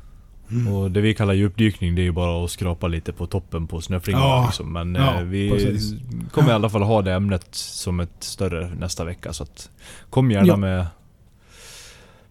Och 0.74 0.90
det 0.90 1.00
vi 1.00 1.14
kallar 1.14 1.34
djupdykning 1.34 1.94
det 1.94 2.02
är 2.02 2.04
ju 2.04 2.12
bara 2.12 2.44
att 2.44 2.50
skrapa 2.50 2.88
lite 2.88 3.12
på 3.12 3.26
toppen 3.26 3.66
på 3.66 3.80
snöflingarna 3.80 4.24
Ja. 4.24 4.44
liksom. 4.46 4.72
Men 4.72 4.94
Ja, 4.94 5.14
eh, 5.20 5.22
vi 5.24 5.50
precis. 5.50 5.92
kommer 6.32 6.50
i 6.50 6.52
alla 6.52 6.70
fall 6.70 6.82
ha 6.82 7.02
det 7.02 7.12
ämnet 7.12 7.46
som 7.54 8.00
ett 8.00 8.16
större 8.20 8.70
nästa 8.78 9.04
vecka. 9.04 9.32
Så 9.32 9.42
att 9.42 9.70
kom 10.10 10.30
gärna 10.30 10.46
Ja. 10.46 10.56
med, 10.56 10.86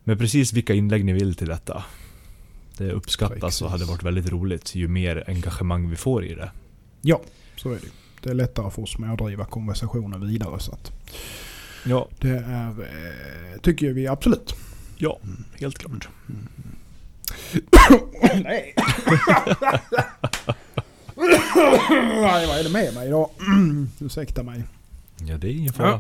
med 0.04 0.20
precis 0.20 0.54
vilka 0.54 0.74
inlägg 0.74 1.06
ni 1.06 1.14
vill 1.14 1.36
till 1.36 1.48
detta. 1.48 1.84
Det 2.78 2.92
uppskattas 2.92 3.40
Precis. 3.40 3.62
och 3.62 3.72
hade 3.72 3.86
varit 3.86 4.04
väldigt 4.04 4.32
roligt 4.32 4.76
ju 4.76 4.88
mer 4.88 5.24
engagemang 5.28 5.90
vi 5.90 5.96
får 5.96 6.26
i 6.26 6.36
det. 6.36 6.52
Ja, 7.02 7.22
så 7.56 7.70
är 7.72 7.76
det. 7.76 7.88
Det 8.24 8.30
är 8.30 8.34
lättare 8.34 8.72
för 8.72 8.82
oss 8.82 8.98
med 8.98 9.12
att 9.14 9.18
driva 9.20 9.46
konversationen 9.46 10.28
vidare. 10.28 10.60
Så 10.60 10.72
att 10.72 10.92
Ja, 11.86 12.08
det 12.20 12.30
är, 12.30 12.68
eh, 12.70 13.60
tycker 13.62 13.90
vi 13.94 14.08
absolut. 14.08 14.56
ja 14.98 15.20
helt 15.60 15.78
klart. 15.78 16.08
Nej. 18.44 18.74
Nej, 22.22 22.48
vad 22.48 22.60
är 22.60 22.64
det 22.64 22.70
med 22.70 22.94
mig 22.94 23.08
idag? 23.08 23.30
Ursäkta 24.00 24.44
mig. 24.44 24.64
Ja, 25.26 25.38
det 25.38 25.48
är 25.48 25.52
ingen 25.52 25.74
fara. 25.74 26.00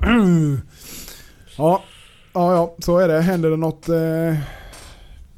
Ja, 1.58 1.84
ja, 2.34 2.54
ja, 2.54 2.76
så 2.80 2.98
är 2.98 3.08
det. 3.08 3.22
Händer 3.22 3.50
det 3.50 3.58
något... 3.58 3.90
Eh, 3.90 4.36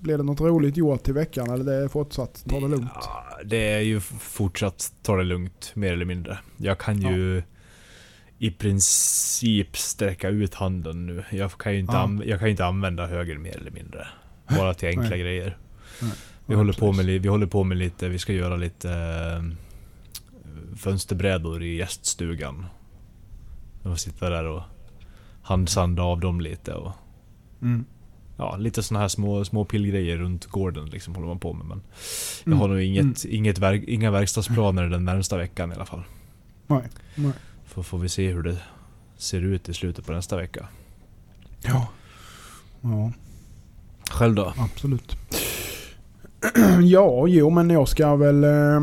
blir 0.01 0.17
det 0.17 0.23
något 0.23 0.41
roligt 0.41 0.77
gjort 0.77 1.03
till 1.03 1.13
veckan 1.13 1.49
eller 1.51 1.63
det 1.63 1.73
är 1.73 1.87
fortsatt 1.87 2.43
ta 2.49 2.59
det 2.59 2.67
lugnt? 2.67 2.89
Ja, 2.95 3.25
det 3.45 3.73
är 3.73 3.79
ju 3.81 3.99
fortsatt 4.19 4.93
ta 5.01 5.15
det 5.15 5.23
lugnt, 5.23 5.71
mer 5.75 5.93
eller 5.93 6.05
mindre. 6.05 6.39
Jag 6.57 6.77
kan 6.77 7.01
ju 7.01 7.43
i 8.37 8.51
princip 8.51 9.77
sträcka 9.77 10.29
ut 10.29 10.53
handen 10.53 11.05
nu. 11.05 11.23
Jag 11.31 11.51
kan 11.51 11.73
ju 11.73 11.79
inte, 11.79 11.93
Ja. 11.93 12.09
jag 12.25 12.39
kan 12.39 12.47
inte 12.49 12.65
använda 12.65 13.07
höger 13.07 13.37
mer 13.37 13.57
eller 13.57 13.71
mindre. 13.71 14.07
Bara 14.49 14.73
till 14.73 14.87
enkla 14.89 15.17
grejer. 15.17 15.57
Nej. 16.01 16.11
Vi, 16.45 16.53
Ja, 16.53 16.57
håller 16.57 16.73
på 16.73 16.91
med, 16.93 17.05
vi 17.05 17.27
håller 17.27 17.45
på 17.47 17.63
med 17.63 17.77
lite, 17.77 18.09
vi 18.09 18.19
ska 18.19 18.33
göra 18.33 18.55
lite 18.57 18.91
eh, 18.91 19.43
fönsterbrädor 20.77 21.63
i 21.63 21.75
gäststugan. 21.75 22.65
Och 23.83 23.99
sitta 23.99 24.29
där 24.29 24.45
och 24.47 24.61
handsanda 25.41 26.03
av 26.03 26.19
dem 26.19 26.41
lite 26.41 26.73
och 26.73 26.91
Mm. 27.61 27.85
Ja, 28.41 28.56
lite 28.58 28.84
såna 28.84 28.99
här 28.99 29.08
små, 29.08 29.45
små 29.45 29.65
pillgrejer 29.65 30.17
runt 30.17 30.45
gården 30.45 30.86
liksom 30.86 31.15
håller 31.15 31.27
man 31.27 31.39
på 31.39 31.54
med. 31.54 31.65
Men 31.65 31.82
jag 32.43 32.47
Mm. 32.47 32.60
har 32.60 32.67
nog 32.67 32.82
inget, 32.82 33.25
inget 33.25 33.58
verk, 33.60 33.84
inga 33.88 34.12
verkstadsplaner 34.12 34.84
den 34.89 35.06
närmsta 35.06 35.38
veckan 35.38 35.71
i 35.71 35.75
alla 35.75 35.86
fall. 35.86 36.04
Nej, 36.67 36.84
nej. 37.15 37.32
Får, 37.65 37.84
får 37.84 37.97
vi 37.97 38.10
se 38.10 38.32
hur 38.32 38.43
det 38.43 38.58
ser 39.17 39.41
ut 39.41 39.69
i 39.69 39.73
slutet 39.73 40.06
på 40.06 40.12
nästa 40.12 40.38
vecka. 40.38 40.67
Ja. 41.63 41.88
Ja, 42.82 43.12
Själv 44.12 44.36
då? 44.36 44.54
absolut. 44.58 45.15
ja, 46.84 47.27
jo 47.27 47.49
men 47.49 47.69
jag 47.69 47.88
ska 47.88 48.15
väl... 48.15 48.43
Eh, 48.43 48.82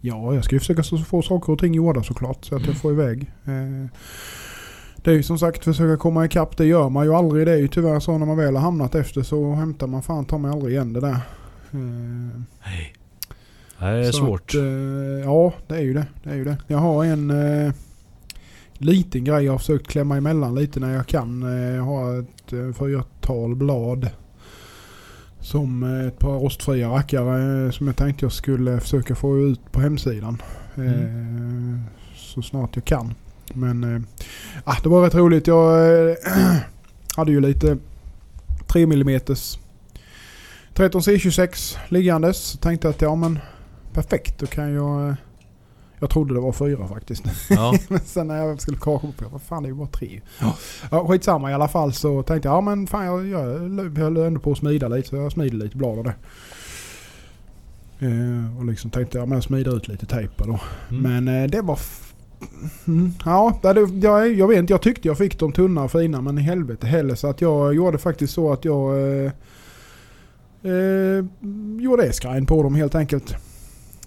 ja, 0.00 0.34
jag 0.34 0.44
ska 0.44 0.54
ju 0.56 0.60
försöka 0.60 0.82
så- 0.82 0.98
få 0.98 1.22
saker 1.22 1.52
och 1.52 1.58
ting 1.58 1.74
gjorda 1.74 2.02
såklart. 2.02 2.44
Så 2.44 2.56
att 2.56 2.66
jag 2.66 2.76
får 2.76 2.92
iväg. 2.92 3.32
Eh, 3.44 3.86
det 5.04 5.10
är 5.10 5.14
ju 5.14 5.22
som 5.22 5.38
sagt 5.38 5.64
försöka 5.64 5.96
komma 5.96 6.24
ikapp. 6.24 6.56
Det 6.56 6.66
gör 6.66 6.88
man 6.88 7.04
ju 7.04 7.14
aldrig. 7.14 7.46
Det 7.46 7.52
är 7.52 7.56
ju 7.56 7.68
tyvärr 7.68 8.00
så 8.00 8.18
när 8.18 8.26
man 8.26 8.36
väl 8.36 8.54
har 8.54 8.62
hamnat 8.62 8.94
efter 8.94 9.22
så 9.22 9.52
hämtar 9.54 9.86
man 9.86 10.02
fan 10.02 10.24
ta 10.24 10.38
mig 10.38 10.50
aldrig 10.50 10.72
igen 10.72 10.92
det 10.92 11.00
där. 11.00 11.18
Eh, 11.72 12.40
Nej. 12.64 12.94
Det 13.78 13.86
är 13.86 14.04
Så 14.04 14.12
svårt. 14.12 14.50
Att, 14.50 14.54
eh, 14.54 14.62
ja, 15.24 15.52
det 15.66 15.74
är 15.76 15.80
ju 15.82 15.94
det. 15.94 16.06
det 16.22 16.30
är 16.30 16.34
ju 16.34 16.44
det. 16.44 16.56
Jag 16.66 16.78
har 16.78 17.04
en 17.04 17.30
eh, 17.30 17.72
liten 18.78 19.24
grej 19.24 19.44
jag 19.44 19.52
har 19.52 19.58
försökt 19.58 19.86
klämma 19.86 20.16
emellan 20.16 20.54
lite 20.54 20.80
när 20.80 20.94
jag 20.94 21.06
kan. 21.06 21.42
Jag 21.76 21.82
har 21.82 22.18
ett 22.20 22.76
fyrtal 22.78 23.54
blad. 23.56 24.08
Som 25.40 25.82
ett 25.82 26.18
par 26.18 26.38
rostfria 26.38 26.88
rackare 26.88 27.72
som 27.72 27.86
jag 27.86 27.96
tänkte 27.96 28.24
jag 28.24 28.32
skulle 28.32 28.80
försöka 28.80 29.14
få 29.14 29.38
ut 29.38 29.72
på 29.72 29.80
hemsidan. 29.80 30.42
Eh, 30.74 31.80
så 32.16 32.42
snart 32.42 32.76
jag 32.76 32.84
kan. 32.84 33.14
Men 33.52 34.06
ah, 34.64 34.76
det 34.82 34.88
var 34.88 35.02
rätt 35.02 35.14
roligt. 35.14 35.46
Jag 35.46 35.90
eh, 36.10 36.16
hade 37.16 37.32
ju 37.32 37.40
lite 37.40 37.78
3 38.66 38.82
mm 38.82 39.20
13C26 40.74 41.76
liggandes. 41.88 42.36
Så 42.38 42.58
tänkte 42.58 42.88
att 42.88 43.02
ja 43.02 43.14
men 43.14 43.38
perfekt 43.92 44.38
då 44.38 44.46
kan 44.46 44.72
jag... 44.72 45.08
eh, 45.08 45.14
Jag 46.00 46.10
trodde 46.10 46.34
det 46.34 46.40
var 46.40 46.52
fyra 46.52 46.88
faktiskt. 46.88 47.24
Ja. 47.50 47.74
Men 47.88 48.00
sen 48.00 48.26
när 48.26 48.36
jag 48.36 48.60
skulle 48.60 48.76
kolla 48.78 48.98
på 48.98 49.28
vad 49.32 49.42
fan 49.42 49.62
det 49.62 49.66
är 49.66 49.70
ju 49.70 49.74
bara 49.76 49.88
tre. 49.88 50.20
Ja. 50.40 50.56
Ja, 50.90 51.06
skitsamma 51.08 51.50
i 51.50 51.54
alla 51.54 51.68
fall 51.68 51.92
så 51.92 52.22
tänkte 52.22 52.48
jag 52.48 52.56
ja 52.56 52.60
men 52.60 52.86
fan 52.86 53.04
jag, 53.06 53.26
jag 53.26 53.40
höll 53.98 54.16
ändå 54.16 54.40
på 54.40 54.52
att 54.52 54.58
smida 54.58 54.88
lite 54.88 55.08
så 55.08 55.16
jag 55.16 55.32
smider 55.32 55.56
lite 55.56 55.76
blad 55.76 55.98
av 55.98 56.04
det. 56.04 56.14
Eh, 58.06 58.58
och 58.58 58.64
liksom 58.64 58.90
tänkte 58.90 59.18
jag 59.18 59.28
men 59.28 59.36
jag 59.36 59.44
smider 59.44 59.76
ut 59.76 59.88
lite 59.88 60.06
tejp 60.06 60.34
då. 60.44 60.60
Mm. 60.90 61.02
Men 61.24 61.42
eh, 61.42 61.50
det 61.50 61.60
var... 61.62 61.78
Mm, 62.86 63.12
ja, 63.24 63.58
jag, 63.62 64.32
jag 64.32 64.48
vet 64.48 64.58
inte. 64.58 64.72
Jag 64.72 64.82
tyckte 64.82 65.08
jag 65.08 65.18
fick 65.18 65.38
dem 65.38 65.52
tunna 65.52 65.84
och 65.84 65.92
fina 65.92 66.20
men 66.20 66.38
i 66.38 66.42
helvete 66.42 66.86
heller. 66.86 67.14
Så 67.14 67.26
att 67.26 67.40
jag 67.40 67.74
gjorde 67.74 67.98
faktiskt 67.98 68.34
så 68.34 68.52
att 68.52 68.64
jag... 68.64 68.96
Eh, 69.24 69.32
eh, 70.62 71.24
gjorde 71.80 72.04
eskrain 72.04 72.46
på 72.46 72.62
dem 72.62 72.74
helt 72.74 72.94
enkelt. 72.94 73.34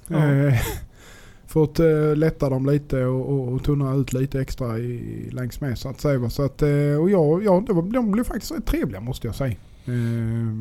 Ja. 0.08 0.26
Eh, 0.26 0.54
för 1.48 1.64
att 1.64 1.80
eh, 1.80 2.16
lätta 2.16 2.50
dem 2.50 2.66
lite 2.66 3.04
och, 3.06 3.30
och, 3.30 3.54
och 3.54 3.64
tunna 3.64 3.96
ut 3.96 4.14
lite 4.14 4.42
extra 4.42 4.78
i, 4.80 5.30
längs 5.32 5.62
med 5.62 5.78
så 5.78 5.90
att 5.90 6.02
säga. 6.02 6.30
Så 6.30 6.46
att, 6.46 6.62
eh, 6.62 7.02
och 7.02 7.10
jag, 7.10 7.44
ja, 7.44 7.64
det 7.68 7.74
var, 7.74 7.82
de 7.82 8.12
blev 8.12 8.24
faktiskt 8.24 8.52
rätt 8.52 8.66
trevliga 8.66 9.02
måste 9.02 9.28
jag 9.28 9.36
säga. 9.36 9.56
Eh, 9.86 10.54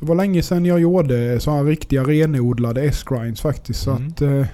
det 0.00 0.06
var 0.06 0.14
länge 0.14 0.42
sedan 0.42 0.64
jag 0.66 0.80
gjorde 0.80 1.40
sådana 1.40 1.62
riktiga 1.62 2.04
renodlade 2.04 2.82
S-grinds 2.82 3.40
faktiskt. 3.40 3.82
Så 3.82 3.90
Mm. 3.90 4.08
att 4.08 4.22
eh, 4.22 4.46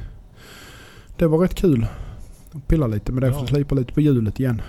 det 1.20 1.28
var 1.28 1.38
rätt 1.38 1.54
kul. 1.54 1.86
Pilla 2.66 2.86
lite 2.86 3.12
med 3.12 3.22
det 3.22 3.30
för 3.32 3.38
Ja. 3.38 3.42
att 3.42 3.48
slipa 3.48 3.74
lite 3.74 3.92
på 3.92 4.00
hjulet 4.00 4.40
igen. 4.40 4.62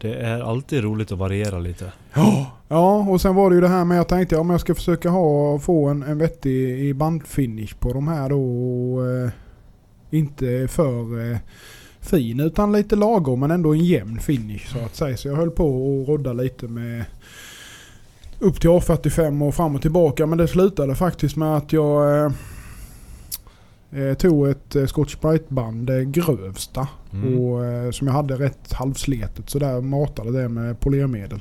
Det 0.00 0.14
är 0.14 0.40
alltid 0.40 0.84
roligt 0.84 1.12
att 1.12 1.18
variera 1.18 1.58
lite. 1.58 1.92
Ja, 2.68 3.06
och 3.08 3.20
sen 3.20 3.34
var 3.34 3.50
det 3.50 3.54
ju 3.54 3.60
det 3.60 3.68
här 3.68 3.84
med 3.84 3.98
jag 3.98 4.08
tänkte 4.08 4.36
om 4.36 4.50
jag 4.50 4.60
ska 4.60 4.74
försöka 4.74 5.10
ha, 5.10 5.58
få 5.58 5.88
en, 5.88 6.02
en 6.02 6.18
vettig 6.18 6.78
i 6.80 6.94
bandfinish 6.94 7.74
på 7.78 7.92
de 7.92 8.08
här 8.08 8.28
då. 8.28 8.40
Och, 8.42 9.06
eh, 9.06 9.30
inte 10.10 10.68
för 10.70 11.30
eh, 11.32 11.38
fin 12.00 12.40
utan 12.40 12.72
lite 12.72 12.96
lagom 12.96 13.40
men 13.40 13.50
ändå 13.50 13.72
en 13.74 13.84
jämn 13.84 14.18
finish 14.18 14.66
så 14.72 14.78
att 14.78 14.96
säga. 14.96 15.16
Så 15.16 15.28
jag 15.28 15.36
höll 15.36 15.50
på 15.50 15.64
att 16.02 16.08
rodda 16.08 16.32
lite 16.32 16.68
med 16.68 17.04
upp 18.38 18.60
till 18.60 18.70
A45 18.70 19.46
och 19.48 19.54
fram 19.54 19.74
och 19.74 19.82
tillbaka. 19.82 20.26
Men 20.26 20.38
det 20.38 20.48
slutade 20.48 20.94
faktiskt 20.94 21.36
med 21.36 21.56
att 21.56 21.72
jag 21.72 22.24
eh, 22.24 22.32
eh, 23.92 24.14
tog 24.14 24.48
ett 24.48 24.76
eh, 24.76 24.86
Scotch 24.86 25.16
Brite-band, 25.16 25.86
det 25.86 26.04
grövsta. 26.04 26.88
Mm. 27.12 27.38
Och, 27.38 27.64
eh, 27.64 27.90
som 27.90 28.06
jag 28.06 28.14
hade 28.14 28.34
rätt 28.34 28.72
halvsletet 28.72 29.50
så 29.50 29.58
där 29.58 29.80
matade 29.80 30.42
det 30.42 30.48
med 30.48 30.80
polermedel. 30.80 31.40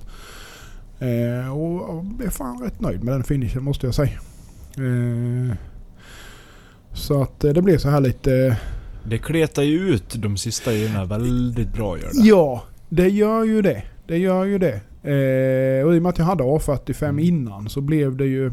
Eh, 1.00 1.58
och 1.58 1.90
och 1.90 2.04
blev 2.06 2.30
fan 2.30 2.64
rätt 2.64 2.82
nöjd 2.82 3.04
med 3.04 3.14
den 3.14 3.24
finishen 3.24 3.64
måste 3.64 3.88
jag 3.88 3.96
säga. 3.96 4.20
Eh, 4.78 5.56
så 6.94 7.22
att 7.22 7.44
eh, 7.44 7.54
det 7.54 7.62
blev 7.62 7.78
så 7.78 7.90
här 7.90 8.00
lite... 8.02 8.58
Det 9.10 9.18
kletar 9.18 9.64
ju 9.64 9.80
ut 9.80 10.16
de 10.22 10.38
sista 10.38 10.72
grejerna 10.72 11.06
väldigt 11.06 11.74
bra 11.74 11.98
gör 11.98 12.06
det. 12.14 12.28
Ja, 12.28 12.64
det 12.90 13.10
gör 13.10 13.44
ju 13.44 13.62
det. 13.62 13.84
Det 14.08 14.18
gör 14.18 14.46
ju 14.46 14.58
det. 14.58 14.74
Eh, 15.04 15.86
och 15.88 15.96
i 15.96 15.98
och 15.98 16.02
med 16.04 16.10
att 16.10 16.18
jag 16.18 16.26
hade 16.26 16.44
A45 16.44 17.04
Mm. 17.10 17.20
innan 17.20 17.70
så 17.70 17.82
blev 17.82 18.18
det 18.18 18.26
ju... 18.26 18.52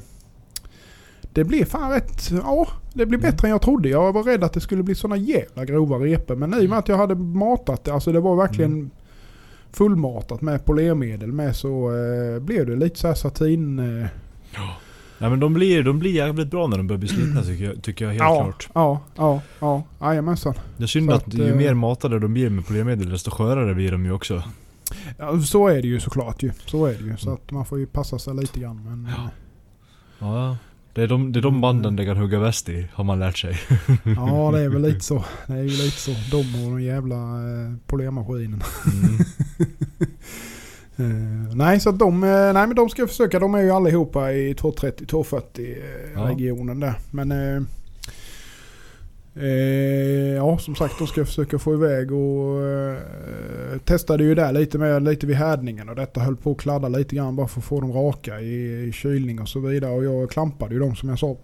Det 1.32 1.44
blev 1.44 1.64
fan 1.64 1.90
rätt... 1.90 2.30
Ja, 2.30 2.66
det 2.94 3.06
blev 3.06 3.20
Mm. 3.20 3.30
bättre 3.30 3.48
än 3.48 3.52
jag 3.52 3.62
trodde. 3.62 3.88
Jag 3.88 4.12
var 4.12 4.22
rädd 4.22 4.44
att 4.44 4.52
det 4.52 4.60
skulle 4.60 4.82
bli 4.82 4.94
såna 4.94 5.16
jävla 5.16 5.64
grova 5.64 5.96
repor. 5.98 6.34
Men 6.36 6.54
i 6.62 6.66
och 6.66 6.70
med 6.70 6.78
att 6.78 6.88
jag 6.88 6.96
hade 6.96 7.14
matat 7.14 7.84
det, 7.84 7.92
alltså 7.94 8.12
det 8.12 8.20
var 8.20 8.36
verkligen 8.36 8.72
Mm. 8.72 8.90
fullmatat 9.72 10.40
med 10.40 10.64
polermedel 10.64 11.32
med 11.32 11.56
så 11.56 11.90
eh, 11.96 12.40
blev 12.42 12.66
det 12.66 12.76
lite 12.76 12.98
så 13.00 13.06
här 13.06 13.14
satin... 13.14 13.78
Eh, 13.78 14.06
Nej 15.18 15.30
men 15.30 15.40
de 15.40 15.54
blir, 15.54 15.82
de 15.82 15.98
blir 15.98 16.10
jävligt 16.12 16.50
bra 16.50 16.66
när 16.66 16.76
de 16.76 16.86
börjar 16.86 16.98
bli 16.98 17.08
slitna 17.16 17.42
tycker 17.42 17.64
jag, 17.64 17.82
tycker 17.82 18.04
jag 18.04 18.12
helt 18.12 18.22
ja, 18.22 18.42
klart. 18.44 18.68
ja, 18.74 19.00
ja, 19.16 19.40
ja, 19.60 19.82
jajamensan. 20.00 20.54
Det 20.76 20.82
är 20.82 20.86
synd 20.86 21.10
Så 21.10 21.16
att, 21.16 21.26
att, 21.26 21.34
ju 21.34 21.48
eh, 21.50 21.56
mer 21.56 21.74
matade 21.74 22.18
de 22.18 22.32
blir 22.34 22.50
med 22.50 22.66
polermedel 22.66 23.10
desto 23.10 23.30
skörare 23.30 23.74
blir 23.74 23.92
de 23.92 24.04
ju 24.04 24.12
också. 24.12 24.42
Ja, 25.18 25.40
så 25.40 25.68
är 25.68 25.82
det 25.82 25.88
ju 25.88 26.00
såklart 26.00 26.42
ju. 26.42 26.52
Så 26.66 26.86
är 26.86 26.92
det 26.94 27.04
ju. 27.04 27.16
Så 27.16 27.28
Mm. 27.28 27.34
att 27.44 27.50
man 27.50 27.64
får 27.66 27.78
ju 27.78 27.86
passa 27.86 28.18
sig 28.18 28.34
lite 28.34 28.60
grann. 28.60 28.80
Men, 28.84 29.08
Ja. 29.16 29.22
eh, 29.24 29.28
Ja. 30.34 30.56
Det 30.94 31.02
är 31.02 31.08
de, 31.08 31.32
det 31.32 31.38
är 31.40 31.42
de 31.42 31.60
banden 31.60 31.96
det 31.96 32.04
kan 32.04 32.16
hugga 32.16 32.38
väst 32.38 32.68
i, 32.68 32.86
har 32.92 33.04
man 33.04 33.18
lärt 33.18 33.38
sig. 33.38 33.58
Ja, 34.16 34.50
det 34.52 34.60
är 34.60 34.68
väl 34.68 34.82
lite 34.82 35.00
så. 35.00 35.24
Det 35.46 35.52
är 35.52 35.62
ju 35.62 35.68
lite 35.68 36.00
så. 36.00 36.10
De 36.30 36.64
och 36.64 36.70
den 36.70 36.82
jävla 36.82 37.14
eh, 37.16 37.72
polermaskinen. 37.86 38.62
Mm. 38.86 39.18
Eh, 40.96 41.54
nej, 41.56 41.80
så 41.80 41.90
att 41.90 41.98
de, 41.98 42.24
eh, 42.24 42.30
nej, 42.30 42.66
men 42.66 42.74
de 42.74 42.88
ska 42.88 43.06
försöka. 43.06 43.38
De 43.38 43.54
är 43.54 43.62
ju 43.62 43.70
allihopa 43.70 44.32
i 44.32 44.52
230-240 44.52 45.40
eh, 45.58 45.66
Ja. 46.14 46.20
regionen 46.28 46.80
där. 46.80 46.94
Men 47.10 47.32
eh, 47.32 47.62
eh, 49.36 50.34
ja, 50.36 50.58
som 50.58 50.74
sagt, 50.74 50.94
de 50.98 51.06
ska 51.06 51.24
försöka 51.24 51.58
få 51.58 51.74
iväg 51.74 52.12
och 52.12 52.62
eh, 52.66 52.98
testade 53.84 54.24
ju 54.24 54.34
där 54.34 54.52
lite 54.52 54.78
med 54.78 55.02
lite 55.02 55.26
vid 55.26 55.36
härdningen 55.36 55.88
och 55.88 55.96
detta 55.96 56.20
höll 56.20 56.36
på 56.36 56.50
att 56.50 56.58
kladda 56.58 56.88
lite 56.88 57.16
grann 57.16 57.36
bara 57.36 57.48
för 57.48 57.60
att 57.60 57.64
få 57.64 57.80
dem 57.80 57.92
raka 57.92 58.40
i, 58.40 58.84
i 58.88 58.92
kylning 58.92 59.40
och 59.40 59.48
så 59.48 59.60
vidare. 59.60 59.92
Och 59.92 60.04
jag 60.04 60.30
klampade 60.30 60.74
ju 60.74 60.80
dem 60.80 60.96
som 60.96 61.08
jag 61.08 61.18
sa 61.18 61.36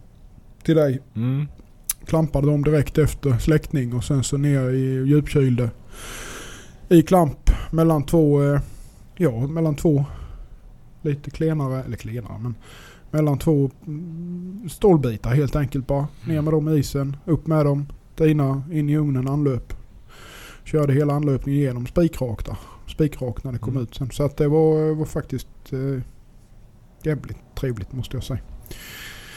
till 0.63 0.77
dig 0.77 1.01
Mm. 1.17 1.47
klampade 2.05 2.47
dem 2.47 2.65
direkt 2.65 2.99
efter 2.99 3.39
släckning 3.39 3.95
och 3.95 4.05
sen 4.05 4.25
så 4.25 4.37
ner 4.37 4.71
i 4.71 5.09
djupkylde 5.09 5.71
i 6.89 7.03
klamp 7.03 7.51
mellan 7.71 8.03
två, 8.07 8.43
eh, 8.43 8.61
ja 9.17 9.47
mellan 9.47 9.75
två 9.75 10.05
lite 11.03 11.31
klenare, 11.31 11.85
eller 11.85 11.97
klenare 11.97 12.39
men 12.39 12.55
mellan 13.11 13.39
två 13.39 13.71
mm, 13.87 14.69
stålbitar 14.71 15.31
helt 15.31 15.57
enkelt 15.57 15.87
bara. 15.87 16.09
Ner 16.27 16.43
med 16.43 16.53
dem 16.53 16.69
i 16.69 16.79
isen, 16.79 17.17
upp 17.25 17.47
med 17.47 17.67
dem, 17.67 17.87
dina 18.17 18.63
in 18.73 18.91
i 18.91 18.97
ugnen, 18.97 19.29
anlöp. 19.29 19.73
Körde 20.65 20.93
hela 20.93 21.15
anlöpningen 21.15 21.61
igenom 21.61 21.87
spikrak 21.87 22.47
där. 22.47 22.57
Spikrak 22.87 23.45
när 23.45 23.53
det 23.53 23.59
kom 23.59 23.71
Mm. 23.73 23.83
ut 23.83 23.95
sen. 23.95 24.11
Så 24.11 24.23
att 24.23 24.37
det 24.37 24.49
var, 24.49 24.95
var 24.95 25.05
faktiskt 25.05 25.49
eh, 25.73 26.03
jävligt 27.03 27.39
trevligt 27.55 27.93
måste 27.93 28.17
jag 28.17 28.25
säga. 28.25 28.41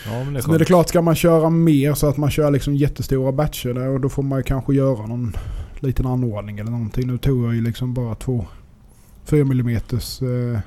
Ja 0.05 0.24
men 0.24 0.34
det 0.34 0.39
är 0.39 0.41
Sen 0.41 0.53
är 0.53 0.59
det 0.59 0.65
klart, 0.65 0.89
ska 0.89 1.01
man 1.01 1.15
köra 1.15 1.49
mer 1.49 1.93
så 1.93 2.07
att 2.07 2.17
man 2.17 2.32
kör 2.32 2.51
liksom 2.51 2.76
jättestora 2.76 3.32
batcher 3.32 3.74
där 3.74 3.88
och 3.88 4.01
då 4.01 4.09
får 4.09 4.24
man 4.24 4.39
ju 4.39 4.43
kanske 4.43 4.74
göra 4.74 5.05
någon 5.07 5.36
liten 5.80 6.05
anordning 6.05 6.59
eller 6.59 6.71
någonting. 6.71 7.07
Nu 7.07 7.17
tog 7.17 7.45
jag 7.45 7.55
ju 7.55 7.61
liksom 7.61 7.93
bara 7.93 8.15
två 8.15 8.45
4 9.26 9.41
mm 9.41 9.69
eh, 9.69 10.59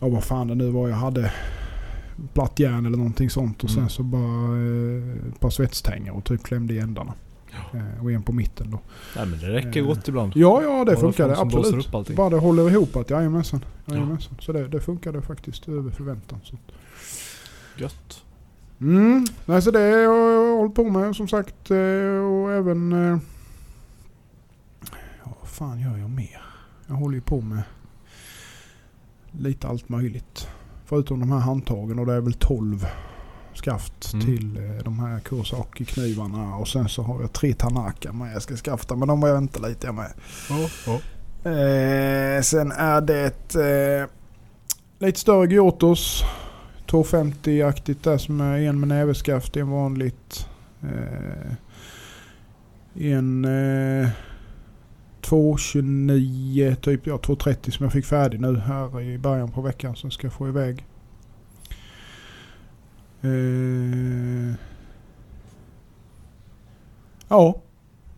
ja 0.00 0.08
vad 0.08 0.24
fan 0.24 0.48
det 0.48 0.54
nu 0.54 0.70
var 0.70 0.88
jag 0.88 0.96
hade. 0.96 1.32
Platt 2.34 2.58
järn 2.58 2.86
eller 2.86 2.96
någonting 2.96 3.30
sånt 3.30 3.64
och 3.64 3.70
sen 3.70 3.78
Mm. 3.78 3.88
så 3.88 4.02
bara 4.02 4.56
eh, 4.56 5.28
ett 5.34 5.40
par 5.40 5.50
svetstänger 5.50 6.16
och 6.16 6.24
typ 6.24 6.42
klämde 6.42 6.74
i 6.74 6.78
ändarna. 6.78 7.14
Eh, 7.74 8.04
och 8.04 8.12
en 8.12 8.22
på 8.22 8.32
mitten 8.32 8.70
då. 8.70 8.80
Nej 9.16 9.26
men 9.26 9.38
det 9.40 9.46
räcker 9.52 9.80
Eh, 9.80 9.86
gott 9.86 10.08
ibland. 10.08 10.32
Ja, 10.36 10.62
ja 10.62 10.78
det 10.84 10.92
Bara 10.92 10.96
funkar 11.00 11.28
det 11.28 11.38
absolut. 11.38 12.16
Bara 12.16 12.30
det 12.30 12.36
håller 12.38 12.70
ihop 12.70 12.96
att 12.96 13.10
jajamensan. 13.10 13.64
Ja. 13.84 13.94
jajamensan. 13.94 14.34
Så 14.40 14.52
det, 14.52 14.68
det 14.68 14.80
funkade 14.80 15.22
faktiskt 15.22 15.68
över 15.68 15.90
förväntan. 15.90 16.38
Så. 16.44 16.56
Gött. 17.76 18.22
Mm, 18.80 19.26
nej, 19.46 19.62
så 19.62 19.70
det 19.70 19.78
har 19.78 19.86
jag 19.98 20.56
hållit 20.56 20.74
på 20.74 20.84
med 20.84 21.16
som 21.16 21.28
sagt. 21.28 21.70
eh, 21.70 21.76
Och 22.24 22.52
även... 22.52 22.92
eh, 22.92 23.18
Ja, 25.24 25.32
vad 25.40 25.48
fan 25.48 25.80
gör 25.80 25.96
jag 25.96 26.10
mer? 26.10 26.40
Jag 26.86 26.94
håller 26.94 27.14
ju 27.14 27.20
på 27.20 27.40
med 27.40 27.62
lite 29.32 29.68
allt 29.68 29.88
möjligt. 29.88 30.48
Förutom 30.84 31.20
de 31.20 31.32
här 31.32 31.38
handtagen 31.38 31.98
och 31.98 32.06
det 32.06 32.12
är 32.14 32.20
väl 32.20 32.32
12 32.34 32.86
skaft 33.54 34.12
Mm. 34.14 34.26
till 34.26 34.56
eh, 34.56 34.84
de 34.84 34.98
här 34.98 35.18
Kawasaki-knivarna. 35.20 36.56
Och 36.56 36.68
sen 36.68 36.88
så 36.88 37.02
har 37.02 37.20
jag 37.20 37.32
tre 37.32 37.54
Tanaka 37.54 38.12
med 38.12 38.34
jag 38.34 38.42
ska 38.42 38.56
skafta. 38.56 38.96
Men 38.96 39.08
de 39.08 39.20
var 39.20 39.28
jag 39.28 39.34
vänta 39.34 39.68
lite 39.68 39.92
med. 39.92 40.12
Ja, 40.50 40.68
ja. 40.86 40.94
Eh, 41.50 42.42
sen 42.42 42.72
är 42.72 43.00
det 43.00 43.54
eh, 43.54 44.08
lite 45.06 45.20
större 45.20 45.46
Gyotos. 45.46 46.24
250-aktigt 46.86 48.02
där 48.04 48.18
som 48.18 48.40
är 48.40 48.58
en 48.58 48.80
med 48.80 48.88
näveskaft, 48.88 49.56
en 49.56 49.70
vanligt. 49.70 50.46
Eh, 50.82 51.52
en 53.12 53.44
eh, 53.44 54.08
229, 55.28 56.76
typ 56.82 57.06
ja, 57.06 57.18
230 57.18 57.70
som 57.70 57.84
jag 57.84 57.92
fick 57.92 58.04
färdig 58.06 58.40
nu 58.40 58.56
här 58.56 59.00
i 59.00 59.18
början 59.18 59.50
på 59.50 59.60
veckan 59.60 59.96
som 59.96 60.10
ska 60.10 60.30
få 60.30 60.48
iväg. 60.48 60.84
Eh, 63.20 64.54
ja, 67.28 67.60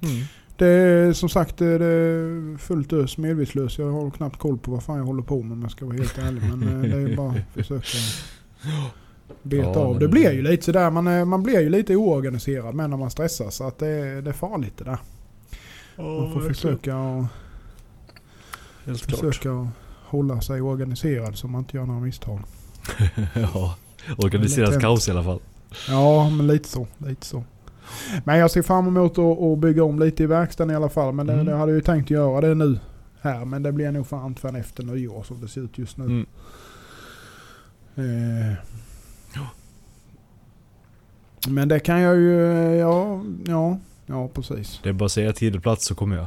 Mm. 0.02 0.24
det 0.56 0.66
är 0.66 1.12
som 1.12 1.28
sagt 1.28 1.56
det 1.56 1.66
är 1.66 2.58
fullt 2.58 2.92
ös 2.92 3.18
medvetslös. 3.18 3.78
Jag 3.78 3.90
har 3.92 4.10
knappt 4.10 4.36
koll 4.38 4.58
på 4.58 4.70
vad 4.70 4.82
fan 4.82 4.98
jag 4.98 5.04
håller 5.04 5.22
på 5.22 5.42
med 5.42 5.52
om 5.52 5.62
jag 5.62 5.70
ska 5.70 5.84
vara 5.86 5.96
helt 5.96 6.18
ärlig. 6.18 6.42
Men 6.56 6.62
eh, 6.84 6.90
det 6.90 7.12
är 7.12 7.16
bara 7.16 7.30
att 7.30 7.54
försöka 7.54 7.86
beta 9.42 9.68
Ja, 9.68 9.76
av. 9.78 9.94
Det 9.98 10.04
det- 10.06 10.08
blir 10.08 10.32
ju 10.32 10.42
lite 10.42 10.64
sådär, 10.64 10.90
man, 10.90 11.06
är- 11.06 11.24
man 11.24 11.42
blir 11.42 11.60
ju 11.60 11.68
lite 11.68 11.96
oorganiserad 11.96 12.74
med 12.74 12.90
när 12.90 12.96
man 12.96 13.10
stressar. 13.10 13.50
Så 13.50 13.64
att 13.64 13.78
det, 13.78 13.86
är- 13.88 14.22
det 14.22 14.30
är 14.30 14.34
farligt 14.34 14.74
det 14.78 14.84
där. 14.84 14.98
Man 15.96 16.32
får 16.32 16.40
försöka, 16.40 16.96
och, 16.96 17.24
Helt 18.86 19.06
klart. 19.06 19.20
försöka 19.20 19.52
att 19.52 19.66
hålla 20.04 20.40
sig 20.40 20.60
organiserad 20.60 21.36
så 21.36 21.48
man 21.48 21.58
inte 21.58 21.76
gör 21.76 21.86
några 21.86 22.00
misstag. 22.00 22.40
ja. 23.34 23.76
Organiserat 24.18 24.80
kaos 24.80 25.08
i 25.08 25.10
alla 25.10 25.24
fall. 25.24 25.40
Ja, 25.88 26.30
men 26.30 26.46
lite 26.46 26.68
så. 26.68 26.86
Lite 26.98 27.26
så. 27.26 27.44
Men 28.24 28.38
jag 28.38 28.50
ser 28.50 28.62
fram 28.62 28.86
emot 28.86 29.18
att, 29.18 29.42
att 29.42 29.58
bygga 29.58 29.84
om 29.84 29.98
lite 29.98 30.22
i 30.22 30.26
verkstaden 30.26 30.70
i 30.72 30.76
alla 30.76 30.88
fall. 30.88 31.14
Men 31.14 31.26
det, 31.26 31.32
Mm. 31.32 31.46
det 31.46 31.52
hade 31.56 31.72
jag 31.72 31.76
ju 31.76 31.82
tänkt 31.82 32.10
göra 32.10 32.40
det 32.40 32.54
nu. 32.54 32.78
Här, 33.20 33.44
men 33.44 33.62
det 33.62 33.72
blir 33.72 33.92
nog 33.92 34.06
fan 34.06 34.34
förrän 34.34 34.56
efter 34.56 34.82
nyår 34.82 35.22
som 35.22 35.40
det 35.40 35.48
ser 35.48 35.60
ut 35.60 35.78
just 35.78 35.96
nu. 35.96 36.04
Mm. 36.04 36.26
Eh. 38.50 38.54
Men 41.48 41.68
det 41.68 41.80
kan 41.80 42.00
jag 42.00 42.16
ju, 42.16 42.34
ja, 42.76 43.20
ja, 43.46 43.78
ja 44.10 44.28
precis. 44.34 44.80
Det 44.82 44.88
är 44.88 44.92
bara 44.92 45.06
att 45.06 45.12
säga 45.12 45.32
tid 45.32 45.56
och 45.56 45.62
plats 45.62 45.86
så 45.86 45.94
kommer 45.94 46.16
jag. 46.16 46.26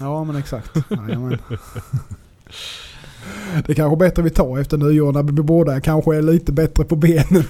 Ja 0.00 0.24
men 0.24 0.36
exakt. 0.36 0.70
Jajamän. 0.90 1.38
Det 3.66 3.72
är 3.72 3.74
kanske 3.74 3.96
bättre 3.96 4.22
vi 4.22 4.30
tar 4.30 4.58
efter 4.58 4.76
nyår 4.76 5.12
när 5.12 5.22
vi 5.22 5.32
båda 5.32 5.80
kanske 5.80 6.16
är 6.16 6.22
lite 6.22 6.52
bättre 6.52 6.84
på 6.84 6.96
benen. 6.96 7.44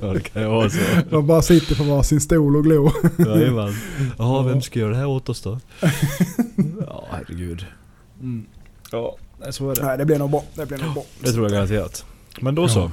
ja 0.00 0.12
det 0.12 0.20
kan 0.20 0.42
ju 0.42 0.48
vara 0.48 0.70
så. 0.70 0.78
De 1.10 1.26
bara 1.26 1.42
sitter 1.42 1.74
på 1.76 1.84
varsin 1.84 2.20
stol 2.20 2.56
och 2.56 2.64
glor. 2.64 2.92
Jajamän. 3.18 3.72
Jaha, 4.18 4.42
vem 4.42 4.62
ska 4.62 4.78
göra 4.78 4.90
det 4.90 4.96
här 4.96 5.06
åt 5.06 5.28
oss 5.28 5.42
då? 5.42 5.60
Ja, 6.86 7.04
herregud. 7.10 7.66
Ja, 8.90 9.16
så 9.50 9.70
är 9.70 9.74
det. 9.74 9.86
Nej 9.86 9.98
det 9.98 10.04
blir 10.04 10.18
nog 10.18 10.30
bra. 10.30 10.44
Det 10.54 10.66
blir 10.66 10.78
nog 10.78 10.94
bra. 10.94 11.04
Det 11.20 11.32
tror 11.32 11.44
jag 11.44 11.52
garanterat. 11.52 12.04
Men 12.40 12.54
då 12.54 12.68
så. 12.68 12.80
Ja. 12.80 12.90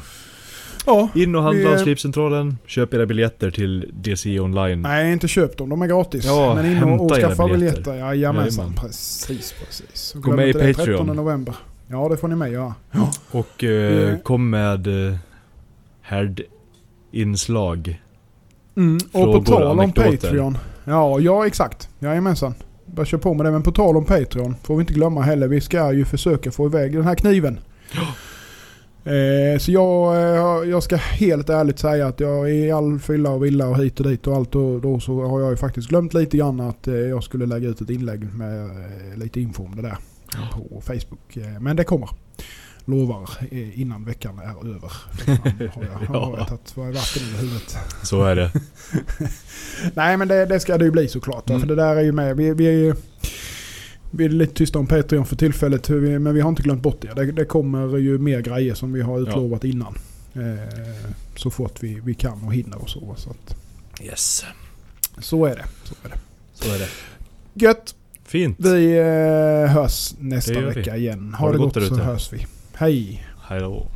In 1.16 1.36
och 1.36 1.44
handla 1.44 1.72
Vi- 1.72 1.78
Slipcentralen. 1.80 2.58
Köp 2.66 2.94
era 2.94 3.06
biljetter 3.06 3.52
till 3.52 3.92
DC 3.94 4.40
online. 4.40 4.82
Nej, 4.82 5.14
inte 5.14 5.28
köpt 5.28 5.58
dem. 5.58 5.70
De 5.70 5.82
är 5.82 5.88
gratis. 5.88 6.26
Ja, 6.26 6.54
Men 6.56 6.66
in 6.66 6.84
och, 6.84 7.06
och 7.06 7.12
skaffa 7.16 7.48
biljetter. 7.48 7.76
biljetter. 7.82 7.96
Jajamensan. 7.96 8.66
Jajamän. 8.66 8.76
Precis, 8.82 9.54
precis. 9.66 10.16
Och 10.16 10.22
Gå 10.22 10.32
med 10.36 10.50
i 10.50 10.54
Patreon. 10.54 10.76
13 10.86 11.08
november. 11.08 11.56
Ja, 11.88 12.10
det 12.10 12.18
får 12.18 12.28
ni 12.28 12.36
med 12.36 12.52
göra. 12.52 12.74
Och 13.32 13.64
eh, 13.64 14.04
Mm. 14.08 14.20
kom 14.20 14.50
med 14.50 14.88
eh, 15.08 15.16
härdinslag. 17.12 18.02
Mm. 18.78 18.96
Och 18.96 19.12
Frågor, 19.12 19.40
på 19.40 19.46
tal 19.46 19.64
om 19.64 19.80
anekdoter. 19.80 20.12
Patreon. 20.18 20.58
Ja, 20.84 21.20
ja 21.20 21.48
exakt. 21.48 21.90
Jajamensan. 22.00 22.54
Bara 22.86 23.06
kör 23.06 23.18
på 23.18 23.34
med 23.34 23.46
det. 23.46 23.52
Men 23.52 23.64
på 23.64 23.72
tal 23.72 23.98
om 23.98 24.06
Patreon 24.06 24.56
får 24.64 24.76
vi 24.76 24.82
inte 24.82 24.94
glömma 24.94 25.22
heller. 25.22 25.48
Vi 25.48 25.62
ska 25.62 25.94
ju 25.94 26.06
försöka 26.06 26.52
få 26.52 26.66
iväg 26.66 26.94
den 26.94 27.04
här 27.04 27.16
kniven. 27.16 27.60
Eh, 29.04 29.60
så 29.60 29.72
jag, 29.72 30.16
eh, 30.16 30.70
jag 30.70 30.84
ska 30.84 30.96
helt 30.96 31.50
ärligt 31.50 31.80
säga 31.80 32.08
att 32.08 32.20
jag 32.20 32.52
i 32.52 32.72
all 32.72 33.00
fylla 33.00 33.30
och 33.30 33.46
villa 33.46 33.68
och 33.68 33.78
hit 33.78 34.00
och 34.00 34.06
dit 34.10 34.28
och 34.28 34.36
allt 34.36 34.56
och 34.56 34.82
då 34.82 35.00
så 35.00 35.22
har 35.26 35.42
jag 35.42 35.50
ju 35.50 35.58
faktiskt 35.58 35.90
glömt 35.90 36.14
lite 36.14 36.38
grann 36.38 36.60
att 36.60 36.88
eh, 36.88 36.94
jag 36.96 37.24
skulle 37.24 37.46
lägga 37.46 37.68
ut 37.70 37.82
ett 37.82 37.90
inlägg 37.90 38.34
med 38.34 38.66
eh, 38.66 39.18
lite 39.18 39.42
info 39.42 39.64
om 39.66 39.76
det 39.76 39.82
där 39.82 39.98
på 40.52 40.82
Facebook. 40.82 41.38
Men 41.60 41.76
det 41.76 41.84
kommer. 41.84 42.10
Lovar 42.86 43.30
innan 43.74 44.06
veckan 44.06 44.40
är 44.40 44.76
över. 44.76 44.92
Har 45.76 45.84
jag, 45.84 46.08
har 46.08 46.16
Ja. 46.16 46.36
jag 46.38 46.48
tagit 46.48 46.78
vad 46.78 46.88
är 46.88 46.92
vatten 46.94 47.24
i 47.24 47.42
huvudet. 47.42 47.78
Så 48.04 48.24
är 48.24 48.36
det. 48.36 48.52
Nej 49.94 50.18
men 50.18 50.28
det, 50.28 50.46
det 50.46 50.60
ska 50.60 50.78
det 50.78 50.86
ju 50.86 50.92
bli 50.92 51.08
såklart. 51.08 51.50
Mm. 51.50 51.62
För 51.62 51.68
det 51.68 51.76
där 51.76 51.96
är 51.96 52.02
ju 52.02 52.12
med. 52.12 52.38
Vi, 52.38 52.54
vi, 52.54 52.68
är, 52.68 52.72
ju- 52.72 52.96
vi 54.12 54.26
är 54.26 54.30
lite 54.30 54.54
tysta 54.54 54.80
om 54.80 54.88
Patreon 54.88 55.26
för 55.26 55.36
tillfället. 55.36 55.90
Men 55.90 56.34
vi 56.34 56.42
har 56.42 56.50
inte 56.50 56.64
glömt 56.64 56.82
bort 56.82 57.02
det. 57.02 57.14
Det, 57.14 57.32
det 57.32 57.46
kommer 57.46 57.98
ju 57.98 58.18
mer 58.18 58.42
grejer 58.42 58.74
som 58.74 58.94
vi 58.94 59.02
har 59.02 59.20
utlovat 59.20 59.64
innan. 59.64 59.96
Eh, 60.34 61.12
så 61.36 61.50
fort 61.50 61.84
vi, 61.84 62.00
vi 62.06 62.14
kan 62.14 62.44
och 62.44 62.54
hinner 62.54 62.82
och 62.82 62.90
så. 62.90 63.16
Så, 63.18 63.30
att, 63.30 63.56
Yes. 64.04 64.46
så 65.20 65.46
är 65.46 65.56
det. 65.56 65.66
Så 65.84 65.96
är 66.04 66.10
det. 66.10 66.20
Så 66.54 66.74
är 66.74 66.80
det. 66.80 66.88
Gött! 67.54 67.96
Fint. 68.26 68.58
Vi 68.60 68.98
eh, 68.98 69.72
hörs 69.74 70.14
nästa 70.20 70.62
vecka 70.62 70.98
igen. 70.98 71.34
Ha 71.34 71.46
Ha 71.46 71.52
det 71.52 71.58
det 71.58 71.64
gott 71.64 71.74
gott 71.74 71.88
så 71.88 71.96
hörs 71.96 72.34
vi. 72.34 72.46
Hej! 72.74 73.28
Hej 73.48 73.60
då. 73.60 73.88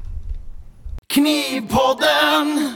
Knivpodden! 1.07 2.73